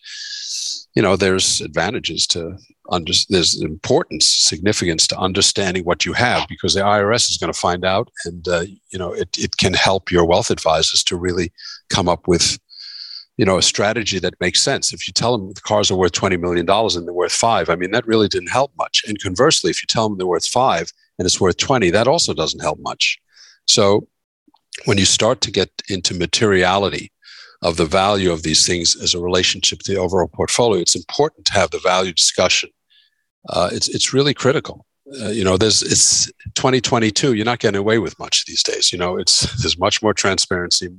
you 0.95 1.01
know 1.01 1.15
there's 1.15 1.61
advantages 1.61 2.25
to 2.27 2.57
under, 2.89 3.13
there's 3.29 3.61
importance 3.61 4.27
significance 4.27 5.07
to 5.07 5.17
understanding 5.17 5.83
what 5.83 6.05
you 6.05 6.13
have 6.13 6.47
because 6.49 6.73
the 6.73 6.81
IRS 6.81 7.29
is 7.29 7.37
going 7.37 7.53
to 7.53 7.59
find 7.59 7.85
out, 7.85 8.09
and 8.25 8.47
uh, 8.47 8.63
you 8.89 8.97
know 8.97 9.13
it 9.13 9.37
it 9.37 9.57
can 9.57 9.73
help 9.73 10.11
your 10.11 10.25
wealth 10.25 10.49
advisors 10.49 11.03
to 11.03 11.15
really 11.15 11.51
come 11.89 12.09
up 12.09 12.27
with 12.27 12.57
you 13.37 13.45
know 13.45 13.57
a 13.57 13.61
strategy 13.61 14.19
that 14.19 14.39
makes 14.39 14.61
sense. 14.61 14.93
If 14.93 15.07
you 15.07 15.13
tell 15.13 15.37
them 15.37 15.53
the 15.53 15.61
cars 15.61 15.89
are 15.89 15.95
worth 15.95 16.11
20 16.11 16.37
million 16.37 16.65
dollars 16.65 16.95
and 16.95 17.07
they're 17.07 17.13
worth 17.13 17.31
5 17.31 17.69
i 17.69 17.75
mean 17.75 17.91
that 17.91 18.07
really 18.07 18.27
didn't 18.27 18.51
help 18.51 18.71
much. 18.77 19.03
And 19.07 19.21
conversely 19.21 19.71
if 19.71 19.81
you 19.81 19.87
tell 19.87 20.07
them 20.07 20.17
they're 20.17 20.27
worth 20.27 20.47
5 20.47 20.91
and 21.17 21.25
it's 21.25 21.41
worth 21.41 21.57
20 21.57 21.89
that 21.91 22.07
also 22.07 22.33
doesn't 22.33 22.61
help 22.61 22.79
much. 22.79 23.19
So 23.67 24.07
when 24.85 24.97
you 24.97 25.05
start 25.05 25.41
to 25.41 25.51
get 25.51 25.69
into 25.89 26.13
materiality 26.13 27.11
of 27.61 27.77
the 27.77 27.85
value 27.85 28.31
of 28.31 28.43
these 28.43 28.67
things 28.67 28.95
as 29.01 29.13
a 29.13 29.19
relationship 29.19 29.79
to 29.79 29.93
the 29.93 29.99
overall 29.99 30.27
portfolio 30.27 30.81
it's 30.81 30.95
important 30.95 31.45
to 31.47 31.53
have 31.53 31.71
the 31.71 31.79
value 31.79 32.13
discussion. 32.13 32.69
Uh, 33.49 33.69
it's, 33.71 33.89
it's 33.89 34.13
really 34.13 34.33
critical. 34.33 34.85
Uh, 35.21 35.29
you 35.29 35.43
know 35.43 35.57
there's 35.57 35.81
it's 35.81 36.27
2022 36.55 37.33
you're 37.33 37.45
not 37.45 37.59
getting 37.59 37.79
away 37.79 37.99
with 37.99 38.17
much 38.19 38.45
these 38.45 38.63
days. 38.63 38.93
You 38.93 38.99
know 38.99 39.17
it's 39.17 39.41
there's 39.61 39.77
much 39.77 40.01
more 40.03 40.13
transparency 40.13 40.89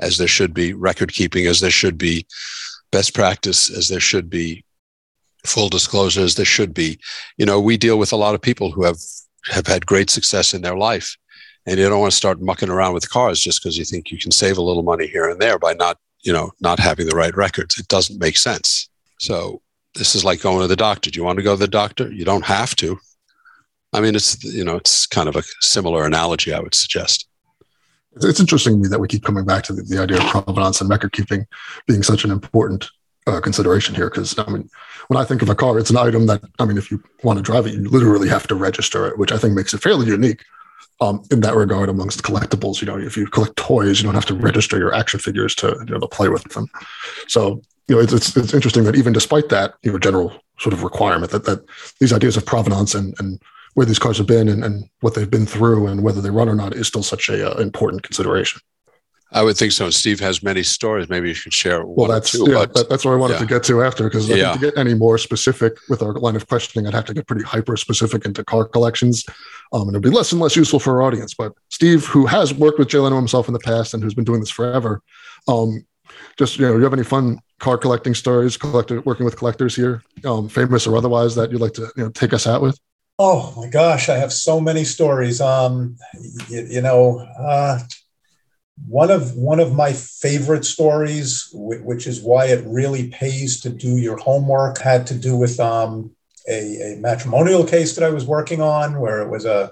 as 0.00 0.18
there 0.18 0.28
should 0.28 0.52
be, 0.52 0.72
record 0.72 1.12
keeping 1.12 1.46
as 1.46 1.60
there 1.60 1.70
should 1.70 1.96
be, 1.96 2.26
best 2.90 3.14
practice 3.14 3.70
as 3.70 3.88
there 3.88 4.00
should 4.00 4.28
be, 4.28 4.64
full 5.46 5.68
disclosure 5.68 6.22
as 6.22 6.34
there 6.34 6.44
should 6.44 6.74
be. 6.74 6.98
You 7.36 7.46
know, 7.46 7.60
we 7.60 7.76
deal 7.76 7.98
with 7.98 8.12
a 8.12 8.16
lot 8.16 8.34
of 8.34 8.42
people 8.42 8.70
who 8.70 8.84
have 8.84 8.98
have 9.50 9.66
had 9.66 9.86
great 9.86 10.10
success 10.10 10.52
in 10.52 10.62
their 10.62 10.76
life, 10.76 11.16
and 11.66 11.78
you 11.78 11.88
don't 11.88 12.00
want 12.00 12.10
to 12.10 12.16
start 12.16 12.42
mucking 12.42 12.68
around 12.68 12.94
with 12.94 13.10
cars 13.10 13.40
just 13.40 13.62
because 13.62 13.78
you 13.78 13.84
think 13.84 14.10
you 14.10 14.18
can 14.18 14.30
save 14.30 14.58
a 14.58 14.62
little 14.62 14.82
money 14.82 15.06
here 15.06 15.28
and 15.30 15.40
there 15.40 15.58
by 15.58 15.72
not, 15.72 15.96
you 16.22 16.32
know, 16.32 16.50
not 16.60 16.78
having 16.78 17.06
the 17.06 17.16
right 17.16 17.34
records. 17.36 17.78
It 17.78 17.88
doesn't 17.88 18.20
make 18.20 18.36
sense. 18.36 18.90
So 19.18 19.62
this 19.94 20.14
is 20.14 20.24
like 20.24 20.42
going 20.42 20.60
to 20.60 20.66
the 20.66 20.76
doctor. 20.76 21.10
Do 21.10 21.18
you 21.18 21.24
want 21.24 21.38
to 21.38 21.42
go 21.42 21.54
to 21.54 21.60
the 21.60 21.68
doctor? 21.68 22.12
You 22.12 22.24
don't 22.24 22.44
have 22.44 22.76
to. 22.76 22.98
I 23.92 24.00
mean, 24.00 24.14
it's 24.14 24.42
you 24.44 24.64
know, 24.64 24.76
it's 24.76 25.06
kind 25.06 25.28
of 25.28 25.36
a 25.36 25.42
similar 25.60 26.04
analogy. 26.04 26.52
I 26.52 26.60
would 26.60 26.74
suggest 26.74 27.26
it's 28.16 28.40
interesting 28.40 28.74
to 28.74 28.78
me 28.78 28.88
that 28.88 29.00
we 29.00 29.08
keep 29.08 29.24
coming 29.24 29.44
back 29.44 29.64
to 29.64 29.72
the, 29.72 29.82
the 29.82 29.98
idea 29.98 30.18
of 30.18 30.24
provenance 30.24 30.80
and 30.80 30.90
record 30.90 31.12
keeping 31.12 31.46
being 31.86 32.02
such 32.02 32.24
an 32.24 32.30
important 32.30 32.88
uh, 33.26 33.40
consideration 33.40 33.94
here. 33.94 34.10
Because 34.10 34.38
I 34.38 34.50
mean, 34.50 34.68
when 35.08 35.18
I 35.18 35.24
think 35.24 35.42
of 35.42 35.48
a 35.48 35.54
car, 35.54 35.78
it's 35.78 35.90
an 35.90 35.96
item 35.96 36.26
that 36.26 36.42
I 36.58 36.64
mean, 36.64 36.78
if 36.78 36.90
you 36.90 37.02
want 37.22 37.38
to 37.38 37.42
drive 37.42 37.66
it, 37.66 37.74
you 37.74 37.88
literally 37.88 38.28
have 38.28 38.46
to 38.48 38.54
register 38.54 39.06
it, 39.06 39.18
which 39.18 39.32
I 39.32 39.38
think 39.38 39.54
makes 39.54 39.74
it 39.74 39.82
fairly 39.82 40.06
unique 40.06 40.42
um, 41.00 41.22
in 41.30 41.40
that 41.40 41.54
regard 41.54 41.88
amongst 41.88 42.22
collectibles. 42.22 42.80
You 42.80 42.86
know, 42.86 42.98
if 42.98 43.16
you 43.16 43.26
collect 43.26 43.56
toys, 43.56 44.00
you 44.00 44.04
don't 44.04 44.14
have 44.14 44.26
to 44.26 44.34
register 44.34 44.78
your 44.78 44.94
action 44.94 45.20
figures 45.20 45.54
to 45.56 45.76
you 45.86 45.94
know 45.94 46.00
to 46.00 46.08
play 46.08 46.28
with 46.28 46.44
them. 46.44 46.66
So 47.28 47.62
you 47.88 47.96
know, 47.96 48.02
it's, 48.02 48.12
it's, 48.12 48.36
it's 48.36 48.54
interesting 48.54 48.84
that 48.84 48.94
even 48.94 49.12
despite 49.12 49.48
that, 49.48 49.74
you 49.82 49.90
know, 49.90 49.98
general 49.98 50.32
sort 50.60 50.72
of 50.72 50.84
requirement 50.84 51.32
that 51.32 51.44
that 51.44 51.64
these 51.98 52.12
ideas 52.12 52.36
of 52.36 52.46
provenance 52.46 52.94
and 52.94 53.14
and 53.18 53.40
where 53.80 53.86
these 53.86 53.98
cars 53.98 54.18
have 54.18 54.26
been 54.26 54.46
and, 54.46 54.62
and 54.62 54.90
what 55.00 55.14
they've 55.14 55.30
been 55.30 55.46
through 55.46 55.86
and 55.86 56.02
whether 56.02 56.20
they 56.20 56.28
run 56.28 56.50
or 56.50 56.54
not 56.54 56.74
is 56.74 56.86
still 56.86 57.02
such 57.02 57.30
a 57.30 57.50
uh, 57.50 57.58
important 57.62 58.02
consideration. 58.02 58.60
I 59.32 59.42
would 59.42 59.56
think 59.56 59.72
so. 59.72 59.88
Steve 59.88 60.20
has 60.20 60.42
many 60.42 60.62
stories. 60.62 61.08
Maybe 61.08 61.28
you 61.28 61.34
should 61.34 61.54
share 61.54 61.86
well, 61.86 62.06
that's, 62.06 62.32
two, 62.32 62.44
Yeah, 62.46 62.66
that, 62.74 62.90
that's 62.90 63.06
what 63.06 63.12
I 63.12 63.16
wanted 63.16 63.34
yeah. 63.34 63.40
to 63.40 63.46
get 63.46 63.62
to 63.64 63.82
after 63.82 64.04
because 64.04 64.28
yeah. 64.28 64.52
to 64.52 64.58
get 64.58 64.76
any 64.76 64.92
more 64.92 65.16
specific 65.16 65.78
with 65.88 66.02
our 66.02 66.12
line 66.12 66.36
of 66.36 66.46
questioning, 66.46 66.86
I'd 66.86 66.92
have 66.92 67.06
to 67.06 67.14
get 67.14 67.26
pretty 67.26 67.42
hyper 67.42 67.74
specific 67.78 68.26
into 68.26 68.44
car 68.44 68.66
collections. 68.66 69.24
Um, 69.72 69.88
and 69.88 69.92
it'd 69.92 70.02
be 70.02 70.10
less 70.10 70.30
and 70.30 70.42
less 70.42 70.56
useful 70.56 70.78
for 70.78 71.00
our 71.00 71.02
audience. 71.08 71.32
But 71.32 71.54
Steve, 71.70 72.04
who 72.04 72.26
has 72.26 72.52
worked 72.52 72.78
with 72.78 72.88
Jay 72.88 72.98
Leno 72.98 73.16
himself 73.16 73.48
in 73.48 73.54
the 73.54 73.60
past 73.60 73.94
and 73.94 74.02
who's 74.02 74.12
been 74.12 74.26
doing 74.26 74.40
this 74.40 74.50
forever, 74.50 75.00
um, 75.48 75.86
just 76.36 76.58
you 76.58 76.66
know, 76.66 76.76
you 76.76 76.82
have 76.82 76.92
any 76.92 77.04
fun 77.04 77.38
car 77.60 77.78
collecting 77.78 78.12
stories, 78.14 78.58
collector 78.58 79.00
working 79.02 79.24
with 79.24 79.38
collectors 79.38 79.74
here, 79.74 80.02
um, 80.26 80.50
famous 80.50 80.86
or 80.86 80.98
otherwise, 80.98 81.34
that 81.36 81.50
you'd 81.50 81.62
like 81.62 81.72
to 81.72 81.88
you 81.96 82.04
know, 82.04 82.10
take 82.10 82.34
us 82.34 82.46
out 82.46 82.60
with? 82.60 82.78
Oh 83.22 83.52
my 83.54 83.68
gosh, 83.68 84.08
I 84.08 84.16
have 84.16 84.32
so 84.32 84.62
many 84.62 84.82
stories. 84.82 85.42
Um, 85.42 85.98
you, 86.48 86.66
you 86.70 86.80
know, 86.80 87.18
uh, 87.18 87.78
one 88.88 89.10
of 89.10 89.36
one 89.36 89.60
of 89.60 89.74
my 89.74 89.92
favorite 89.92 90.64
stories, 90.64 91.50
which 91.52 92.06
is 92.06 92.22
why 92.22 92.46
it 92.46 92.64
really 92.66 93.08
pays 93.08 93.60
to 93.60 93.68
do 93.68 93.98
your 93.98 94.16
homework, 94.16 94.78
had 94.78 95.06
to 95.08 95.14
do 95.14 95.36
with 95.36 95.60
um, 95.60 96.16
a, 96.48 96.94
a, 96.94 96.96
matrimonial 96.96 97.62
case 97.62 97.94
that 97.94 98.04
I 98.04 98.08
was 98.08 98.24
working 98.24 98.62
on, 98.62 98.98
where 98.98 99.20
it 99.20 99.28
was 99.28 99.44
a, 99.44 99.70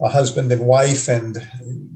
a 0.00 0.08
husband 0.08 0.50
and 0.50 0.66
wife, 0.66 1.06
and 1.06 1.36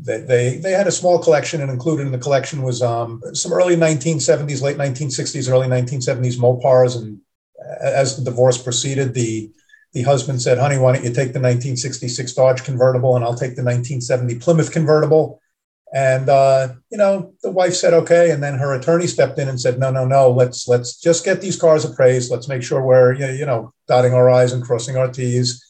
they, 0.05 0.21
they, 0.21 0.59
they 0.59 0.71
had 0.71 0.87
a 0.87 0.93
small 0.93 1.19
collection, 1.19 1.61
and 1.61 1.73
included 1.73 2.07
in 2.07 2.13
the 2.13 2.19
collection 2.19 2.63
was 2.63 2.83
um, 2.83 3.21
some 3.33 3.53
early 3.53 3.75
1970s, 3.75 4.63
late 4.63 4.77
1960s, 4.77 5.51
early 5.51 5.67
1970s 5.67 6.39
Mopars, 6.39 6.97
and 6.97 7.19
as 7.81 8.17
the 8.17 8.23
divorce 8.23 8.63
proceeded, 8.63 9.13
the 9.13 9.51
the 9.93 10.03
husband 10.03 10.43
said, 10.43 10.59
honey, 10.59 10.79
why 10.79 10.93
don't 10.93 11.05
you 11.05 11.11
take 11.11 11.33
the 11.33 11.41
1966 11.41 12.33
Dodge 12.35 12.65
convertible 12.65 13.17
and 13.17 13.25
I'll 13.25 13.33
take 13.33 13.57
the 13.57 13.65
1970 13.65 14.39
Plymouth 14.39 14.73
convertible. 14.73 15.41
And 15.95 16.29
uh, 16.29 16.75
you 16.91 16.99
know, 16.99 17.33
the 17.43 17.51
wife 17.51 17.75
said 17.75 17.95
okay, 17.95 18.31
and 18.31 18.43
then 18.43 18.59
her 18.59 18.75
attorney 18.75 19.07
stepped 19.07 19.39
in 19.39 19.49
and 19.49 19.59
said, 19.59 19.79
"No, 19.79 19.91
no, 19.91 20.05
no. 20.05 20.31
Let's 20.31 20.69
let's 20.69 21.01
just 21.01 21.25
get 21.25 21.41
these 21.41 21.59
cars 21.59 21.87
appraised. 21.87 22.31
Let's 22.31 22.47
make 22.47 22.63
sure 22.63 22.83
we're 22.83 23.15
you 23.15 23.47
know 23.47 23.73
dotting 23.87 24.13
our 24.13 24.29
i's 24.29 24.53
and 24.53 24.63
crossing 24.63 24.99
our 24.99 25.11
t's." 25.11 25.65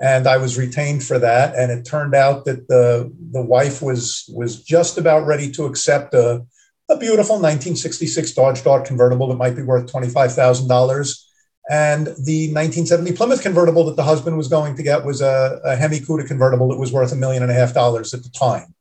and 0.00 0.26
I 0.26 0.38
was 0.38 0.56
retained 0.56 1.04
for 1.04 1.18
that. 1.18 1.54
And 1.54 1.70
it 1.70 1.84
turned 1.84 2.14
out 2.14 2.46
that 2.46 2.66
the 2.68 3.12
the 3.32 3.42
wife 3.42 3.82
was 3.82 4.24
was 4.34 4.62
just 4.62 4.98
about 4.98 5.26
ready 5.26 5.50
to 5.52 5.66
accept 5.66 6.14
a, 6.14 6.44
a 6.88 6.96
beautiful 6.96 7.36
1966 7.36 8.32
Dodge 8.32 8.64
Dart 8.64 8.86
convertible 8.86 9.28
that 9.28 9.36
might 9.36 9.54
be 9.54 9.62
worth 9.62 9.90
twenty 9.90 10.08
five 10.08 10.32
thousand 10.32 10.68
dollars. 10.68 11.29
And 11.70 12.06
the 12.06 12.52
1970 12.52 13.12
Plymouth 13.12 13.42
convertible 13.42 13.84
that 13.84 13.94
the 13.94 14.02
husband 14.02 14.36
was 14.36 14.48
going 14.48 14.74
to 14.74 14.82
get 14.82 15.04
was 15.04 15.20
a, 15.20 15.60
a 15.64 15.76
Hemi 15.76 16.00
Cuda 16.00 16.26
convertible 16.26 16.68
that 16.68 16.78
was 16.78 16.92
worth 16.92 17.12
a 17.12 17.16
million 17.16 17.44
and 17.44 17.52
a 17.52 17.54
half 17.54 17.72
dollars 17.72 18.12
at 18.12 18.24
the 18.24 18.28
time. 18.30 18.74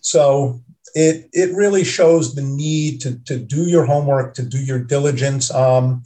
So 0.00 0.60
it 0.96 1.28
it 1.32 1.54
really 1.54 1.84
shows 1.84 2.34
the 2.34 2.42
need 2.42 3.00
to 3.02 3.18
to 3.26 3.38
do 3.38 3.68
your 3.68 3.84
homework, 3.84 4.34
to 4.34 4.42
do 4.42 4.58
your 4.58 4.80
diligence. 4.80 5.52
Um, 5.52 6.02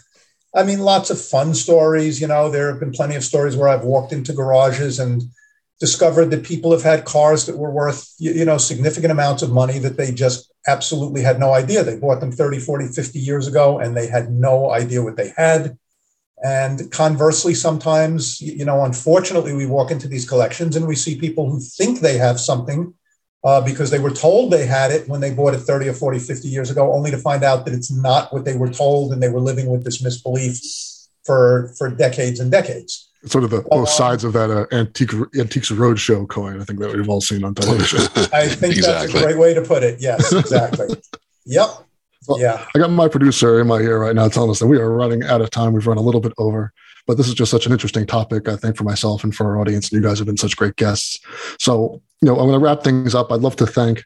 I 0.55 0.65
mean, 0.65 0.81
lots 0.81 1.09
of 1.09 1.21
fun 1.21 1.55
stories. 1.55 2.21
You 2.21 2.27
know, 2.27 2.51
there 2.51 2.71
have 2.71 2.81
been 2.81 2.93
plenty 2.93 3.17
of 3.17 3.25
stories 3.25 3.57
where 3.57 3.69
I've 3.69 3.85
walked 3.85 4.13
into 4.13 4.35
garages 4.35 4.99
and 4.99 5.23
discovered 5.81 6.27
that 6.27 6.45
people 6.45 6.73
have 6.73 6.83
had 6.83 7.05
cars 7.05 7.47
that 7.47 7.57
were 7.57 7.71
worth, 7.71 8.13
you 8.19 8.45
know, 8.45 8.59
significant 8.59 9.13
amounts 9.13 9.43
of 9.43 9.53
money 9.53 9.79
that 9.79 9.97
they 9.97 10.11
just 10.11 10.53
absolutely 10.67 11.23
had 11.23 11.39
no 11.39 11.53
idea. 11.53 11.85
They 11.85 11.97
bought 11.97 12.21
them 12.21 12.33
30, 12.33 12.59
40, 12.59 12.89
50 12.89 13.19
years 13.19 13.47
ago 13.47 13.79
and 13.79 13.97
they 13.97 14.09
had 14.09 14.31
no 14.31 14.71
idea 14.73 15.03
what 15.03 15.17
they 15.17 15.33
had. 15.37 15.79
And 16.45 16.91
conversely, 16.93 17.55
sometimes, 17.55 18.41
you 18.41 18.65
know, 18.65 18.85
unfortunately, 18.85 19.55
we 19.55 19.67
walk 19.67 19.91
into 19.91 20.07
these 20.07 20.29
collections 20.29 20.77
and 20.77 20.87
we 20.87 20.95
see 20.95 21.19
people 21.19 21.51
who 21.51 21.61
think 21.61 22.01
they 22.01 22.17
have 22.17 22.39
something 22.39 22.95
uh, 23.45 23.61
because 23.61 23.91
they 23.91 23.99
were 23.99 24.11
told 24.11 24.53
they 24.53 24.67
had 24.67 24.91
it 24.91 25.09
when 25.09 25.21
they 25.21 25.33
bought 25.33 25.55
it 25.55 25.59
30 25.59 25.89
or 25.89 25.93
40, 25.93 26.19
50 26.19 26.49
years 26.49 26.71
ago, 26.71 26.93
only 26.93 27.11
to 27.11 27.19
find 27.19 27.43
out 27.43 27.65
that 27.65 27.75
it's 27.75 27.91
not 27.91 28.33
what 28.33 28.45
they 28.45 28.57
were 28.57 28.71
told 28.71 29.13
and 29.13 29.23
they 29.23 29.29
were 29.29 29.41
living 29.41 29.67
with 29.67 29.85
this 29.85 30.03
misbelief 30.03 30.61
for, 31.25 31.73
for 31.77 31.91
decades 31.91 32.41
and 32.41 32.51
decades. 32.51 33.11
Sort 33.27 33.43
of 33.43 33.51
the 33.51 33.63
both 33.63 33.81
um, 33.81 33.87
sides 33.87 34.23
of 34.23 34.33
that 34.35 34.49
uh, 34.49 34.67
antique 34.71 35.13
antiques 35.37 35.73
roadshow 35.73 36.29
coin. 36.29 36.61
I 36.61 36.65
think 36.65 36.79
that 36.79 36.95
we've 36.95 37.09
all 37.09 37.21
seen 37.21 37.43
on 37.43 37.53
television. 37.53 37.99
I 38.33 38.47
think 38.47 38.77
exactly. 38.77 39.13
that's 39.13 39.15
a 39.15 39.23
great 39.27 39.39
way 39.39 39.55
to 39.55 39.63
put 39.63 39.83
it. 39.83 40.01
Yes, 40.01 40.33
exactly. 40.33 40.87
yep. 41.45 41.69
Well, 42.29 42.41
yeah. 42.41 42.65
I 42.75 42.79
got 42.79 42.91
my 42.91 43.09
producer 43.09 43.61
in 43.61 43.67
my 43.67 43.79
ear 43.79 43.99
right 43.99 44.15
now 44.15 44.29
telling 44.29 44.51
us 44.51 44.59
that 44.59 44.67
we 44.67 44.79
are 44.79 44.93
running 44.93 45.25
out 45.25 45.41
of 45.41 45.51
time. 45.51 45.73
We've 45.73 45.87
run 45.87 45.99
a 45.99 46.03
little 46.03 46.21
bit 46.21 46.35
over, 46.39 46.73
but 47.07 47.17
this 47.17 47.27
is 47.27 47.35
just 47.35 47.51
such 47.51 47.67
an 47.67 47.73
interesting 47.73 48.07
topic, 48.07 48.49
I 48.49 48.57
think, 48.57 48.77
for 48.77 48.85
myself 48.85 49.25
and 49.25 49.35
for 49.35 49.47
our 49.47 49.61
audience. 49.61 49.91
And 49.91 50.01
you 50.01 50.07
guys 50.07 50.19
have 50.19 50.27
been 50.27 50.37
such 50.37 50.57
great 50.57 50.77
guests. 50.77 51.19
So 51.59 52.03
you 52.21 52.27
know, 52.27 52.35
I'm 52.35 52.49
going 52.49 52.59
to 52.59 52.65
wrap 52.65 52.83
things 52.83 53.15
up. 53.15 53.31
I'd 53.31 53.41
love 53.41 53.57
to 53.57 53.67
thank 53.67 54.05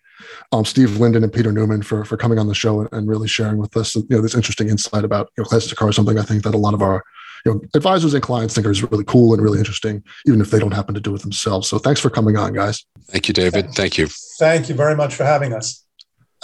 um, 0.52 0.64
Steve 0.64 0.98
Linden 0.98 1.24
and 1.24 1.32
Peter 1.32 1.50
Newman 1.50 1.82
for 1.82 2.04
for 2.04 2.16
coming 2.16 2.38
on 2.38 2.46
the 2.46 2.54
show 2.54 2.80
and, 2.80 2.88
and, 2.92 3.08
really 3.08 3.28
sharing 3.28 3.56
with 3.56 3.76
us, 3.76 3.94
you 3.96 4.04
know, 4.10 4.20
this 4.20 4.34
interesting 4.34 4.68
insight 4.68 5.04
about 5.04 5.30
you 5.36 5.42
know 5.42 5.48
classic 5.48 5.76
cars. 5.76 5.96
Something 5.96 6.18
I 6.18 6.22
think 6.22 6.42
that 6.44 6.54
a 6.54 6.58
lot 6.58 6.74
of 6.74 6.82
our 6.82 7.02
you 7.46 7.54
know 7.54 7.60
advisors 7.74 8.12
and 8.12 8.22
clients 8.22 8.54
think 8.54 8.66
is 8.66 8.82
really 8.82 9.04
cool 9.04 9.32
and 9.32 9.42
really 9.42 9.58
interesting, 9.58 10.02
even 10.26 10.40
if 10.40 10.50
they 10.50 10.58
don't 10.58 10.74
happen 10.74 10.94
to 10.94 11.00
do 11.00 11.14
it 11.14 11.22
themselves. 11.22 11.68
So 11.68 11.78
thanks 11.78 12.00
for 12.00 12.10
coming 12.10 12.36
on, 12.36 12.52
guys. 12.52 12.84
Thank 13.04 13.28
you, 13.28 13.34
David. 13.34 13.72
Thank 13.72 13.96
you. 13.96 14.08
Thank 14.38 14.68
you 14.68 14.74
very 14.74 14.94
much 14.94 15.14
for 15.14 15.24
having 15.24 15.54
us. 15.54 15.82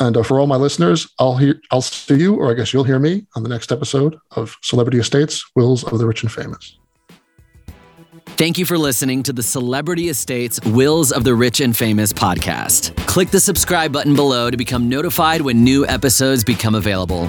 And 0.01 0.17
uh, 0.17 0.23
for 0.23 0.39
all 0.39 0.47
my 0.47 0.57
listeners, 0.57 1.09
I'll 1.19 1.37
hear, 1.37 1.61
I'll 1.71 1.83
see 1.83 2.17
you, 2.17 2.37
or 2.37 2.51
I 2.51 2.55
guess 2.55 2.73
you'll 2.73 2.85
hear 2.85 2.99
me 2.99 3.27
on 3.35 3.43
the 3.43 3.49
next 3.49 3.73
episode 3.73 4.17
of 4.33 4.57
Celebrity 4.63 4.99
Estates: 4.99 5.45
Wills 5.57 5.85
of 5.85 5.99
the 5.99 6.07
Rich 6.07 6.23
and 6.23 6.33
Famous. 6.33 6.79
Thank 8.37 8.57
you 8.57 8.65
for 8.65 8.79
listening 8.79 9.25
to 9.25 9.33
the 9.33 9.43
Celebrity 9.43 10.09
Estates 10.09 10.61
Wills 10.67 11.11
of 11.11 11.25
the 11.25 11.35
Rich 11.35 11.61
and 11.61 11.77
Famous 11.77 12.13
podcast. 12.13 12.95
Click 13.09 13.31
the 13.31 13.41
subscribe 13.41 13.93
button 13.93 14.15
below 14.15 14.51
to 14.51 14.57
become 14.57 14.89
notified 14.89 15.41
when 15.41 15.65
new 15.65 15.85
episodes 15.87 16.45
become 16.45 16.77
available. 16.77 17.29